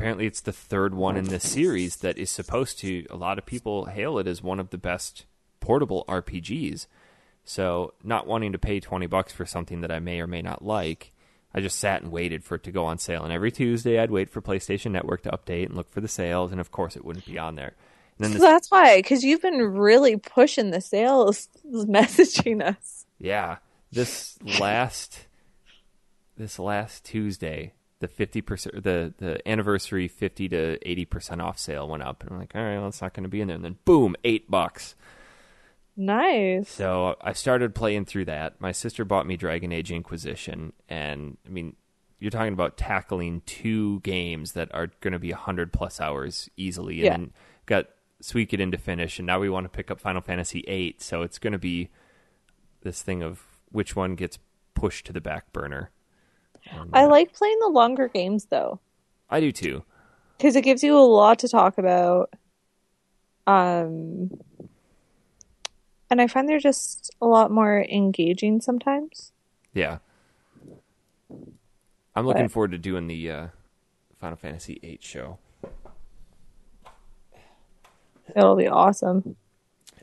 apparently 0.00 0.24
it's 0.24 0.40
the 0.40 0.52
third 0.52 0.94
one 0.94 1.18
in 1.18 1.26
this 1.26 1.46
series 1.46 1.96
that 1.96 2.16
is 2.16 2.30
supposed 2.30 2.78
to. 2.78 3.04
A 3.10 3.16
lot 3.16 3.36
of 3.36 3.44
people 3.44 3.84
hail 3.84 4.18
it 4.18 4.26
as 4.26 4.42
one 4.42 4.58
of 4.58 4.70
the 4.70 4.78
best 4.78 5.26
portable 5.60 6.06
RPGs. 6.08 6.86
So, 7.44 7.92
not 8.02 8.26
wanting 8.26 8.52
to 8.52 8.58
pay 8.58 8.80
20 8.80 9.06
bucks 9.08 9.30
for 9.34 9.44
something 9.44 9.82
that 9.82 9.90
I 9.90 9.98
may 9.98 10.22
or 10.22 10.26
may 10.26 10.40
not 10.40 10.64
like, 10.64 11.12
I 11.52 11.60
just 11.60 11.78
sat 11.78 12.00
and 12.00 12.10
waited 12.10 12.44
for 12.44 12.54
it 12.54 12.62
to 12.62 12.72
go 12.72 12.86
on 12.86 12.96
sale. 12.96 13.24
And 13.24 13.32
every 13.32 13.52
Tuesday, 13.52 13.98
I'd 13.98 14.10
wait 14.10 14.30
for 14.30 14.40
PlayStation 14.40 14.92
Network 14.92 15.22
to 15.24 15.30
update 15.30 15.66
and 15.66 15.76
look 15.76 15.90
for 15.90 16.00
the 16.00 16.08
sales, 16.08 16.50
and 16.50 16.62
of 16.62 16.70
course, 16.70 16.96
it 16.96 17.04
wouldn't 17.04 17.26
be 17.26 17.38
on 17.38 17.56
there. 17.56 17.74
So 18.22 18.28
that's 18.28 18.70
why 18.70 18.96
because 18.98 19.22
you've 19.22 19.42
been 19.42 19.60
really 19.60 20.16
pushing 20.16 20.70
the 20.70 20.80
sales, 20.80 21.48
messaging 21.66 22.62
us. 22.62 23.04
yeah, 23.18 23.56
this 23.92 24.38
last 24.58 25.26
this 26.38 26.58
last 26.58 27.04
Tuesday, 27.04 27.74
the 28.00 28.08
50% 28.08 28.82
the 28.82 29.14
the 29.18 29.48
anniversary 29.48 30.08
50 30.08 30.48
to 30.48 30.78
80% 30.84 31.42
off 31.42 31.58
sale 31.58 31.88
went 31.88 32.02
up, 32.02 32.22
and 32.22 32.32
I'm 32.32 32.38
like, 32.38 32.52
all 32.54 32.62
right, 32.62 32.78
well, 32.78 32.88
it's 32.88 33.00
not 33.02 33.14
going 33.14 33.24
to 33.24 33.28
be 33.30 33.40
in 33.40 33.48
there. 33.48 33.56
And 33.56 33.64
then 33.64 33.76
boom, 33.84 34.16
eight 34.24 34.50
bucks. 34.50 34.94
Nice. 35.96 36.68
So 36.70 37.16
I 37.20 37.32
started 37.32 37.74
playing 37.74 38.06
through 38.06 38.24
that. 38.26 38.60
My 38.60 38.72
sister 38.72 39.04
bought 39.04 39.26
me 39.26 39.36
Dragon 39.36 39.72
Age 39.72 39.92
Inquisition, 39.92 40.72
and 40.88 41.36
I 41.46 41.50
mean, 41.50 41.76
you're 42.18 42.30
talking 42.30 42.52
about 42.52 42.76
tackling 42.76 43.42
two 43.46 44.00
games 44.00 44.52
that 44.52 44.72
are 44.74 44.88
going 45.00 45.12
to 45.12 45.18
be 45.18 45.30
100 45.30 45.72
plus 45.72 46.00
hours 46.00 46.48
easily. 46.56 46.96
And 46.96 47.04
Yeah. 47.04 47.10
then 47.16 47.32
got 47.66 47.86
Suikoden 48.22 48.70
to 48.72 48.78
finish, 48.78 49.18
and 49.18 49.26
now 49.26 49.40
we 49.40 49.48
want 49.50 49.64
to 49.64 49.68
pick 49.70 49.90
up 49.90 50.00
Final 50.00 50.20
Fantasy 50.22 50.62
VIII. 50.66 50.96
So 50.98 51.22
it's 51.22 51.38
going 51.38 51.52
to 51.52 51.58
be 51.58 51.90
this 52.82 53.02
thing 53.02 53.22
of 53.22 53.44
which 53.70 53.94
one 53.96 54.14
gets 54.14 54.38
pushed 54.74 55.06
to 55.06 55.12
the 55.12 55.20
back 55.20 55.52
burner. 55.52 55.90
I 56.92 57.06
like 57.06 57.32
playing 57.32 57.58
the 57.60 57.68
longer 57.68 58.08
games 58.08 58.46
though, 58.46 58.80
I 59.28 59.40
do 59.40 59.52
too. 59.52 59.84
because 60.38 60.56
it 60.56 60.62
gives 60.62 60.82
you 60.82 60.96
a 60.96 61.00
lot 61.00 61.38
to 61.40 61.48
talk 61.48 61.78
about. 61.78 62.32
Um, 63.46 64.30
and 66.10 66.20
I 66.20 66.26
find 66.26 66.48
they're 66.48 66.58
just 66.58 67.14
a 67.20 67.26
lot 67.26 67.50
more 67.50 67.84
engaging 67.88 68.60
sometimes. 68.60 69.32
Yeah. 69.74 69.98
I'm 72.16 72.26
looking 72.26 72.44
But- 72.46 72.52
forward 72.52 72.72
to 72.72 72.78
doing 72.78 73.06
the 73.06 73.30
uh, 73.30 73.46
Final 74.20 74.36
Fantasy 74.36 74.78
VIII 74.82 74.98
show. 75.00 75.38
It'll 78.36 78.56
be 78.56 78.68
awesome. 78.68 79.36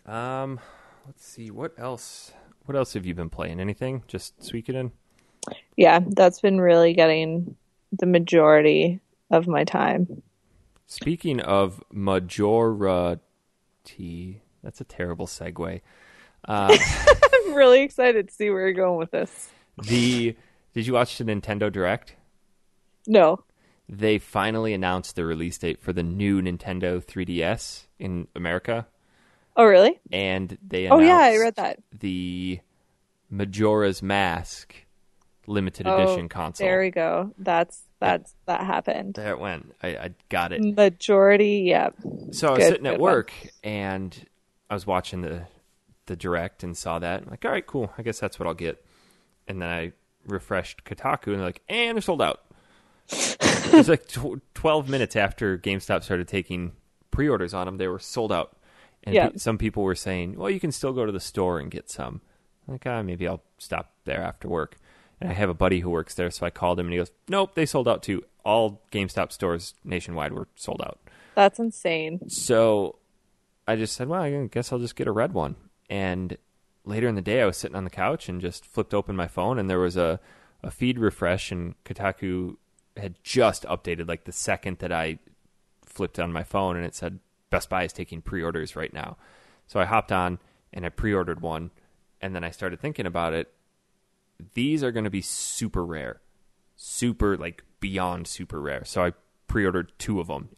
Um, 0.06 0.60
let's 1.06 1.26
see 1.26 1.50
what 1.52 1.74
else. 1.78 2.34
What 2.66 2.76
else 2.76 2.94
have 2.94 3.06
you 3.06 3.14
been 3.14 3.30
playing? 3.30 3.60
Anything? 3.60 4.04
Just 4.08 4.40
Suikoden? 4.40 4.92
Yeah, 5.76 6.00
that's 6.08 6.40
been 6.42 6.60
really 6.62 6.94
getting 6.94 7.56
the 7.92 8.06
majority 8.06 9.00
of 9.32 9.48
my 9.48 9.64
time. 9.64 10.22
Speaking 10.88 11.40
of 11.42 11.84
majority, 11.92 13.20
that's 14.64 14.82
a 14.82 14.86
terrible 14.86 15.28
segue. 15.28 15.82
Uh, 16.48 16.78
I'm 17.46 17.54
really 17.54 17.82
excited 17.82 18.30
to 18.30 18.34
see 18.34 18.50
where 18.50 18.62
you're 18.62 18.74
going 18.74 18.98
with 18.98 19.12
this. 19.12 19.50
the 19.88 20.36
did 20.74 20.88
you 20.88 20.94
watch 20.94 21.18
the 21.18 21.24
Nintendo 21.24 21.72
Direct? 21.72 22.16
No. 23.08 23.44
They 23.90 24.18
finally 24.20 24.74
announced 24.74 25.16
the 25.16 25.26
release 25.26 25.58
date 25.58 25.82
for 25.82 25.94
the 25.94 26.04
new 26.04 26.42
Nintendo 26.42 27.04
3DS 27.04 27.86
in 28.00 28.28
America, 28.36 28.86
Oh, 29.56 29.66
really? 29.66 30.00
and 30.12 30.58
they 30.66 30.88
Oh, 30.90 31.00
yeah, 31.00 31.18
I 31.18 31.38
read 31.38 31.56
that. 31.56 31.80
the 31.98 32.60
Majora's 33.30 34.02
Mask 34.04 34.76
limited 35.48 35.88
Oh, 35.88 35.98
edition 35.98 36.30
console. 36.30 36.68
There 36.68 36.80
we 36.82 36.92
go. 36.92 37.34
That's 37.40 37.82
that's 38.00 38.36
that 38.46 38.62
happened. 38.62 39.16
There 39.16 39.32
it 39.32 39.40
went. 39.40 39.74
I, 39.82 39.88
I 39.90 40.10
got 40.30 40.52
it. 40.54 40.62
Majority, 40.76 41.64
yep. 41.68 41.96
So 42.32 42.50
I 42.50 42.52
was 42.52 42.60
Good, 42.60 42.70
sitting 42.70 42.86
at 42.88 42.92
good 42.94 43.02
one. 43.02 43.12
work 43.14 43.34
and 43.64 44.16
I 44.70 44.74
was 44.76 44.86
watching 44.86 45.22
the 45.22 45.48
the 46.06 46.16
direct 46.16 46.64
and 46.64 46.78
saw 46.78 47.00
that. 47.00 47.24
I'm 47.24 47.30
like, 47.30 47.44
all 47.44 47.52
right, 47.52 47.66
cool. 47.66 47.92
I 47.98 48.02
guess 48.04 48.20
that's 48.20 48.38
what 48.40 48.48
I'll 48.48 48.54
get. 48.54 48.84
And 49.48 49.62
then 49.62 49.70
I 49.70 49.92
refreshed 50.26 50.84
Kotaku 50.86 51.28
and 51.28 51.36
they're 51.38 51.46
like, 51.46 51.62
and 51.68 51.98
they're 51.98 52.02
sold 52.02 52.22
out. 52.22 52.42
it 53.12 53.74
was 53.74 53.90
like 53.90 54.08
tw- 54.08 54.42
12 54.54 54.90
minutes 54.90 55.16
after 55.16 55.58
GameStop 55.58 56.04
started 56.04 56.28
taking 56.28 56.74
pre-orders 57.12 57.54
on 57.54 57.66
them, 57.66 57.78
they 57.78 57.88
were 57.88 58.00
sold 58.00 58.32
out. 58.32 58.56
And 59.04 59.16
Yeah. 59.16 59.30
pe- 59.30 59.38
some 59.38 59.58
people 59.58 59.84
were 59.84 59.96
saying, 59.96 60.38
well, 60.38 60.50
you 60.50 60.60
can 60.60 60.72
still 60.72 60.94
go 60.94 61.06
to 61.06 61.12
the 61.12 61.20
store 61.20 61.60
and 61.60 61.72
get 61.72 61.90
some. 61.90 62.22
I'm 62.68 62.74
like, 62.76 62.86
ah, 62.86 63.02
maybe 63.02 63.28
I'll 63.28 63.44
stop 63.58 63.94
there 64.06 64.22
after 64.22 64.48
work. 64.50 64.78
And 65.20 65.30
I 65.30 65.34
have 65.34 65.50
a 65.50 65.56
buddy 65.56 65.80
who 65.80 65.90
works 65.90 66.14
there, 66.14 66.30
so 66.30 66.46
I 66.46 66.50
called 66.50 66.80
him 66.80 66.86
and 66.88 66.94
he 66.94 67.00
goes, 67.00 67.12
nope, 67.28 67.56
they 67.56 67.66
sold 67.66 67.88
out 67.88 68.04
too. 68.04 68.24
All 68.46 68.82
GameStop 68.92 69.32
stores 69.32 69.74
nationwide 69.84 70.32
were 70.32 70.48
sold 70.56 70.82
out. 70.82 71.00
That's 71.36 71.60
insane. 71.60 72.30
So 72.30 72.98
I 73.68 73.76
just 73.76 73.96
said, 73.96 74.08
well, 74.08 74.22
I 74.22 74.48
guess 74.48 74.72
I'll 74.72 74.80
just 74.80 74.96
get 74.96 75.08
a 75.08 75.12
red 75.12 75.34
one. 75.34 75.56
And 75.90 76.38
later 76.86 77.08
in 77.08 77.16
the 77.16 77.22
day, 77.22 77.42
I 77.42 77.46
was 77.46 77.58
sitting 77.58 77.76
on 77.76 77.84
the 77.84 77.90
couch 77.90 78.30
and 78.30 78.42
just 78.42 78.66
flipped 78.66 78.94
open 78.94 79.16
my 79.16 79.28
phone, 79.28 79.60
and 79.60 79.70
there 79.70 79.80
was 79.80 79.98
a, 79.98 80.20
a 80.64 80.72
feed 80.72 80.98
refresh, 80.98 81.52
and 81.52 81.76
Kotaku 81.84 82.58
had 82.96 83.16
just 83.24 83.64
updated 83.64 84.08
like 84.08 84.24
the 84.24 84.32
second 84.32 84.80
that 84.80 84.92
I 84.92 85.20
flipped 85.86 86.20
on 86.20 86.32
my 86.32 86.44
phone, 86.44 86.76
and 86.76 86.86
it 86.86 86.96
said 86.96 87.20
Best 87.50 87.70
Buy 87.70 87.84
is 87.84 87.94
taking 87.94 88.22
pre 88.22 88.42
orders 88.42 88.76
right 88.76 88.94
now. 88.94 89.18
So 89.68 89.80
I 89.80 89.86
hopped 89.86 90.12
on 90.12 90.40
and 90.74 90.86
I 90.86 90.90
pre 90.90 91.14
ordered 91.14 91.42
one, 91.42 91.72
and 92.22 92.36
then 92.36 92.44
I 92.44 92.52
started 92.52 92.80
thinking 92.80 93.06
about 93.06 93.34
it. 93.34 93.52
These 94.54 94.84
are 94.84 94.92
going 94.92 95.06
to 95.06 95.10
be 95.10 95.22
super 95.22 95.86
rare, 95.86 96.22
super 96.76 97.38
like 97.38 97.64
beyond 97.80 98.28
super 98.28 98.62
rare. 98.62 98.84
So 98.86 99.04
I 99.04 99.14
pre 99.48 99.66
ordered 99.66 99.92
two 99.98 100.20
of 100.20 100.28
them. 100.28 100.50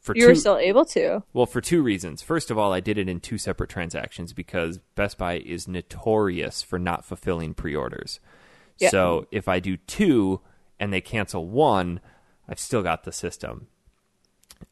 For 0.00 0.16
You 0.16 0.28
were 0.28 0.36
still 0.36 0.56
able 0.56 0.84
to. 0.86 1.24
well, 1.32 1.46
for 1.46 1.60
two 1.60 1.82
reasons. 1.82 2.22
First 2.22 2.52
of 2.52 2.56
all, 2.56 2.72
I 2.72 2.78
did 2.78 2.96
it 2.96 3.08
in 3.08 3.18
two 3.18 3.38
separate 3.38 3.68
transactions 3.68 4.32
because 4.32 4.78
Best 4.94 5.18
Buy 5.18 5.38
is 5.38 5.66
notorious 5.66 6.62
for 6.62 6.78
not 6.78 7.04
fulfilling 7.04 7.54
pre 7.54 7.74
orders. 7.74 8.20
Yeah. 8.78 8.90
So 8.90 9.26
if 9.32 9.48
I 9.48 9.58
do 9.58 9.76
two 9.76 10.42
and 10.78 10.92
they 10.92 11.00
cancel 11.00 11.48
one, 11.48 12.00
I've 12.48 12.60
still 12.60 12.82
got 12.82 13.02
the 13.02 13.10
system. 13.10 13.66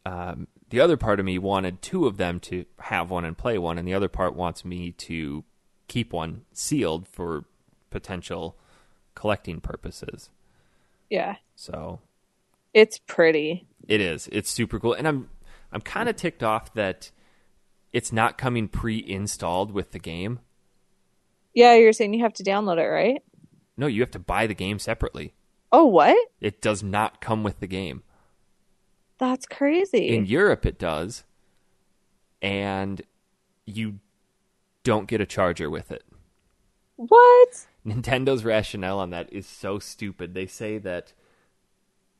Um, 0.06 0.46
the 0.70 0.80
other 0.80 0.96
part 0.96 1.18
of 1.18 1.26
me 1.26 1.38
wanted 1.38 1.82
two 1.82 2.06
of 2.06 2.16
them 2.16 2.38
to 2.40 2.64
have 2.78 3.10
one 3.10 3.24
and 3.24 3.36
play 3.36 3.58
one, 3.58 3.76
and 3.76 3.86
the 3.86 3.94
other 3.94 4.08
part 4.08 4.36
wants 4.36 4.64
me 4.64 4.92
to 4.92 5.44
keep 5.88 6.12
one 6.12 6.42
sealed 6.52 7.08
for 7.08 7.44
potential 7.94 8.56
collecting 9.14 9.60
purposes. 9.60 10.28
Yeah. 11.08 11.36
So 11.54 12.00
It's 12.74 12.98
pretty. 12.98 13.66
it 13.86 14.00
is. 14.00 14.28
It's 14.32 14.50
super 14.50 14.80
cool, 14.80 14.92
and 14.94 15.06
I'm 15.06 15.30
I'm 15.72 15.80
kind 15.80 16.08
of 16.08 16.16
ticked 16.16 16.42
off 16.42 16.74
that 16.74 17.10
it's 17.92 18.12
not 18.12 18.36
coming 18.36 18.66
pre-installed 18.68 19.70
with 19.70 19.92
the 19.92 20.00
game. 20.00 20.40
Yeah, 21.54 21.74
you're 21.74 21.92
saying 21.92 22.14
you 22.14 22.24
have 22.24 22.34
to 22.34 22.42
download 22.42 22.78
it, 22.78 22.88
right? 22.88 23.22
No, 23.76 23.86
you 23.86 24.00
have 24.02 24.10
to 24.10 24.18
buy 24.18 24.48
the 24.48 24.54
game 24.54 24.78
separately. 24.80 25.34
Oh, 25.70 25.84
what? 25.86 26.16
It 26.40 26.60
does 26.60 26.82
not 26.82 27.20
come 27.20 27.42
with 27.44 27.60
the 27.60 27.66
game. 27.68 28.02
That's 29.18 29.46
crazy. 29.46 30.08
In 30.08 30.26
Europe, 30.26 30.66
it 30.66 30.78
does, 30.78 31.22
and 32.42 33.00
you 33.64 34.00
don't 34.82 35.06
get 35.06 35.20
a 35.20 35.26
charger 35.26 35.70
with 35.70 35.90
it. 35.92 36.02
What? 36.96 37.66
Nintendo's 37.86 38.44
rationale 38.44 38.98
on 38.98 39.10
that 39.10 39.32
is 39.32 39.46
so 39.46 39.78
stupid. 39.78 40.34
They 40.34 40.46
say 40.46 40.78
that 40.78 41.12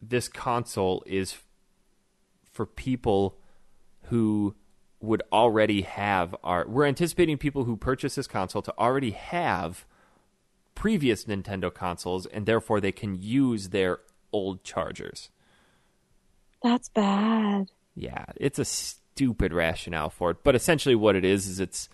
this 0.02 0.28
console 0.28 1.02
is 1.06 1.36
for 2.52 2.66
people 2.66 3.38
who 4.04 4.54
would 5.00 5.22
already 5.32 5.82
have 5.82 6.34
our 6.42 6.66
we're 6.66 6.86
anticipating 6.86 7.36
people 7.36 7.64
who 7.64 7.76
purchase 7.76 8.14
this 8.14 8.26
console 8.26 8.62
to 8.62 8.74
already 8.78 9.10
have 9.10 9.84
previous 10.74 11.24
Nintendo 11.24 11.72
consoles 11.72 12.26
and 12.26 12.46
therefore 12.46 12.80
they 12.80 12.92
can 12.92 13.20
use 13.20 13.68
their 13.68 13.98
old 14.32 14.64
chargers. 14.64 15.30
That's 16.62 16.88
bad. 16.88 17.70
Yeah, 17.94 18.24
it's 18.36 18.58
a 18.58 18.64
stupid 18.64 19.52
rationale 19.52 20.10
for 20.10 20.30
it, 20.30 20.38
but 20.42 20.54
essentially 20.54 20.94
what 20.94 21.16
it 21.16 21.24
is 21.24 21.46
is 21.46 21.60
it's 21.60 21.88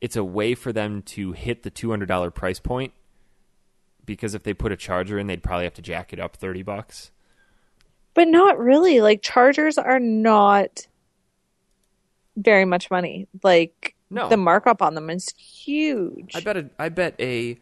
it's 0.00 0.16
a 0.16 0.24
way 0.24 0.54
for 0.54 0.72
them 0.72 1.02
to 1.02 1.32
hit 1.32 1.62
the 1.62 1.70
$200 1.70 2.34
price 2.34 2.60
point 2.60 2.92
because 4.04 4.34
if 4.34 4.42
they 4.42 4.54
put 4.54 4.72
a 4.72 4.76
charger 4.76 5.18
in, 5.18 5.26
they'd 5.26 5.42
probably 5.42 5.64
have 5.64 5.74
to 5.74 5.82
jack 5.82 6.12
it 6.12 6.20
up 6.20 6.36
30 6.36 6.62
bucks. 6.62 7.10
But 8.14 8.28
not 8.28 8.58
really. 8.58 9.00
Like 9.00 9.22
chargers 9.22 9.76
are 9.78 10.00
not 10.00 10.86
very 12.36 12.64
much 12.64 12.90
money. 12.90 13.28
Like 13.42 13.94
No. 14.10 14.28
the 14.28 14.36
markup 14.36 14.82
on 14.82 14.94
them 14.94 15.10
is 15.10 15.28
huge. 15.36 16.32
I 16.34 16.40
bet 16.40 16.56
a, 16.56 16.70
I 16.78 16.88
bet 16.88 17.14
a 17.20 17.58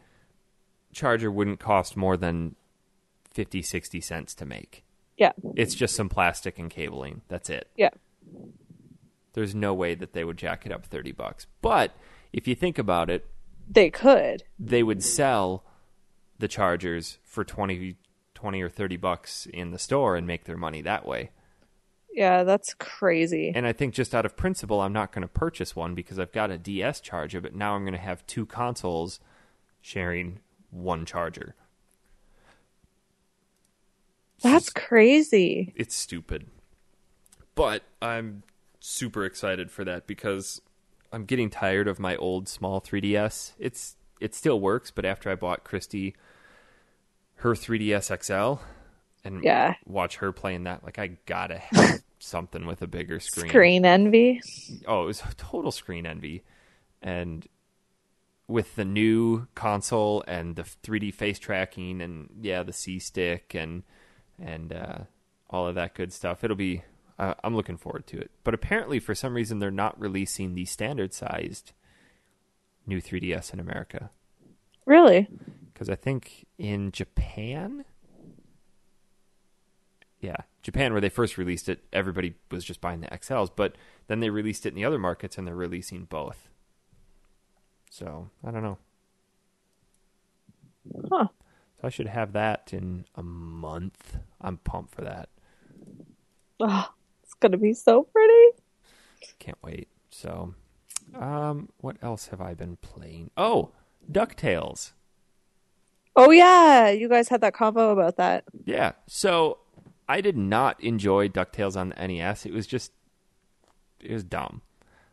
charger 0.93 1.29
wouldn't 1.31 1.59
cost 1.59 1.97
more 1.97 2.17
than 2.17 2.55
50 3.31 3.61
60 3.61 4.01
cents 4.01 4.33
to 4.35 4.45
make. 4.45 4.83
yeah. 5.17 5.31
It's 5.55 5.75
just 5.75 5.95
some 5.95 6.09
plastic 6.09 6.57
and 6.59 6.69
cabling. 6.69 7.21
That's 7.27 7.49
it. 7.49 7.69
Yeah. 7.75 7.89
There's 9.33 9.53
no 9.53 9.73
way 9.75 9.93
that 9.95 10.13
they 10.13 10.23
would 10.23 10.37
jack 10.37 10.65
it 10.65 10.71
up 10.71 10.85
30 10.85 11.11
bucks. 11.11 11.45
But 11.61 11.91
if 12.33 12.47
you 12.47 12.55
think 12.55 12.77
about 12.77 13.09
it, 13.09 13.25
They 13.69 13.89
could. 13.89 14.43
they 14.59 14.83
would 14.83 15.03
sell 15.03 15.63
the 16.39 16.47
chargers 16.47 17.17
for 17.23 17.43
20, 17.43 17.95
20 18.35 18.61
or 18.61 18.69
30 18.69 18.97
bucks 18.97 19.45
in 19.47 19.71
the 19.71 19.79
store 19.79 20.15
and 20.15 20.27
make 20.27 20.43
their 20.45 20.57
money 20.57 20.81
that 20.81 21.05
way. 21.05 21.31
Yeah, 22.13 22.43
that's 22.43 22.73
crazy. 22.75 23.51
And 23.55 23.67
I 23.67 23.73
think 23.73 23.93
just 23.93 24.15
out 24.15 24.25
of 24.25 24.35
principle, 24.35 24.81
I'm 24.81 24.93
not 24.93 25.11
going 25.11 25.21
to 25.21 25.27
purchase 25.27 25.75
one 25.75 25.93
because 25.93 26.17
I've 26.17 26.31
got 26.31 26.49
a 26.49 26.57
DS 26.57 26.99
charger, 27.01 27.39
but 27.41 27.53
now 27.55 27.75
I'm 27.75 27.83
going 27.83 27.93
to 27.93 27.99
have 27.99 28.25
two 28.25 28.45
consoles 28.45 29.19
sharing 29.81 30.39
one 30.71 31.05
charger. 31.05 31.55
That's 34.41 34.69
crazy. 34.69 35.73
It's 35.75 35.95
stupid. 35.95 36.47
But 37.55 37.83
I'm 38.01 38.43
super 38.79 39.25
excited 39.25 39.71
for 39.71 39.83
that 39.85 40.05
because 40.07 40.61
I'm 41.11 41.25
getting 41.25 41.49
tired 41.49 41.87
of 41.87 41.99
my 41.99 42.15
old 42.15 42.47
small 42.47 42.81
3DS. 42.81 43.53
It's 43.59 43.95
it 44.19 44.33
still 44.33 44.59
works, 44.59 44.91
but 44.91 45.05
after 45.05 45.29
I 45.29 45.35
bought 45.35 45.63
Christy 45.63 46.15
her 47.35 47.53
3DS 47.53 48.09
XL 48.23 48.61
and 49.23 49.43
Yeah. 49.43 49.75
watch 49.85 50.17
her 50.17 50.31
playing 50.31 50.63
that, 50.63 50.83
like 50.83 50.97
I 50.99 51.17
gotta 51.25 51.59
have 51.59 52.01
something 52.19 52.65
with 52.65 52.81
a 52.81 52.87
bigger 52.87 53.19
screen. 53.19 53.49
Screen 53.49 53.85
envy. 53.85 54.41
Oh, 54.87 55.03
it 55.03 55.05
was 55.07 55.23
total 55.37 55.71
screen 55.71 56.05
envy. 56.05 56.43
And 57.01 57.47
with 58.47 58.75
the 58.75 58.85
new 58.85 59.47
console 59.55 60.23
and 60.27 60.55
the 60.55 60.63
3D 60.63 61.13
face 61.13 61.37
tracking 61.37 62.01
and 62.01 62.29
yeah, 62.41 62.63
the 62.63 62.73
C 62.73 62.97
stick 62.99 63.53
and 63.53 63.83
and 64.41 64.73
uh, 64.73 64.97
all 65.49 65.67
of 65.67 65.75
that 65.75 65.93
good 65.95 66.11
stuff, 66.13 66.43
it'll 66.43 66.55
be. 66.57 66.83
Uh, 67.19 67.33
I'm 67.43 67.55
looking 67.55 67.77
forward 67.77 68.05
to 68.07 68.19
it. 68.19 68.31
But 68.43 68.53
apparently, 68.53 68.99
for 68.99 69.15
some 69.15 69.33
reason, 69.33 69.59
they're 69.59 69.71
not 69.71 69.99
releasing 69.99 70.53
the 70.53 70.65
standard 70.65 71.13
sized 71.13 71.73
new 72.85 73.01
3DS 73.01 73.53
in 73.53 73.59
America. 73.59 74.11
Really? 74.85 75.27
Because 75.73 75.89
I 75.89 75.95
think 75.95 76.45
in 76.57 76.91
Japan, 76.91 77.85
yeah, 80.21 80.37
Japan, 80.61 80.93
where 80.93 81.01
they 81.01 81.09
first 81.09 81.37
released 81.37 81.69
it, 81.69 81.83
everybody 81.91 82.35
was 82.49 82.63
just 82.63 82.81
buying 82.81 83.01
the 83.01 83.07
XLs, 83.07 83.49
but 83.55 83.75
then 84.07 84.19
they 84.19 84.29
released 84.29 84.65
it 84.65 84.69
in 84.69 84.75
the 84.75 84.85
other 84.85 84.99
markets 84.99 85.37
and 85.37 85.47
they're 85.47 85.55
releasing 85.55 86.05
both. 86.05 86.49
So 87.89 88.29
I 88.43 88.51
don't 88.51 88.63
know. 88.63 88.77
Huh. 91.11 91.27
So 91.81 91.87
I 91.87 91.89
should 91.89 92.07
have 92.07 92.33
that 92.33 92.69
in 92.73 93.05
a 93.15 93.23
month. 93.23 94.17
I'm 94.41 94.57
pumped 94.57 94.95
for 94.95 95.01
that. 95.01 95.29
It's 96.59 96.87
gonna 97.39 97.57
be 97.57 97.73
so 97.73 98.03
pretty. 98.03 98.57
Can't 99.39 99.57
wait. 99.63 99.87
So, 100.09 100.53
um, 101.15 101.69
what 101.77 101.97
else 102.01 102.27
have 102.27 102.41
I 102.41 102.53
been 102.53 102.77
playing? 102.77 103.31
Oh, 103.37 103.71
DuckTales. 104.11 104.91
Oh 106.15 106.31
yeah, 106.31 106.89
you 106.89 107.07
guys 107.09 107.29
had 107.29 107.41
that 107.41 107.53
combo 107.53 107.91
about 107.91 108.17
that. 108.17 108.43
Yeah. 108.65 108.93
So 109.05 109.59
I 110.09 110.21
did 110.21 110.35
not 110.37 110.81
enjoy 110.83 111.29
DuckTales 111.29 111.75
on 111.77 111.89
the 111.89 112.07
NES. 112.07 112.45
It 112.45 112.53
was 112.53 112.65
just 112.65 112.91
it 113.99 114.11
was 114.11 114.23
dumb. 114.23 114.61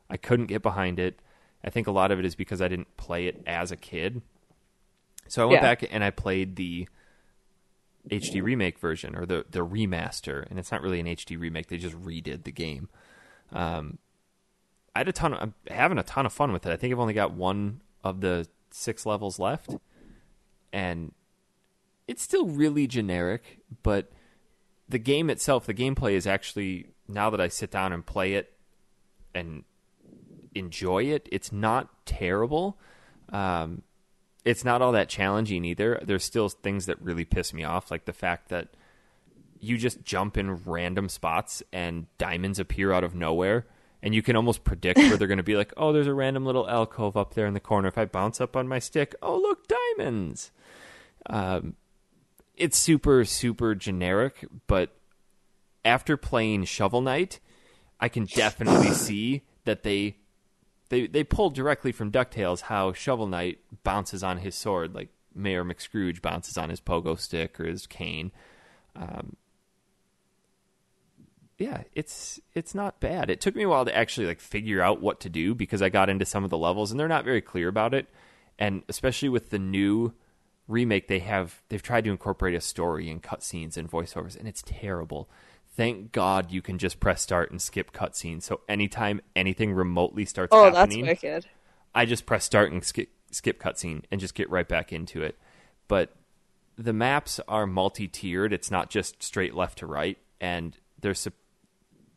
I 0.09 0.17
couldn't 0.17 0.47
get 0.47 0.63
behind 0.63 0.99
it. 0.99 1.21
I 1.63 1.71
think 1.71 1.87
a 1.87 1.91
lot 1.91 2.11
of 2.11 2.19
it 2.19 2.25
is 2.25 2.35
because 2.35 2.61
I 2.63 2.69
didn't 2.69 2.97
play 2.97 3.27
it 3.27 3.43
as 3.47 3.71
a 3.73 3.77
kid. 3.77 4.23
So 5.29 5.43
I 5.43 5.45
went 5.47 5.63
Yeah. 5.63 5.75
back 5.75 5.85
and 5.91 6.05
I 6.05 6.11
played 6.11 6.57
the 6.57 6.89
HD 8.11 8.43
remake 8.43 8.79
version 8.79 9.17
or 9.17 9.25
the 9.25 9.47
the 9.51 9.67
remaster, 9.67 10.49
and 10.51 10.59
it's 10.59 10.71
not 10.71 10.83
really 10.83 11.01
an 11.01 11.07
HD 11.07 11.39
remake. 11.39 11.69
They 11.69 11.79
just 11.79 12.01
redid 12.01 12.45
the 12.45 12.53
game. 12.53 12.89
Um, 13.53 13.99
I 14.95 15.01
had 15.01 15.09
a 15.09 15.13
ton. 15.13 15.35
Of, 15.35 15.41
I'm 15.41 15.55
having 15.69 15.99
a 15.99 16.03
ton 16.03 16.27
of 16.27 16.33
fun 16.33 16.53
with 16.53 16.67
it. 16.67 16.73
I 16.73 16.77
think 16.77 16.93
I've 16.93 17.01
only 17.01 17.15
got 17.15 17.33
one 17.33 17.81
of 18.03 18.21
the 18.21 18.47
six 18.71 19.07
levels 19.07 19.39
left, 19.39 19.75
and 20.73 21.13
it's 22.07 22.23
still 22.23 22.47
really 22.47 22.87
generic. 22.87 23.61
But 23.83 24.13
the 24.89 24.99
game 24.99 25.31
itself, 25.31 25.67
the 25.67 25.75
gameplay 25.75 26.13
is 26.13 26.27
actually 26.27 26.89
now 27.09 27.31
that 27.31 27.41
I 27.41 27.49
sit 27.49 27.71
down 27.71 27.93
and 27.93 28.05
play 28.05 28.35
it 28.35 28.53
and 29.35 29.65
enjoy 30.55 31.05
it, 31.05 31.29
it's 31.33 31.53
not 31.53 31.89
terrible. 32.07 32.79
Um, 33.31 33.83
it's 34.45 34.65
not 34.65 34.83
all 34.83 34.93
that 34.93 35.09
challenging 35.09 35.65
either. 35.65 36.01
There's 36.03 36.25
still 36.25 36.49
things 36.49 36.87
that 36.87 37.01
really 37.01 37.25
piss 37.25 37.53
me 37.53 37.65
off, 37.65 37.91
like 37.91 38.05
the 38.05 38.13
fact 38.13 38.49
that 38.51 38.69
you 39.59 39.79
just 39.79 40.05
jump 40.05 40.37
in 40.37 40.63
random 40.65 41.09
spots 41.09 41.63
and 41.73 42.07
diamonds 42.19 42.59
appear 42.59 42.93
out 42.93 43.05
of 43.05 43.15
nowhere. 43.15 43.67
And 44.03 44.15
you 44.15 44.21
can 44.21 44.37
almost 44.37 44.65
predict 44.65 44.99
where 44.99 45.17
they're 45.17 45.29
going 45.29 45.39
to 45.39 45.43
be 45.43 45.57
like, 45.57 45.73
oh, 45.79 45.93
there's 45.93 46.07
a 46.07 46.13
random 46.13 46.45
little 46.45 46.69
alcove 46.69 47.17
up 47.17 47.33
there 47.33 47.47
in 47.47 47.55
the 47.55 47.61
corner. 47.61 47.89
If 47.89 47.97
I 47.97 48.05
bounce 48.05 48.39
up 48.41 48.55
on 48.55 48.69
my 48.69 48.79
stick, 48.79 49.15
oh, 49.23 49.39
look, 49.39 49.67
diamonds. 49.67 50.51
Um, 51.27 51.77
it's 52.55 52.77
super, 52.77 53.25
super 53.25 53.75
generic, 53.75 54.45
but 54.67 54.95
after 55.87 56.19
playing 56.19 56.65
Shovel 56.65 57.01
Knight, 57.01 57.41
I 57.99 58.09
can 58.11 58.27
definitely 58.27 58.91
see 58.93 59.43
that 59.65 59.83
they 59.83 60.19
they 60.89 61.07
they 61.07 61.25
pulled 61.25 61.55
directly 61.55 61.93
from 61.93 62.13
DuckTales 62.13 62.63
how 62.63 62.93
Shovel 62.93 63.27
Knight 63.27 63.59
bounces 63.83 64.23
on 64.23 64.39
his 64.39 64.55
sword, 64.55 64.95
like 64.95 65.09
Mayor 65.35 65.65
McScrooge 65.65 66.23
bounces 66.23 66.57
on 66.57 66.71
his 66.71 66.81
pogo 66.81 67.19
stick 67.19 67.59
or 67.59 67.65
his 67.65 67.87
cane. 67.87 68.33
Um, 68.95 69.37
yeah, 71.59 71.83
it's 71.95 72.41
it's 72.55 72.75
not 72.75 73.01
bad. 73.01 73.31
It 73.31 73.41
took 73.41 73.55
me 73.55 73.63
a 73.63 73.69
while 73.69 73.85
to 73.85 73.97
actually 73.97 74.27
like 74.27 74.41
figure 74.41 74.83
out 74.83 75.01
what 75.01 75.21
to 75.21 75.29
do 75.29 75.55
because 75.55 75.83
I 75.83 75.89
got 75.89 76.11
into 76.11 76.25
some 76.25 76.45
of 76.45 76.51
the 76.51 76.59
levels 76.59 76.91
and 76.91 76.99
they're 76.99 77.09
not 77.09 77.25
very 77.25 77.41
clear 77.41 77.69
about 77.69 77.95
it. 77.95 78.09
And 78.59 78.83
especially 78.89 79.29
with 79.29 79.51
the 79.51 79.59
new 79.59 80.13
remake, 80.69 81.09
they 81.09 81.21
have 81.21 81.63
they've 81.69 81.83
tried 81.83 82.05
to 82.05 82.11
incorporate 82.11 82.55
a 82.55 82.61
story 82.61 83.09
and 83.09 83.23
cutscenes 83.23 83.77
and 83.77 83.91
voiceovers, 83.91 84.39
and 84.39 84.49
it's 84.49 84.63
terrible. 84.67 85.29
Thank 85.77 86.13
God 86.13 86.53
you 86.53 86.63
can 86.63 86.79
just 86.79 87.01
press 87.01 87.21
start 87.21 87.51
and 87.51 87.61
skip 87.61 87.93
cutscenes. 87.93 88.43
So 88.43 88.61
anytime 88.69 89.21
anything 89.35 89.73
remotely 89.73 90.25
starts 90.25 90.51
Oh, 90.55 90.71
that's 90.71 90.95
wicked. 90.97 91.47
I 91.95 92.05
just 92.05 92.27
press 92.27 92.45
start 92.45 92.71
and 92.73 92.85
skip 92.85 93.09
skip 93.31 93.61
cutscene 93.61 94.05
and 94.11 94.21
just 94.21 94.35
get 94.35 94.49
right 94.51 94.69
back 94.69 94.93
into 94.93 95.23
it. 95.23 95.37
But 95.89 96.15
the 96.77 96.93
maps 96.93 97.41
are 97.49 97.67
multi-tiered. 97.67 98.53
It's 98.53 98.71
not 98.71 98.89
just 98.89 99.23
straight 99.23 99.55
left 99.55 99.79
to 99.79 99.87
right, 99.87 100.19
and 100.41 100.77
there's 101.01 101.27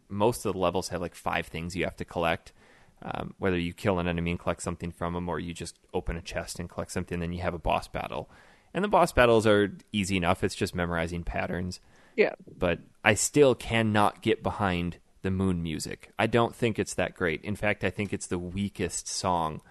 most 0.10 0.46
of 0.46 0.54
the 0.54 0.60
levels 0.60 0.90
have 0.90 1.02
like 1.02 1.16
five 1.16 1.48
things 1.48 1.76
you 1.76 1.84
have 1.84 1.98
to 1.98 2.06
collect. 2.06 2.54
Um, 3.02 3.36
whether 3.38 3.60
you 3.60 3.74
kill 3.74 4.00
an 4.00 4.08
enemy 4.08 4.32
and 4.32 4.40
collect 4.40 4.64
something 4.64 4.92
from 4.92 5.14
them, 5.14 5.30
or 5.30 5.40
you 5.40 5.54
just 5.54 5.78
open 5.94 6.18
a 6.18 6.22
chest 6.22 6.60
and 6.60 6.70
collect 6.70 6.92
something, 6.92 7.20
then 7.20 7.34
you 7.34 7.42
have 7.42 7.54
a 7.54 7.60
boss 7.60 7.88
battle. 7.88 8.30
And 8.74 8.84
the 8.84 8.88
boss 8.88 9.12
battles 9.12 9.46
are 9.46 9.76
easy 9.92 10.18
enough. 10.18 10.44
It's 10.44 10.56
just 10.56 10.76
memorizing 10.76 11.24
patterns 11.24 11.80
Yeah. 12.18 12.34
but 12.58 12.80
I 13.04 13.14
still 13.14 13.56
cannot 13.56 14.22
get 14.22 14.44
behind 14.44 14.98
the 15.22 15.32
moon 15.32 15.62
music. 15.64 16.12
I 16.18 16.28
don't 16.28 16.56
think 16.56 16.80
it's 16.80 16.96
that 16.96 17.16
great. 17.16 17.42
In 17.44 17.56
fact, 17.56 17.84
I 17.84 17.90
think 17.90 18.12
it's 18.12 18.28
the 18.28 18.40
weakest 18.40 19.08
song 19.08 19.62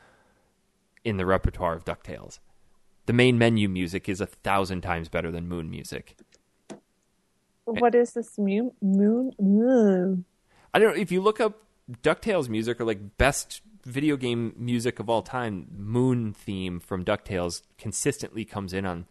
in 1.05 1.17
the 1.17 1.27
repertoire 1.27 1.75
of 1.75 1.85
DuckTales. 1.85 2.39
The 3.07 3.13
main 3.13 3.37
menu 3.37 3.69
music 3.69 4.09
is 4.09 4.21
a 4.21 4.27
thousand 4.27 4.81
times 4.83 5.09
better 5.09 5.31
than 5.31 5.49
moon 5.49 5.71
music. 5.71 6.17
What 7.65 7.95
is 7.95 8.13
this 8.13 8.39
moon? 8.39 8.73
Moon? 8.81 9.33
Ugh. 9.41 10.25
I 10.73 10.79
don't 10.79 10.95
know 10.95 11.01
if 11.01 11.11
you 11.11 11.21
look 11.21 11.41
up 11.41 11.63
DuckTales 12.03 12.49
music 12.49 12.81
or 12.81 12.85
like 12.85 13.17
best 13.19 13.61
video 13.85 14.17
game 14.17 14.55
music 14.57 14.99
of 14.99 15.09
all 15.09 15.23
time, 15.23 15.69
Moon 15.77 16.33
theme 16.33 16.81
from 16.81 17.05
DuckTales 17.05 17.63
consistently 17.79 18.45
comes 18.45 18.73
in 18.73 18.85
on 18.85 19.07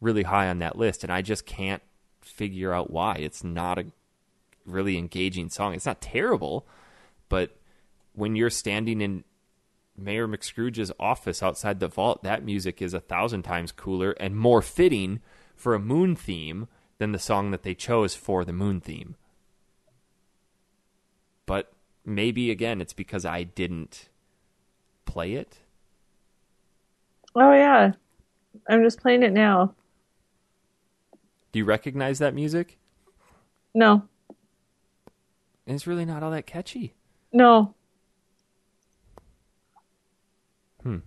really 0.00 0.24
high 0.24 0.48
on 0.48 0.58
that 0.58 0.76
list 0.76 1.04
and 1.04 1.12
I 1.12 1.22
just 1.22 1.46
can't 1.46 1.82
figure 2.22 2.72
out 2.72 2.90
why. 2.90 3.16
It's 3.16 3.44
not 3.44 3.78
a 3.78 3.86
really 4.64 4.96
engaging 4.96 5.48
song. 5.50 5.74
It's 5.74 5.86
not 5.86 6.00
terrible, 6.00 6.66
but 7.28 7.56
when 8.14 8.36
you're 8.36 8.50
standing 8.50 9.00
in 9.00 9.24
Mayor 9.96 10.26
McScrooge's 10.26 10.92
office 10.98 11.42
outside 11.42 11.80
the 11.80 11.88
vault, 11.88 12.22
that 12.22 12.44
music 12.44 12.80
is 12.80 12.94
a 12.94 13.00
thousand 13.00 13.42
times 13.42 13.72
cooler 13.72 14.12
and 14.12 14.36
more 14.36 14.62
fitting 14.62 15.20
for 15.54 15.74
a 15.74 15.80
moon 15.80 16.16
theme 16.16 16.68
than 16.98 17.12
the 17.12 17.18
song 17.18 17.50
that 17.50 17.62
they 17.62 17.74
chose 17.74 18.14
for 18.14 18.44
the 18.44 18.52
moon 18.52 18.80
theme. 18.80 19.16
But 21.46 21.72
maybe 22.04 22.50
again, 22.50 22.80
it's 22.80 22.92
because 22.92 23.24
I 23.24 23.42
didn't 23.42 24.08
play 25.04 25.34
it. 25.34 25.58
Oh 27.34 27.52
yeah. 27.52 27.92
I'm 28.68 28.82
just 28.82 29.00
playing 29.00 29.22
it 29.22 29.32
now. 29.32 29.74
Do 31.52 31.58
you 31.58 31.64
recognize 31.64 32.18
that 32.18 32.34
music? 32.34 32.78
No. 33.74 34.08
It's 35.66 35.86
really 35.86 36.04
not 36.04 36.22
all 36.22 36.30
that 36.30 36.46
catchy. 36.46 36.94
No. 37.32 37.74
Hmm. 40.82 40.98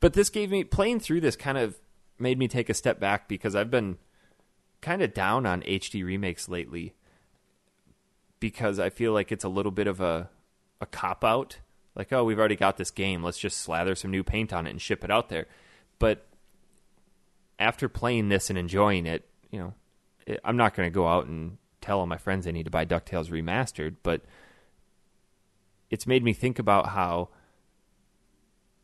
But 0.00 0.12
this 0.12 0.30
gave 0.30 0.50
me 0.50 0.64
playing 0.64 1.00
through 1.00 1.20
this 1.20 1.36
kind 1.36 1.58
of 1.58 1.78
made 2.18 2.38
me 2.38 2.48
take 2.48 2.70
a 2.70 2.74
step 2.74 3.00
back 3.00 3.28
because 3.28 3.56
I've 3.56 3.70
been 3.70 3.98
kind 4.80 5.02
of 5.02 5.14
down 5.14 5.46
on 5.46 5.62
HD 5.62 6.04
remakes 6.04 6.48
lately 6.48 6.94
because 8.40 8.78
I 8.78 8.90
feel 8.90 9.12
like 9.12 9.32
it's 9.32 9.44
a 9.44 9.48
little 9.48 9.72
bit 9.72 9.86
of 9.86 10.00
a 10.00 10.30
a 10.80 10.86
cop 10.86 11.24
out. 11.24 11.58
Like, 11.94 12.12
oh, 12.12 12.24
we've 12.24 12.38
already 12.38 12.56
got 12.56 12.76
this 12.76 12.90
game. 12.90 13.22
Let's 13.22 13.38
just 13.38 13.58
slather 13.58 13.94
some 13.94 14.10
new 14.10 14.24
paint 14.24 14.52
on 14.52 14.66
it 14.66 14.70
and 14.70 14.80
ship 14.80 15.04
it 15.04 15.10
out 15.10 15.28
there. 15.28 15.46
But 15.98 16.26
after 17.58 17.88
playing 17.88 18.28
this 18.28 18.50
and 18.50 18.58
enjoying 18.58 19.06
it, 19.06 19.28
you 19.52 19.60
know, 19.60 19.74
it, 20.26 20.40
I'm 20.44 20.56
not 20.56 20.74
going 20.74 20.86
to 20.88 20.94
go 20.94 21.06
out 21.06 21.26
and 21.26 21.58
tell 21.80 22.00
all 22.00 22.06
my 22.06 22.16
friends 22.16 22.44
they 22.44 22.52
need 22.52 22.64
to 22.64 22.70
buy 22.70 22.84
DuckTales 22.84 23.30
remastered, 23.30 23.96
but 24.02 24.22
it's 25.90 26.06
made 26.06 26.24
me 26.24 26.32
think 26.32 26.58
about 26.58 26.88
how 26.88 27.28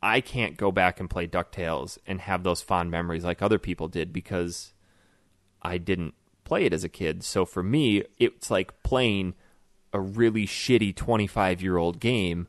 I 0.03 0.21
can't 0.21 0.57
go 0.57 0.71
back 0.71 1.01
and 1.01 1.11
play 1.11 1.27
DuckTales 1.27 1.99
and 2.07 2.21
have 2.21 2.45
those 2.45 2.63
fond 2.63 2.91
memories 2.91 3.25
like 3.25 3.43
other 3.43 3.59
people 3.59 3.89
did 3.89 4.13
because 4.13 4.75
I 5.63 5.79
didn't 5.79 6.15
play 6.45 6.65
it 6.65 6.73
as 6.73 6.85
a 6.85 6.89
kid. 6.89 7.25
So 7.25 7.45
for 7.45 7.63
me, 7.63 8.05
it's 8.19 8.51
like 8.51 8.83
playing 8.83 9.35
a 9.93 10.01
really 10.01 10.47
shitty 10.47 10.95
25 10.95 11.63
year 11.63 11.79
old 11.79 11.99
game 11.99 12.47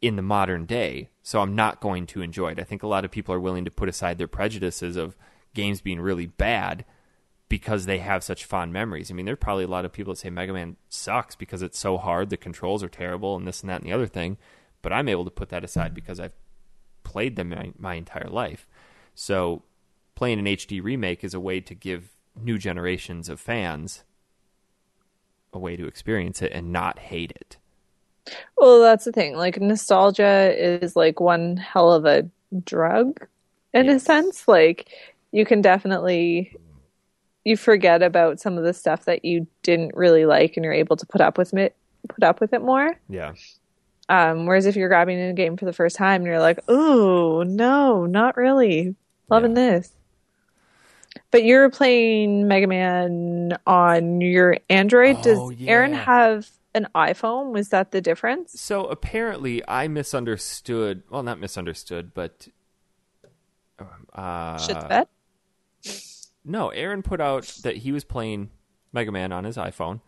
in 0.00 0.16
the 0.16 0.22
modern 0.22 0.64
day. 0.64 1.10
So 1.22 1.40
I'm 1.40 1.54
not 1.54 1.80
going 1.80 2.06
to 2.06 2.22
enjoy 2.22 2.52
it. 2.52 2.60
I 2.60 2.64
think 2.64 2.82
a 2.82 2.88
lot 2.88 3.04
of 3.04 3.10
people 3.10 3.34
are 3.34 3.40
willing 3.40 3.64
to 3.66 3.70
put 3.70 3.88
aside 3.88 4.16
their 4.16 4.28
prejudices 4.28 4.96
of 4.96 5.16
games 5.54 5.80
being 5.80 6.00
really 6.00 6.26
bad 6.26 6.84
because 7.48 7.86
they 7.86 7.98
have 7.98 8.22
such 8.22 8.44
fond 8.44 8.72
memories. 8.72 9.10
I 9.10 9.14
mean, 9.14 9.26
there's 9.26 9.38
probably 9.38 9.64
a 9.64 9.68
lot 9.68 9.84
of 9.84 9.92
people 9.92 10.12
that 10.12 10.20
say 10.20 10.30
Mega 10.30 10.52
Man 10.52 10.76
sucks 10.88 11.34
because 11.34 11.62
it's 11.62 11.78
so 11.78 11.96
hard, 11.96 12.30
the 12.30 12.36
controls 12.36 12.82
are 12.82 12.88
terrible, 12.88 13.36
and 13.36 13.46
this 13.46 13.62
and 13.62 13.70
that 13.70 13.80
and 13.80 13.90
the 13.90 13.94
other 13.94 14.06
thing. 14.06 14.36
But 14.82 14.92
I'm 14.92 15.08
able 15.08 15.24
to 15.24 15.30
put 15.30 15.48
that 15.48 15.64
aside 15.64 15.94
because 15.94 16.20
I've 16.20 16.32
played 17.04 17.36
them 17.36 17.50
my, 17.50 17.72
my 17.78 17.94
entire 17.94 18.28
life. 18.28 18.66
So 19.14 19.62
playing 20.14 20.38
an 20.38 20.44
HD 20.44 20.82
remake 20.82 21.24
is 21.24 21.34
a 21.34 21.40
way 21.40 21.60
to 21.60 21.74
give 21.74 22.10
new 22.36 22.58
generations 22.58 23.28
of 23.28 23.40
fans 23.40 24.04
a 25.52 25.58
way 25.58 25.76
to 25.76 25.86
experience 25.86 26.42
it 26.42 26.52
and 26.52 26.72
not 26.72 26.98
hate 26.98 27.32
it. 27.32 27.56
Well, 28.56 28.82
that's 28.82 29.06
the 29.06 29.12
thing. 29.12 29.36
Like 29.36 29.60
nostalgia 29.60 30.54
is 30.56 30.94
like 30.94 31.18
one 31.18 31.56
hell 31.56 31.92
of 31.92 32.04
a 32.04 32.28
drug 32.64 33.26
in 33.72 33.86
yes. 33.86 34.02
a 34.02 34.04
sense. 34.04 34.46
Like 34.46 34.90
you 35.32 35.46
can 35.46 35.62
definitely 35.62 36.54
you 37.48 37.56
forget 37.56 38.02
about 38.02 38.38
some 38.38 38.58
of 38.58 38.64
the 38.64 38.74
stuff 38.74 39.06
that 39.06 39.24
you 39.24 39.46
didn't 39.62 39.96
really 39.96 40.26
like 40.26 40.56
and 40.56 40.64
you're 40.64 40.72
able 40.72 40.96
to 40.96 41.06
put 41.06 41.20
up 41.20 41.38
with 41.38 41.54
it 41.54 41.74
put 42.08 42.22
up 42.22 42.40
with 42.40 42.52
it 42.52 42.62
more. 42.62 42.94
Yeah. 43.08 43.34
Um, 44.08 44.46
whereas 44.46 44.66
if 44.66 44.76
you're 44.76 44.88
grabbing 44.88 45.20
a 45.20 45.32
game 45.32 45.56
for 45.56 45.64
the 45.64 45.72
first 45.72 45.96
time 45.96 46.22
and 46.22 46.26
you're 46.26 46.40
like, 46.40 46.60
oh 46.68 47.42
no, 47.46 48.06
not 48.06 48.36
really. 48.36 48.94
Loving 49.28 49.56
yeah. 49.56 49.70
this. 49.70 49.92
But 51.30 51.44
you're 51.44 51.68
playing 51.70 52.48
Mega 52.48 52.66
Man 52.66 53.58
on 53.66 54.20
your 54.20 54.58
Android. 54.70 55.20
Does 55.22 55.38
oh, 55.38 55.50
yeah. 55.50 55.70
Aaron 55.70 55.92
have 55.92 56.48
an 56.74 56.86
iPhone? 56.94 57.52
Was 57.52 57.70
that 57.70 57.90
the 57.90 58.00
difference? 58.00 58.58
So 58.60 58.86
apparently, 58.86 59.66
I 59.66 59.88
misunderstood. 59.88 61.02
Well, 61.10 61.22
not 61.22 61.40
misunderstood, 61.40 62.12
but 62.14 62.48
uh, 64.14 64.58
shit 64.58 64.88
bed. 64.88 65.08
No, 66.44 66.68
Aaron 66.70 67.02
put 67.02 67.20
out 67.20 67.44
that 67.62 67.78
he 67.78 67.92
was 67.92 68.04
playing 68.04 68.50
Mega 68.92 69.12
Man 69.12 69.32
on 69.32 69.44
his 69.44 69.56
iPhone, 69.56 70.00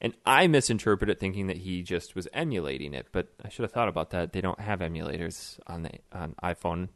and 0.00 0.14
I 0.24 0.46
misinterpreted 0.46 1.18
thinking 1.18 1.48
that 1.48 1.58
he 1.58 1.82
just 1.82 2.14
was 2.14 2.28
emulating 2.32 2.94
it. 2.94 3.08
But 3.12 3.28
I 3.44 3.48
should 3.48 3.62
have 3.62 3.72
thought 3.72 3.88
about 3.88 4.10
that. 4.10 4.32
They 4.32 4.40
don't 4.40 4.60
have 4.60 4.80
emulators 4.80 5.58
on 5.66 5.82
the 5.82 5.90
on 6.12 6.34
iPhone. 6.42 6.88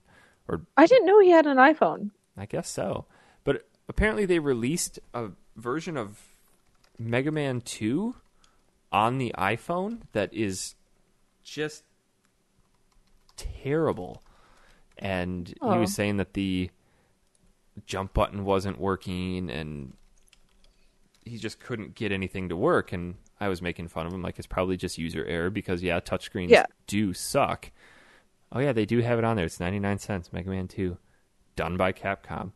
Or 0.48 0.62
I 0.76 0.86
didn't 0.86 1.06
know 1.06 1.20
he 1.20 1.30
had 1.30 1.46
an 1.46 1.56
iPhone. 1.56 2.10
I 2.36 2.46
guess 2.46 2.68
so. 2.68 3.06
But 3.44 3.68
apparently, 3.88 4.26
they 4.26 4.38
released 4.38 5.00
a 5.14 5.30
version 5.56 5.96
of 5.96 6.20
Mega 6.98 7.32
Man 7.32 7.60
Two 7.60 8.16
on 8.92 9.18
the 9.18 9.34
iPhone 9.36 10.02
that 10.12 10.32
is 10.32 10.74
just 11.42 11.82
terrible. 13.36 14.22
And 14.98 15.52
oh. 15.60 15.72
he 15.72 15.78
was 15.78 15.90
oh. 15.90 15.94
saying 15.94 16.18
that 16.18 16.34
the 16.34 16.70
jump 17.86 18.12
button 18.12 18.44
wasn't 18.44 18.80
working 18.80 19.50
and 19.50 19.94
he 21.24 21.38
just 21.38 21.60
couldn't 21.60 21.94
get 21.94 22.12
anything 22.12 22.48
to 22.48 22.56
work 22.56 22.92
and 22.92 23.14
I 23.40 23.48
was 23.48 23.60
making 23.60 23.88
fun 23.88 24.06
of 24.06 24.12
him 24.12 24.22
like 24.22 24.38
it's 24.38 24.46
probably 24.46 24.76
just 24.76 24.98
user 24.98 25.24
error 25.24 25.50
because 25.50 25.82
yeah, 25.82 25.98
touchscreens 26.00 26.50
yeah. 26.50 26.66
do 26.86 27.12
suck. 27.12 27.70
Oh 28.52 28.60
yeah, 28.60 28.72
they 28.72 28.86
do 28.86 29.00
have 29.00 29.18
it 29.18 29.24
on 29.24 29.36
there. 29.36 29.46
It's 29.46 29.58
99 29.58 29.98
cents 29.98 30.32
Mega 30.32 30.48
Man 30.48 30.68
2 30.68 30.96
done 31.56 31.76
by 31.76 31.92
Capcom. 31.92 32.52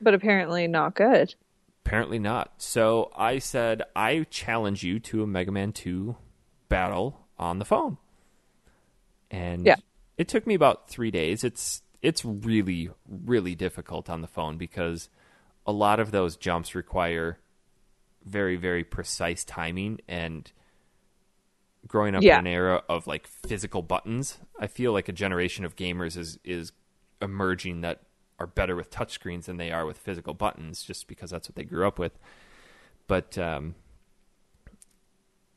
But 0.00 0.14
apparently 0.14 0.66
not 0.66 0.94
good. 0.94 1.34
Apparently 1.84 2.18
not. 2.18 2.54
So 2.58 3.12
I 3.16 3.38
said, 3.38 3.82
I 3.94 4.26
challenge 4.28 4.82
you 4.82 4.98
to 5.00 5.22
a 5.22 5.26
Mega 5.26 5.52
Man 5.52 5.72
2 5.72 6.16
battle 6.68 7.26
on 7.38 7.58
the 7.60 7.64
phone. 7.64 7.98
And 9.30 9.64
yeah. 9.64 9.76
it 10.18 10.26
took 10.28 10.46
me 10.46 10.54
about 10.54 10.88
three 10.88 11.10
days. 11.10 11.44
It's 11.44 11.82
it's 12.02 12.24
really, 12.24 12.90
really 13.08 13.54
difficult 13.54 14.08
on 14.08 14.20
the 14.20 14.28
phone 14.28 14.56
because 14.56 15.08
a 15.66 15.72
lot 15.72 16.00
of 16.00 16.10
those 16.10 16.36
jumps 16.36 16.74
require 16.74 17.38
very, 18.24 18.56
very 18.56 18.84
precise 18.84 19.44
timing 19.44 20.00
and 20.08 20.50
growing 21.86 22.14
up 22.14 22.22
yeah. 22.22 22.34
in 22.34 22.46
an 22.46 22.52
era 22.52 22.82
of 22.88 23.06
like 23.06 23.26
physical 23.26 23.82
buttons, 23.82 24.38
I 24.58 24.66
feel 24.66 24.92
like 24.92 25.08
a 25.08 25.12
generation 25.12 25.64
of 25.64 25.76
gamers 25.76 26.16
is 26.16 26.38
is 26.44 26.72
emerging 27.22 27.80
that 27.82 28.02
are 28.38 28.46
better 28.46 28.76
with 28.76 28.90
touchscreens 28.90 29.44
than 29.44 29.56
they 29.56 29.70
are 29.70 29.86
with 29.86 29.98
physical 29.98 30.34
buttons, 30.34 30.82
just 30.82 31.06
because 31.08 31.30
that's 31.30 31.48
what 31.48 31.56
they 31.56 31.64
grew 31.64 31.86
up 31.86 31.98
with. 31.98 32.18
But 33.06 33.38
um, 33.38 33.74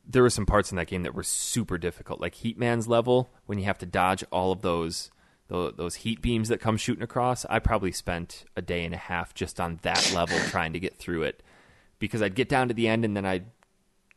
there 0.06 0.22
were 0.22 0.30
some 0.30 0.46
parts 0.46 0.70
in 0.70 0.76
that 0.76 0.86
game 0.86 1.02
that 1.02 1.14
were 1.14 1.22
super 1.22 1.78
difficult, 1.78 2.20
like 2.20 2.36
Heatman's 2.36 2.88
level 2.88 3.30
when 3.46 3.58
you 3.58 3.64
have 3.64 3.78
to 3.78 3.86
dodge 3.86 4.24
all 4.30 4.52
of 4.52 4.62
those 4.62 5.10
those 5.50 5.96
heat 5.96 6.22
beams 6.22 6.48
that 6.48 6.60
come 6.60 6.76
shooting 6.76 7.02
across. 7.02 7.44
I 7.50 7.58
probably 7.58 7.92
spent 7.92 8.44
a 8.56 8.62
day 8.62 8.84
and 8.84 8.94
a 8.94 8.98
half 8.98 9.34
just 9.34 9.60
on 9.60 9.78
that 9.82 10.12
level 10.14 10.38
trying 10.48 10.72
to 10.72 10.80
get 10.80 10.96
through 10.96 11.24
it 11.24 11.42
because 11.98 12.22
I'd 12.22 12.34
get 12.34 12.48
down 12.48 12.68
to 12.68 12.74
the 12.74 12.88
end 12.88 13.04
and 13.04 13.16
then 13.16 13.26
I'd 13.26 13.46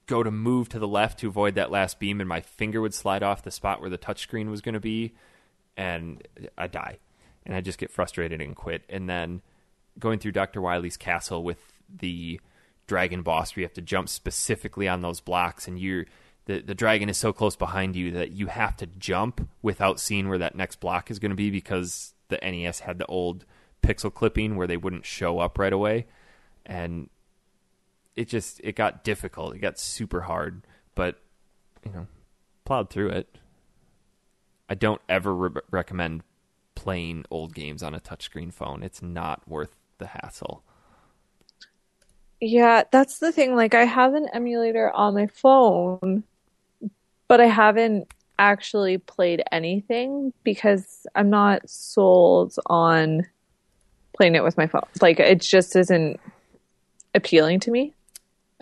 go 0.05 0.23
to 0.23 0.31
move 0.31 0.69
to 0.69 0.79
the 0.79 0.87
left 0.87 1.19
to 1.19 1.27
avoid 1.27 1.55
that 1.55 1.71
last 1.71 1.99
beam, 1.99 2.19
and 2.19 2.27
my 2.27 2.41
finger 2.41 2.81
would 2.81 2.93
slide 2.93 3.23
off 3.23 3.43
the 3.43 3.51
spot 3.51 3.81
where 3.81 3.89
the 3.89 3.97
touchscreen 3.97 4.49
was 4.49 4.61
going 4.61 4.73
to 4.73 4.79
be, 4.79 5.13
and 5.77 6.25
I 6.57 6.67
die 6.67 6.99
and 7.45 7.55
I 7.55 7.61
just 7.61 7.77
get 7.77 7.91
frustrated 7.91 8.41
and 8.41 8.55
quit. 8.55 8.83
And 8.89 9.09
then 9.09 9.41
going 9.99 10.19
through 10.19 10.31
Dr. 10.31 10.61
Wily's 10.61 10.97
castle 10.97 11.43
with 11.43 11.59
the 11.89 12.39
dragon 12.87 13.21
boss 13.21 13.55
where 13.55 13.61
you 13.61 13.65
have 13.65 13.73
to 13.73 13.81
jump 13.81 14.09
specifically 14.09 14.87
on 14.87 15.01
those 15.01 15.19
blocks 15.19 15.67
and 15.67 15.79
you're 15.79 16.05
the, 16.45 16.59
the 16.61 16.75
dragon 16.75 17.09
is 17.09 17.17
so 17.17 17.31
close 17.31 17.55
behind 17.55 17.95
you 17.95 18.11
that 18.11 18.31
you 18.31 18.47
have 18.47 18.75
to 18.77 18.85
jump 18.85 19.47
without 19.61 19.99
seeing 19.99 20.27
where 20.27 20.37
that 20.37 20.55
next 20.55 20.79
block 20.79 21.09
is 21.09 21.19
going 21.19 21.31
to 21.31 21.35
be 21.35 21.49
because 21.49 22.13
the 22.27 22.39
NES 22.41 22.81
had 22.81 22.97
the 22.97 23.05
old 23.05 23.45
pixel 23.81 24.13
clipping 24.13 24.55
where 24.55 24.67
they 24.67 24.77
wouldn't 24.77 25.05
show 25.05 25.39
up 25.39 25.57
right 25.57 25.73
away 25.73 26.05
and 26.65 27.09
it 28.15 28.29
just 28.29 28.61
it 28.63 28.75
got 28.75 29.03
difficult 29.03 29.53
it 29.53 29.59
got 29.59 29.77
super 29.77 30.21
hard 30.21 30.65
but 30.95 31.19
you 31.85 31.91
know 31.91 32.07
plowed 32.63 32.89
through 32.89 33.09
it 33.09 33.37
i 34.69 34.73
don't 34.73 35.01
ever 35.09 35.35
re- 35.35 35.61
recommend 35.69 36.23
playing 36.75 37.25
old 37.31 37.53
games 37.53 37.83
on 37.83 37.93
a 37.93 37.99
touchscreen 37.99 38.53
phone. 38.53 38.83
It's 38.83 39.01
not 39.01 39.47
worth 39.47 39.77
the 39.97 40.07
hassle. 40.07 40.63
Yeah, 42.41 42.83
that's 42.91 43.19
the 43.19 43.31
thing. 43.31 43.55
Like, 43.55 43.73
I 43.73 43.85
have 43.85 44.13
an 44.13 44.27
emulator 44.33 44.91
on 44.91 45.13
my 45.13 45.27
phone, 45.27 46.23
but 47.33 47.41
I 47.41 47.47
haven't 47.47 48.13
actually 48.37 48.99
played 48.99 49.41
anything 49.51 50.33
because 50.43 51.07
I'm 51.15 51.31
not 51.31 51.67
sold 51.67 52.53
on 52.67 53.25
playing 54.15 54.35
it 54.35 54.43
with 54.43 54.55
my 54.55 54.67
phone. 54.67 54.83
Like, 55.01 55.19
it 55.19 55.41
just 55.41 55.75
isn't 55.75 56.19
appealing 57.15 57.61
to 57.61 57.71
me. 57.71 57.95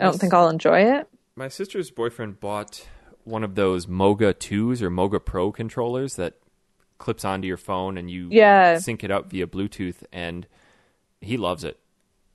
I 0.00 0.04
don't 0.04 0.18
think 0.18 0.32
I'll 0.32 0.48
enjoy 0.48 0.84
it. 0.84 1.06
My 1.36 1.48
sister's 1.48 1.90
boyfriend 1.90 2.40
bought 2.40 2.88
one 3.24 3.44
of 3.44 3.56
those 3.56 3.86
Moga 3.86 4.32
2s 4.32 4.80
or 4.80 4.88
Moga 4.88 5.20
Pro 5.20 5.52
controllers 5.52 6.16
that 6.16 6.38
clips 6.96 7.26
onto 7.26 7.46
your 7.46 7.58
phone 7.58 7.98
and 7.98 8.10
you 8.10 8.28
yeah. 8.30 8.78
sync 8.78 9.04
it 9.04 9.10
up 9.10 9.30
via 9.30 9.46
Bluetooth 9.46 10.02
and 10.14 10.46
he 11.20 11.36
loves 11.36 11.62
it. 11.62 11.78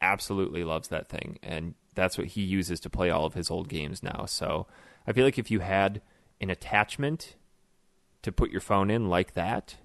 Absolutely 0.04 0.64
loves 0.64 0.90
that 0.90 1.10
thing. 1.10 1.40
And 1.42 1.74
that's 1.96 2.16
what 2.16 2.28
he 2.28 2.44
uses 2.44 2.80
to 2.82 2.92
play 2.92 3.10
all 3.10 3.26
of 3.26 3.34
his 3.34 3.50
old 3.50 3.70
games 3.70 4.04
now. 4.04 4.26
So 4.28 4.68
I 5.08 5.14
feel 5.14 5.26
like 5.26 5.40
if 5.40 5.50
you 5.50 5.62
had 5.62 6.00
an 6.42 6.50
attachment 6.50 7.36
to 8.22 8.32
put 8.32 8.52
your 8.52 8.62
phone 8.62 8.90
in 8.90 9.10
like 9.10 9.34
that, 9.34 9.78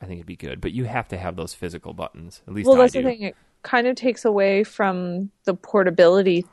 I 0.00 0.06
think 0.06 0.18
it'd 0.18 0.26
be 0.26 0.36
good. 0.36 0.60
But 0.60 0.72
you 0.72 0.84
have 0.84 1.08
to 1.08 1.16
have 1.16 1.36
those 1.36 1.54
physical 1.54 1.92
buttons. 1.94 2.42
At 2.46 2.54
least 2.54 2.66
well, 2.66 2.76
I 2.76 2.82
that's 2.82 2.92
do. 2.92 3.02
the 3.02 3.08
thing. 3.08 3.22
It 3.22 3.36
kind 3.62 3.86
of 3.86 3.96
takes 3.96 4.24
away 4.24 4.64
from 4.64 5.30
the 5.44 5.54
portability 5.54 6.44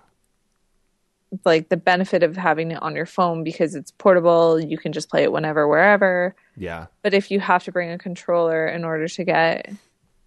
like 1.43 1.69
the 1.69 1.77
benefit 1.77 2.23
of 2.23 2.37
having 2.37 2.71
it 2.71 2.81
on 2.81 2.95
your 2.95 3.05
phone 3.05 3.43
because 3.43 3.75
it's 3.75 3.91
portable. 3.91 4.59
You 4.59 4.77
can 4.77 4.93
just 4.93 5.09
play 5.09 5.23
it 5.23 5.31
whenever, 5.31 5.67
wherever. 5.67 6.35
Yeah. 6.55 6.87
But 7.01 7.13
if 7.13 7.31
you 7.31 7.39
have 7.39 7.63
to 7.65 7.71
bring 7.71 7.91
a 7.91 7.97
controller 7.97 8.67
in 8.67 8.83
order 8.83 9.07
to 9.07 9.23
get 9.23 9.71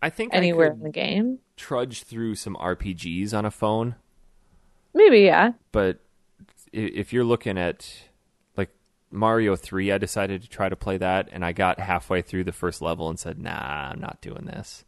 I 0.02 0.10
think 0.10 0.34
anywhere 0.34 0.70
I 0.70 0.74
in 0.74 0.82
the 0.82 0.90
game, 0.90 1.38
trudge 1.56 2.02
through 2.02 2.34
some 2.34 2.56
RPGs 2.56 3.36
on 3.36 3.44
a 3.44 3.50
phone. 3.50 3.94
Maybe, 4.94 5.20
yeah. 5.20 5.52
But 5.72 6.00
if 6.72 7.12
you're 7.12 7.24
looking 7.24 7.58
at 7.58 8.07
Mario 9.10 9.56
3, 9.56 9.92
I 9.92 9.98
decided 9.98 10.42
to 10.42 10.48
try 10.48 10.68
to 10.68 10.76
play 10.76 10.98
that 10.98 11.28
and 11.32 11.44
I 11.44 11.52
got 11.52 11.80
halfway 11.80 12.22
through 12.22 12.44
the 12.44 12.52
first 12.52 12.82
level 12.82 13.08
and 13.08 13.18
said, 13.18 13.38
"Nah, 13.38 13.90
I'm 13.90 14.00
not 14.00 14.20
doing 14.20 14.44
this." 14.44 14.84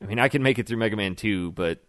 I 0.00 0.04
mean, 0.04 0.18
I 0.18 0.28
can 0.28 0.42
make 0.42 0.58
it 0.58 0.66
through 0.66 0.76
Mega 0.76 0.96
Man 0.96 1.16
2, 1.16 1.52
but 1.52 1.80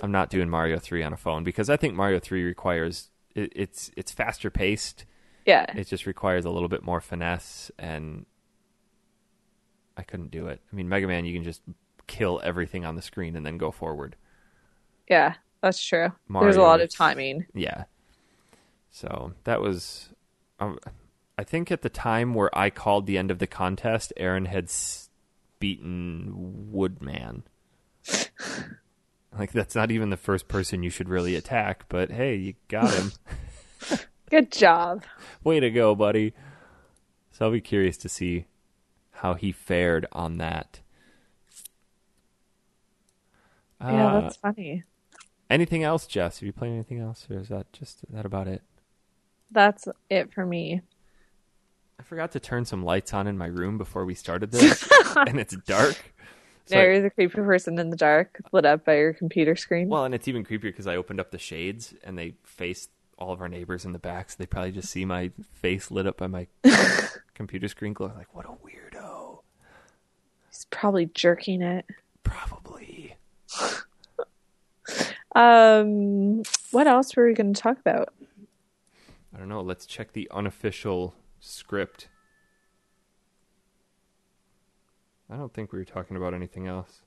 I'm 0.00 0.12
not 0.12 0.30
doing 0.30 0.48
Mario 0.48 0.78
3 0.78 1.02
on 1.02 1.12
a 1.12 1.16
phone 1.16 1.44
because 1.44 1.68
I 1.68 1.76
think 1.76 1.94
Mario 1.94 2.18
3 2.18 2.44
requires 2.44 3.10
it, 3.34 3.52
it's 3.54 3.90
it's 3.96 4.12
faster 4.12 4.50
paced. 4.50 5.04
Yeah. 5.44 5.66
It 5.74 5.84
just 5.88 6.06
requires 6.06 6.44
a 6.44 6.50
little 6.50 6.68
bit 6.68 6.82
more 6.82 7.00
finesse 7.00 7.70
and 7.78 8.26
I 9.96 10.02
couldn't 10.02 10.30
do 10.30 10.46
it. 10.46 10.60
I 10.72 10.76
mean, 10.76 10.88
Mega 10.88 11.06
Man 11.06 11.24
you 11.24 11.34
can 11.34 11.44
just 11.44 11.62
kill 12.06 12.40
everything 12.44 12.84
on 12.84 12.96
the 12.96 13.02
screen 13.02 13.36
and 13.36 13.44
then 13.44 13.58
go 13.58 13.70
forward. 13.70 14.16
Yeah, 15.08 15.34
that's 15.62 15.82
true. 15.82 16.12
Mario, 16.28 16.46
There's 16.46 16.56
a 16.56 16.62
lot 16.62 16.80
of 16.80 16.94
timing. 16.94 17.46
Yeah. 17.54 17.84
So, 18.90 19.34
that 19.44 19.60
was 19.60 20.10
um, 20.60 20.78
I 21.36 21.44
think 21.44 21.70
at 21.70 21.82
the 21.82 21.88
time 21.88 22.34
where 22.34 22.56
I 22.56 22.70
called 22.70 23.06
the 23.06 23.18
end 23.18 23.30
of 23.30 23.38
the 23.38 23.46
contest, 23.46 24.12
Aaron 24.16 24.46
had 24.46 24.70
beaten 25.60 26.70
Woodman. 26.72 27.44
Like 29.36 29.52
that's 29.52 29.74
not 29.74 29.90
even 29.90 30.10
the 30.10 30.16
first 30.16 30.48
person 30.48 30.82
you 30.82 30.90
should 30.90 31.08
really 31.08 31.36
attack, 31.36 31.84
but 31.88 32.10
hey, 32.10 32.34
you 32.36 32.54
got 32.68 32.92
him. 32.92 33.12
Good 34.30 34.50
job. 34.50 35.04
Way 35.44 35.60
to 35.60 35.70
go, 35.70 35.94
buddy. 35.94 36.34
So 37.30 37.46
I'll 37.46 37.52
be 37.52 37.60
curious 37.60 37.96
to 37.98 38.08
see 38.08 38.46
how 39.12 39.34
he 39.34 39.52
fared 39.52 40.06
on 40.12 40.38
that. 40.38 40.80
Yeah, 43.88 44.06
Uh, 44.08 44.20
that's 44.22 44.36
funny. 44.36 44.84
anything 45.48 45.84
else, 45.84 46.06
Jess? 46.06 46.40
Have 46.40 46.46
you 46.46 46.52
played 46.52 46.72
anything 46.72 46.98
else, 46.98 47.26
or 47.30 47.38
is 47.38 47.48
that 47.48 47.72
just 47.72 47.98
is 48.04 48.14
that 48.14 48.26
about 48.26 48.48
it? 48.48 48.62
That's 49.50 49.88
it 50.10 50.32
for 50.32 50.44
me. 50.44 50.82
I 51.98 52.02
forgot 52.02 52.32
to 52.32 52.40
turn 52.40 52.64
some 52.64 52.84
lights 52.84 53.12
on 53.14 53.26
in 53.26 53.36
my 53.36 53.46
room 53.46 53.76
before 53.78 54.04
we 54.04 54.14
started 54.14 54.52
this, 54.52 54.88
and 55.16 55.40
it's 55.40 55.56
dark. 55.66 56.12
So 56.66 56.76
I- 56.76 56.80
There's 56.82 57.04
a 57.04 57.10
creepy 57.10 57.34
person 57.40 57.78
in 57.78 57.90
the 57.90 57.96
dark, 57.96 58.40
lit 58.52 58.64
up 58.66 58.84
by 58.84 58.96
your 58.98 59.12
computer 59.14 59.56
screen. 59.56 59.88
well, 59.88 60.04
and 60.04 60.14
it's 60.14 60.28
even 60.28 60.44
creepier 60.44 60.62
because 60.62 60.86
I 60.86 60.96
opened 60.96 61.18
up 61.18 61.30
the 61.30 61.38
shades 61.38 61.94
and 62.04 62.16
they 62.18 62.34
face 62.44 62.88
all 63.18 63.32
of 63.32 63.40
our 63.40 63.48
neighbors 63.48 63.84
in 63.84 63.92
the 63.92 63.98
back, 63.98 64.30
so 64.30 64.36
they 64.38 64.46
probably 64.46 64.70
just 64.70 64.90
see 64.90 65.04
my 65.04 65.32
face 65.54 65.90
lit 65.90 66.06
up 66.06 66.18
by 66.18 66.26
my 66.28 66.46
computer 67.34 67.66
screen 67.68 67.94
glow. 67.94 68.12
Like, 68.16 68.32
what 68.34 68.44
a 68.44 68.50
weirdo! 68.50 69.40
He's 70.50 70.66
probably 70.70 71.06
jerking 71.06 71.62
it. 71.62 71.84
Probably. 72.22 73.16
Um, 75.34 76.42
what 76.70 76.86
else 76.86 77.14
were 77.14 77.26
we 77.26 77.34
going 77.34 77.52
to 77.54 77.60
talk 77.60 77.78
about? 77.78 78.12
I 79.38 79.40
don't 79.40 79.50
know. 79.50 79.60
Let's 79.60 79.86
check 79.86 80.14
the 80.14 80.28
unofficial 80.32 81.14
script. 81.38 82.08
I 85.30 85.36
don't 85.36 85.54
think 85.54 85.70
we 85.70 85.78
were 85.78 85.84
talking 85.84 86.16
about 86.16 86.34
anything 86.34 86.66
else. 86.66 87.02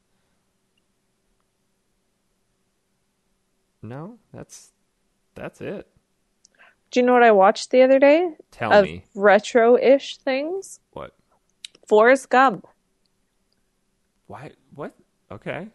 No, 3.81 4.17
that's 4.33 4.71
that's 5.35 5.59
it. 5.59 5.89
Do 6.89 7.01
you 7.01 7.05
know 7.05 7.11
what 7.11 7.23
I 7.23 7.31
watched 7.31 7.69
the 7.71 7.81
other 7.81 7.99
day? 7.99 8.29
Tell 8.49 8.71
of 8.71 8.85
me 8.85 9.03
retro-ish 9.13 10.15
things. 10.15 10.79
what? 10.93 11.13
Forrest 11.85 12.29
Gump. 12.29 12.65
Why? 14.27 14.51
What? 14.73 14.95
Okay. 15.29 15.67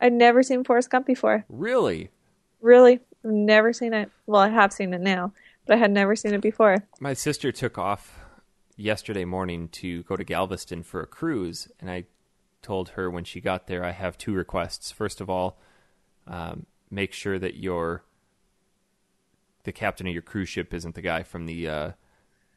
I'd 0.00 0.12
never 0.12 0.42
seen 0.42 0.64
Forrest 0.64 0.90
Gump 0.90 1.06
before. 1.06 1.44
Really? 1.48 2.10
Really, 2.60 2.98
never 3.22 3.72
seen 3.72 3.94
it. 3.94 4.10
Well, 4.26 4.42
I 4.42 4.48
have 4.48 4.72
seen 4.72 4.92
it 4.92 5.00
now, 5.00 5.32
I 5.70 5.76
had 5.76 5.90
never 5.90 6.16
seen 6.16 6.34
it 6.34 6.40
before. 6.40 6.76
My 6.98 7.14
sister 7.14 7.52
took 7.52 7.78
off 7.78 8.18
yesterday 8.76 9.24
morning 9.24 9.68
to 9.68 10.02
go 10.04 10.16
to 10.16 10.24
Galveston 10.24 10.82
for 10.82 11.00
a 11.00 11.06
cruise, 11.06 11.68
and 11.78 11.90
I 11.90 12.04
told 12.62 12.90
her 12.90 13.10
when 13.10 13.24
she 13.24 13.40
got 13.40 13.66
there, 13.66 13.84
I 13.84 13.92
have 13.92 14.18
two 14.18 14.34
requests. 14.34 14.90
First 14.90 15.20
of 15.20 15.30
all, 15.30 15.58
um, 16.26 16.66
make 16.90 17.12
sure 17.12 17.38
that 17.38 17.56
your 17.56 18.04
the 19.64 19.72
captain 19.72 20.06
of 20.06 20.12
your 20.12 20.22
cruise 20.22 20.48
ship 20.48 20.72
isn't 20.72 20.94
the 20.94 21.02
guy 21.02 21.22
from 21.22 21.44
the 21.44 21.68
uh, 21.68 21.90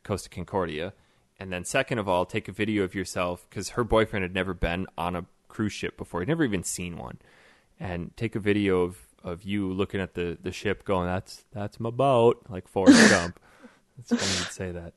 Costa 0.03 0.29
Concordia, 0.29 0.93
and 1.37 1.51
then 1.51 1.65
second 1.65 1.99
of 1.99 2.07
all, 2.07 2.25
take 2.25 2.47
a 2.47 2.53
video 2.53 2.83
of 2.83 2.95
yourself 2.95 3.45
because 3.49 3.69
her 3.69 3.83
boyfriend 3.83 4.23
had 4.23 4.33
never 4.33 4.53
been 4.53 4.87
on 4.97 5.15
a 5.15 5.25
cruise 5.49 5.73
ship 5.73 5.97
before; 5.97 6.21
he'd 6.21 6.29
never 6.29 6.45
even 6.45 6.63
seen 6.63 6.97
one, 6.97 7.19
and 7.79 8.15
take 8.15 8.35
a 8.35 8.39
video 8.39 8.81
of 8.83 8.97
of 9.23 9.43
you 9.43 9.71
looking 9.71 10.01
at 10.01 10.13
the 10.13 10.37
the 10.41 10.51
ship, 10.51 10.83
going, 10.83 11.07
"That's 11.07 11.45
that's 11.51 11.79
my 11.79 11.89
boat," 11.89 12.45
like 12.49 12.67
Forrest 12.67 13.09
Gump. 13.09 13.39
It's 13.99 14.09
funny 14.09 14.21
you'd 14.21 14.51
say 14.51 14.71
that. 14.71 14.93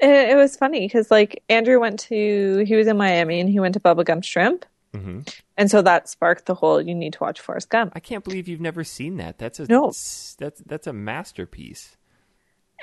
It, 0.00 0.30
it 0.30 0.36
was 0.36 0.56
funny 0.56 0.86
because 0.86 1.10
like 1.10 1.42
Andrew 1.48 1.78
went 1.80 2.00
to 2.00 2.64
he 2.66 2.76
was 2.76 2.86
in 2.86 2.96
Miami 2.96 3.40
and 3.40 3.48
he 3.48 3.60
went 3.60 3.74
to 3.74 3.80
Bubba 3.80 4.04
Gump 4.04 4.24
Shrimp, 4.24 4.64
hmm 4.92 5.20
and 5.56 5.70
so 5.70 5.82
that 5.82 6.08
sparked 6.08 6.46
the 6.46 6.54
whole 6.54 6.80
you 6.80 6.94
need 6.94 7.12
to 7.12 7.20
watch 7.20 7.40
Forrest 7.40 7.68
Gump. 7.68 7.92
I 7.94 8.00
can't 8.00 8.24
believe 8.24 8.48
you've 8.48 8.60
never 8.60 8.82
seen 8.84 9.16
that. 9.18 9.38
That's 9.38 9.60
a 9.60 9.66
No. 9.68 9.92
That's 10.38 10.60
that's 10.66 10.86
a 10.86 10.92
masterpiece. 10.92 11.96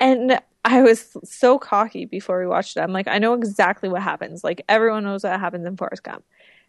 And 0.00 0.40
I 0.64 0.82
was 0.82 1.16
so 1.24 1.58
cocky 1.58 2.06
before 2.06 2.38
we 2.40 2.46
watched 2.46 2.76
it. 2.76 2.80
I'm 2.80 2.92
like, 2.92 3.08
I 3.08 3.18
know 3.18 3.34
exactly 3.34 3.88
what 3.88 4.02
happens. 4.02 4.42
Like 4.42 4.62
everyone 4.68 5.04
knows 5.04 5.24
what 5.24 5.38
happens 5.38 5.66
in 5.66 5.76
Forrest 5.76 6.02
Gump. 6.02 6.24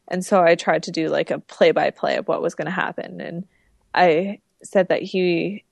And 0.07 0.25
so 0.25 0.43
I 0.43 0.55
tried 0.55 0.83
to 0.83 0.91
do 0.91 1.09
like 1.09 1.31
a 1.31 1.39
play 1.39 1.71
by 1.71 1.89
play 1.89 2.17
of 2.17 2.27
what 2.27 2.41
was 2.41 2.55
going 2.55 2.65
to 2.65 2.71
happen. 2.71 3.21
And 3.21 3.45
I 3.93 4.39
said 4.63 4.89
that 4.89 5.01
he 5.01 5.63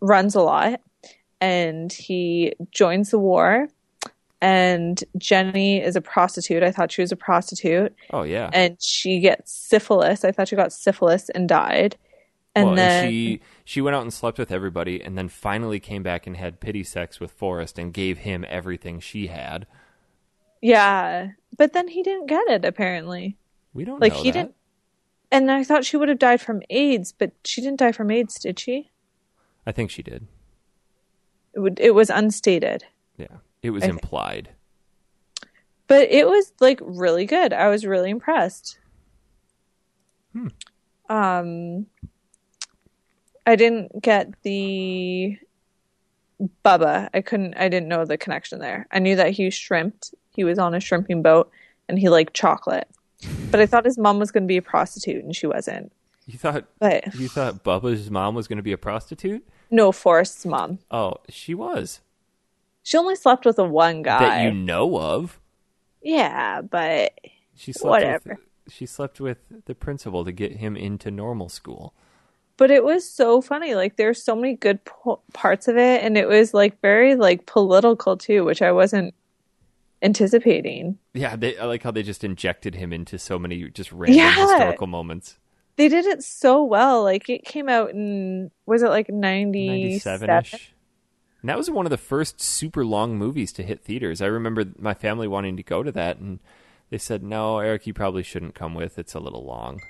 runs 0.00 0.34
a 0.34 0.42
lot 0.42 0.80
and 1.40 1.92
he 1.92 2.54
joins 2.70 3.10
the 3.10 3.18
war. 3.18 3.68
And 4.40 5.02
Jenny 5.16 5.80
is 5.80 5.96
a 5.96 6.02
prostitute. 6.02 6.62
I 6.62 6.70
thought 6.70 6.92
she 6.92 7.00
was 7.00 7.12
a 7.12 7.16
prostitute. 7.16 7.94
Oh 8.12 8.24
yeah. 8.24 8.50
And 8.52 8.76
she 8.80 9.20
gets 9.20 9.52
syphilis. 9.52 10.24
I 10.24 10.32
thought 10.32 10.48
she 10.48 10.56
got 10.56 10.72
syphilis 10.72 11.30
and 11.30 11.48
died. 11.48 11.96
And 12.54 12.66
well, 12.66 12.76
then 12.76 13.04
and 13.04 13.12
she 13.12 13.40
she 13.64 13.80
went 13.80 13.96
out 13.96 14.02
and 14.02 14.12
slept 14.12 14.38
with 14.38 14.52
everybody, 14.52 15.02
and 15.02 15.18
then 15.18 15.28
finally 15.28 15.80
came 15.80 16.02
back 16.02 16.26
and 16.26 16.36
had 16.36 16.60
pity 16.60 16.84
sex 16.84 17.18
with 17.18 17.32
Forrest 17.32 17.78
and 17.78 17.92
gave 17.92 18.18
him 18.18 18.44
everything 18.48 19.00
she 19.00 19.28
had. 19.28 19.66
Yeah. 20.60 21.30
But 21.56 21.72
then 21.72 21.88
he 21.88 22.02
didn't 22.02 22.26
get 22.26 22.46
it 22.48 22.64
apparently. 22.64 23.36
We 23.74 23.84
don't 23.84 24.00
Like, 24.00 24.12
know 24.14 24.22
he 24.22 24.30
that. 24.30 24.38
didn't- 24.38 24.54
And 25.30 25.50
I 25.50 25.64
thought 25.64 25.84
she 25.84 25.96
would 25.96 26.08
have 26.08 26.18
died 26.18 26.40
from 26.40 26.62
AIDS, 26.70 27.12
but 27.12 27.32
she 27.44 27.60
didn't 27.60 27.80
die 27.80 27.92
from 27.92 28.10
AIDS, 28.10 28.38
did 28.38 28.58
she? 28.58 28.90
I 29.66 29.72
think 29.72 29.90
she 29.90 30.02
did. 30.02 30.26
It, 31.54 31.58
would, 31.60 31.80
it 31.80 31.94
was 31.94 32.08
unstated. 32.10 32.84
Yeah, 33.16 33.26
it 33.62 33.70
was 33.70 33.82
I 33.82 33.86
think- 33.88 34.02
implied. 34.02 34.50
But 35.86 36.08
it 36.10 36.26
was 36.26 36.52
like 36.60 36.78
really 36.82 37.26
good. 37.26 37.52
I 37.52 37.68
was 37.68 37.84
really 37.84 38.08
impressed. 38.10 38.78
Hmm. 40.32 40.48
Um 41.10 41.86
I 43.46 43.56
didn't 43.56 44.00
get 44.00 44.32
the 44.42 45.38
Bubba. 46.64 47.10
I 47.12 47.20
couldn't 47.20 47.54
I 47.58 47.68
didn't 47.68 47.88
know 47.88 48.06
the 48.06 48.16
connection 48.16 48.60
there. 48.60 48.86
I 48.90 48.98
knew 48.98 49.14
that 49.16 49.32
he 49.32 49.50
shrimped. 49.50 50.14
He 50.34 50.42
was 50.44 50.58
on 50.58 50.74
a 50.74 50.80
shrimping 50.80 51.20
boat 51.22 51.50
and 51.88 51.98
he 51.98 52.08
liked 52.08 52.32
chocolate. 52.34 52.88
But 53.50 53.60
I 53.60 53.66
thought 53.66 53.84
his 53.84 53.98
mom 53.98 54.18
was 54.18 54.30
going 54.30 54.42
to 54.44 54.48
be 54.48 54.56
a 54.56 54.62
prostitute 54.62 55.24
and 55.24 55.34
she 55.34 55.46
wasn't. 55.46 55.92
You 56.26 56.38
thought 56.38 56.64
But 56.78 57.14
you 57.14 57.28
thought 57.28 57.62
Bubba's 57.64 58.10
mom 58.10 58.34
was 58.34 58.48
going 58.48 58.56
to 58.56 58.62
be 58.62 58.72
a 58.72 58.78
prostitute? 58.78 59.46
no, 59.70 59.92
Forrest's 59.92 60.46
mom. 60.46 60.78
Oh, 60.90 61.14
she 61.28 61.54
was. 61.54 62.00
She 62.82 62.96
only 62.96 63.16
slept 63.16 63.44
with 63.46 63.56
the 63.56 63.64
one 63.64 64.02
guy. 64.02 64.18
That 64.20 64.42
you 64.44 64.52
know 64.52 64.98
of. 64.98 65.38
Yeah, 66.02 66.60
but 66.62 67.12
She 67.54 67.72
slept 67.72 67.90
Whatever. 67.90 68.30
with 68.30 68.72
she 68.72 68.86
slept 68.86 69.20
with 69.20 69.38
the 69.66 69.74
principal 69.74 70.24
to 70.24 70.32
get 70.32 70.56
him 70.56 70.74
into 70.76 71.10
normal 71.10 71.48
school. 71.50 71.92
but 72.56 72.70
it 72.70 72.82
was 72.84 73.06
so 73.08 73.40
funny. 73.42 73.74
Like 73.74 73.96
there's 73.96 74.22
so 74.22 74.34
many 74.34 74.54
good 74.54 74.82
po- 74.86 75.20
parts 75.34 75.68
of 75.68 75.76
it, 75.76 76.02
and 76.02 76.16
it 76.16 76.26
was 76.28 76.54
like 76.54 76.80
very 76.80 77.14
like 77.14 77.44
political 77.46 78.16
too, 78.16 78.44
which 78.44 78.62
I 78.62 78.72
wasn't 78.72 79.14
anticipating. 80.04 80.98
Yeah, 81.14 81.34
they, 81.36 81.56
I 81.58 81.64
like 81.64 81.82
how 81.82 81.90
they 81.90 82.02
just 82.02 82.22
injected 82.24 82.74
him 82.74 82.92
into 82.92 83.18
so 83.18 83.38
many 83.38 83.68
just 83.70 83.90
random 83.92 84.18
Yeah. 84.18 84.32
historical 84.34 84.86
moments. 84.86 85.38
They 85.76 85.88
did 85.88 86.06
it 86.06 86.22
so 86.22 86.62
well. 86.62 87.02
Like 87.02 87.28
it 87.28 87.44
came 87.44 87.68
out 87.68 87.90
in 87.90 88.50
was 88.66 88.82
it 88.82 88.88
like 88.90 89.08
ninety 89.08 89.68
97 89.68 90.00
seven? 90.00 90.40
ish. 90.44 90.70
And 91.42 91.48
that 91.50 91.58
was 91.58 91.68
one 91.70 91.84
of 91.84 91.90
the 91.90 91.98
first 91.98 92.40
super 92.40 92.84
long 92.84 93.18
movies 93.18 93.52
to 93.54 93.62
hit 93.62 93.82
theaters. 93.82 94.22
I 94.22 94.26
remember 94.26 94.64
my 94.78 94.94
family 94.94 95.26
wanting 95.28 95.56
to 95.58 95.62
go 95.62 95.82
to 95.82 95.92
that, 95.92 96.18
and 96.18 96.38
they 96.90 96.98
said, 96.98 97.22
No, 97.22 97.58
Eric, 97.58 97.86
you 97.86 97.92
probably 97.92 98.22
shouldn't 98.22 98.54
come 98.54 98.74
with. 98.74 98.98
It's 98.98 99.14
a 99.14 99.20
little 99.20 99.44
long. 99.44 99.80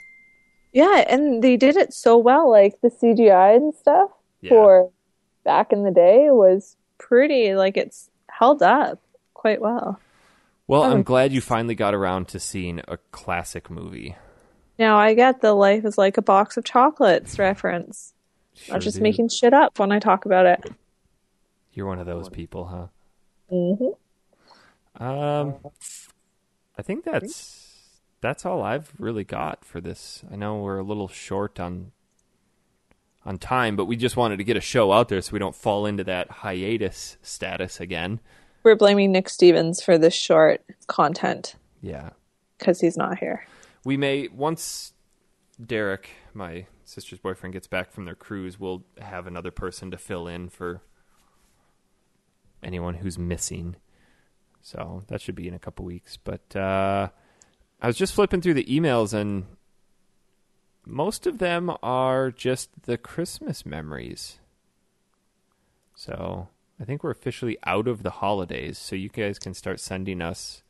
Yeah, 0.72 1.04
and 1.08 1.42
they 1.44 1.56
did 1.56 1.76
it 1.76 1.92
so 1.92 2.16
well. 2.18 2.50
Like 2.50 2.80
the 2.80 2.88
CGI 2.90 3.54
and 3.56 3.74
stuff 3.74 4.10
Yeah. 4.40 4.48
for 4.50 4.90
back 5.44 5.72
in 5.72 5.84
the 5.84 5.90
day 5.92 6.30
was 6.30 6.76
pretty. 6.98 7.54
Like 7.54 7.76
it's 7.76 8.10
held 8.28 8.62
up 8.62 9.00
quite 9.34 9.60
well. 9.60 10.00
Well, 10.66 10.82
Oh. 10.82 10.90
I'm 10.92 11.02
glad 11.02 11.32
you 11.32 11.40
finally 11.40 11.74
got 11.74 11.94
around 11.94 12.28
to 12.28 12.40
seeing 12.40 12.80
a 12.88 12.96
classic 13.12 13.70
movie. 13.70 14.16
Now 14.78 14.96
I 14.96 15.14
get 15.14 15.40
the 15.40 15.52
life 15.52 15.84
is 15.84 15.98
like 15.98 16.16
a 16.16 16.22
box 16.22 16.56
of 16.56 16.64
chocolates 16.64 17.38
reference. 17.38 18.14
Sure 18.54 18.74
I'm 18.74 18.80
just 18.80 18.96
do. 18.98 19.02
making 19.02 19.28
shit 19.28 19.52
up 19.52 19.78
when 19.78 19.92
I 19.92 19.98
talk 19.98 20.24
about 20.26 20.46
it. 20.46 20.64
You're 21.72 21.86
one 21.86 21.98
of 21.98 22.06
those 22.06 22.28
people, 22.28 22.64
huh? 22.66 22.86
hmm 23.50 25.02
Um, 25.04 25.56
I 26.78 26.82
think 26.82 27.04
that's 27.04 27.60
that's 28.20 28.46
all 28.46 28.62
I've 28.62 28.92
really 28.98 29.24
got 29.24 29.64
for 29.64 29.80
this. 29.80 30.24
I 30.32 30.36
know 30.36 30.56
we're 30.62 30.78
a 30.78 30.84
little 30.84 31.08
short 31.08 31.60
on 31.60 31.92
on 33.26 33.38
time, 33.38 33.76
but 33.76 33.84
we 33.86 33.96
just 33.96 34.16
wanted 34.16 34.36
to 34.38 34.44
get 34.44 34.56
a 34.56 34.60
show 34.60 34.92
out 34.92 35.08
there 35.08 35.20
so 35.20 35.32
we 35.32 35.38
don't 35.38 35.54
fall 35.54 35.84
into 35.86 36.04
that 36.04 36.30
hiatus 36.30 37.16
status 37.22 37.80
again. 37.80 38.20
We're 38.64 38.76
blaming 38.76 39.12
Nick 39.12 39.28
Stevens 39.28 39.82
for 39.82 39.98
this 39.98 40.14
short 40.14 40.62
content 40.86 41.54
Yeah. 41.82 42.10
because 42.58 42.80
he's 42.80 42.96
not 42.96 43.18
here. 43.18 43.46
We 43.84 43.96
may 43.98 44.28
once 44.28 44.94
Derek, 45.64 46.08
my 46.32 46.66
sister's 46.84 47.18
boyfriend, 47.18 47.52
gets 47.52 47.66
back 47.66 47.92
from 47.92 48.06
their 48.06 48.14
cruise, 48.14 48.58
we'll 48.58 48.82
have 48.98 49.26
another 49.26 49.50
person 49.50 49.90
to 49.90 49.98
fill 49.98 50.26
in 50.26 50.48
for 50.48 50.80
anyone 52.62 52.94
who's 52.94 53.18
missing. 53.18 53.76
So 54.62 55.04
that 55.08 55.20
should 55.20 55.34
be 55.34 55.46
in 55.46 55.54
a 55.54 55.58
couple 55.58 55.84
weeks. 55.84 56.16
But 56.16 56.56
uh, 56.56 57.10
I 57.82 57.86
was 57.86 57.98
just 57.98 58.14
flipping 58.14 58.40
through 58.40 58.54
the 58.54 58.64
emails, 58.64 59.12
and 59.12 59.44
most 60.86 61.26
of 61.26 61.36
them 61.36 61.70
are 61.82 62.30
just 62.30 62.70
the 62.84 62.96
Christmas 62.96 63.66
memories. 63.66 64.38
So 65.94 66.48
I 66.80 66.84
think 66.84 67.04
we're 67.04 67.10
officially 67.10 67.56
out 67.64 67.86
of 67.86 68.02
the 68.02 68.10
holidays. 68.10 68.78
So 68.78 68.96
you 68.96 69.08
guys 69.08 69.38
can 69.38 69.54
start 69.54 69.80
sending 69.80 70.20
us 70.20 70.62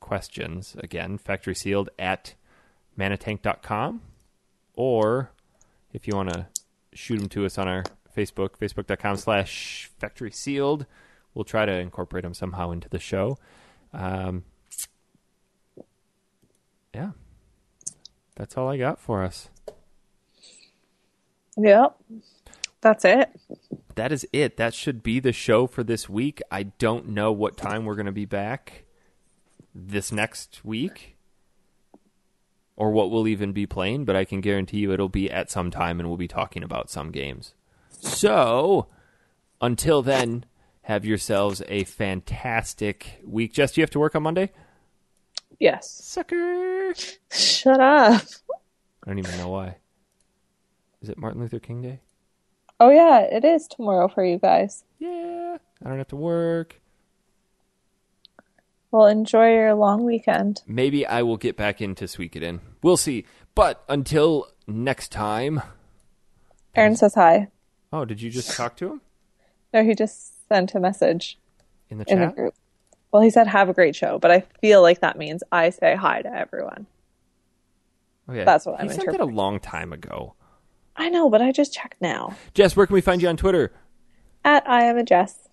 questions, 0.00 0.76
again, 0.78 1.18
factory 1.18 1.54
sealed 1.54 1.90
at 1.98 2.34
manatank.com. 2.98 4.02
Or 4.74 5.30
if 5.92 6.06
you 6.08 6.16
want 6.16 6.30
to 6.30 6.46
shoot 6.92 7.18
them 7.18 7.28
to 7.30 7.46
us 7.46 7.58
on 7.58 7.68
our 7.68 7.84
Facebook, 8.16 8.58
facebook.com 8.58 9.16
slash 9.16 9.90
factory 9.98 10.30
sealed, 10.30 10.86
we'll 11.34 11.44
try 11.44 11.66
to 11.66 11.72
incorporate 11.72 12.24
them 12.24 12.34
somehow 12.34 12.70
into 12.70 12.88
the 12.88 12.98
show. 12.98 13.38
Um, 13.92 14.44
yeah. 16.94 17.10
That's 18.36 18.56
all 18.56 18.68
I 18.68 18.76
got 18.76 19.00
for 19.00 19.22
us. 19.22 19.48
Yep. 21.56 21.96
That's 22.80 23.04
it. 23.04 23.30
That 23.94 24.12
is 24.12 24.26
it. 24.32 24.56
That 24.56 24.74
should 24.74 25.02
be 25.02 25.20
the 25.20 25.32
show 25.32 25.66
for 25.66 25.84
this 25.84 26.08
week. 26.08 26.42
I 26.50 26.64
don't 26.64 27.08
know 27.08 27.32
what 27.32 27.56
time 27.56 27.84
we're 27.84 27.94
going 27.94 28.06
to 28.06 28.12
be 28.12 28.24
back 28.24 28.84
this 29.74 30.12
next 30.12 30.64
week 30.64 31.16
or 32.76 32.90
what 32.90 33.10
we'll 33.10 33.28
even 33.28 33.52
be 33.52 33.66
playing, 33.66 34.04
but 34.04 34.16
I 34.16 34.24
can 34.24 34.40
guarantee 34.40 34.78
you 34.78 34.92
it'll 34.92 35.08
be 35.08 35.30
at 35.30 35.50
some 35.50 35.70
time 35.70 36.00
and 36.00 36.08
we'll 36.08 36.18
be 36.18 36.28
talking 36.28 36.62
about 36.62 36.90
some 36.90 37.10
games. 37.10 37.54
So, 37.90 38.88
until 39.60 40.02
then, 40.02 40.44
have 40.82 41.04
yourselves 41.04 41.62
a 41.68 41.84
fantastic 41.84 43.20
week. 43.24 43.52
Jess, 43.52 43.72
do 43.72 43.80
you 43.80 43.82
have 43.82 43.90
to 43.90 44.00
work 44.00 44.14
on 44.14 44.24
Monday? 44.24 44.50
Yes. 45.60 45.90
Sucker! 45.90 46.94
Shut 47.30 47.80
up. 47.80 48.22
I 49.02 49.06
don't 49.06 49.18
even 49.18 49.38
know 49.38 49.48
why. 49.48 49.76
Is 51.00 51.08
it 51.08 51.18
Martin 51.18 51.40
Luther 51.40 51.60
King 51.60 51.82
Day? 51.82 52.00
Oh 52.84 52.90
yeah, 52.90 53.20
it 53.20 53.46
is 53.46 53.66
tomorrow 53.66 54.08
for 54.08 54.22
you 54.22 54.36
guys. 54.38 54.84
Yeah. 54.98 55.56
I 55.82 55.88
don't 55.88 55.96
have 55.96 56.08
to 56.08 56.16
work. 56.16 56.82
Well, 58.90 59.06
enjoy 59.06 59.54
your 59.54 59.72
long 59.72 60.04
weekend. 60.04 60.60
Maybe 60.66 61.06
I 61.06 61.22
will 61.22 61.38
get 61.38 61.56
back 61.56 61.80
into 61.80 62.04
Suikoden. 62.04 62.60
We'll 62.82 62.98
see. 62.98 63.24
But 63.54 63.82
until 63.88 64.48
next 64.66 65.10
time. 65.12 65.62
Aaron 66.74 66.94
says 66.94 67.14
hi. 67.14 67.48
Oh, 67.90 68.04
did 68.04 68.20
you 68.20 68.30
just 68.30 68.54
talk 68.54 68.76
to 68.76 68.92
him 68.92 69.00
No, 69.72 69.82
he 69.82 69.94
just 69.94 70.46
sent 70.46 70.74
a 70.74 70.80
message 70.80 71.38
in 71.88 71.96
the 71.96 72.04
in 72.12 72.20
the 72.20 72.26
chat? 72.26 72.36
group. 72.36 72.54
Well, 73.12 73.22
he 73.22 73.30
said 73.30 73.46
have 73.46 73.70
a 73.70 73.72
great 73.72 73.96
show, 73.96 74.18
but 74.18 74.30
I 74.30 74.40
feel 74.60 74.82
like 74.82 75.00
that 75.00 75.16
means 75.16 75.42
I 75.50 75.70
say 75.70 75.96
hi 75.96 76.20
to 76.20 76.30
everyone. 76.30 76.86
Oh, 78.28 78.34
yeah. 78.34 78.44
That's 78.44 78.66
what 78.66 78.76
he 78.76 78.82
I'm 78.82 78.88
He 78.88 78.94
sent 78.94 79.10
that 79.10 79.20
a 79.20 79.24
long 79.24 79.58
time 79.58 79.90
ago. 79.94 80.34
I 80.96 81.08
know, 81.08 81.28
but 81.28 81.42
I 81.42 81.52
just 81.52 81.72
checked 81.74 82.00
now. 82.00 82.36
Jess, 82.54 82.76
where 82.76 82.86
can 82.86 82.94
we 82.94 83.00
find 83.00 83.20
you 83.20 83.28
on 83.28 83.36
Twitter? 83.36 83.72
At 84.44 84.68
I 84.68 84.84
am 84.84 84.96
a 84.96 85.04
Jess. 85.04 85.48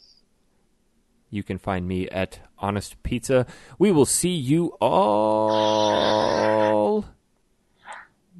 You 1.29 1.43
can 1.43 1.57
find 1.57 1.87
me 1.87 2.09
at 2.09 2.39
Honest 2.59 3.01
Pizza. 3.03 3.45
We 3.79 3.91
will 3.91 4.05
see 4.05 4.35
you 4.35 4.75
all 4.81 5.85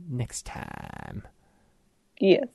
next 0.10 0.46
time. 0.46 1.26
Yes. 2.20 2.48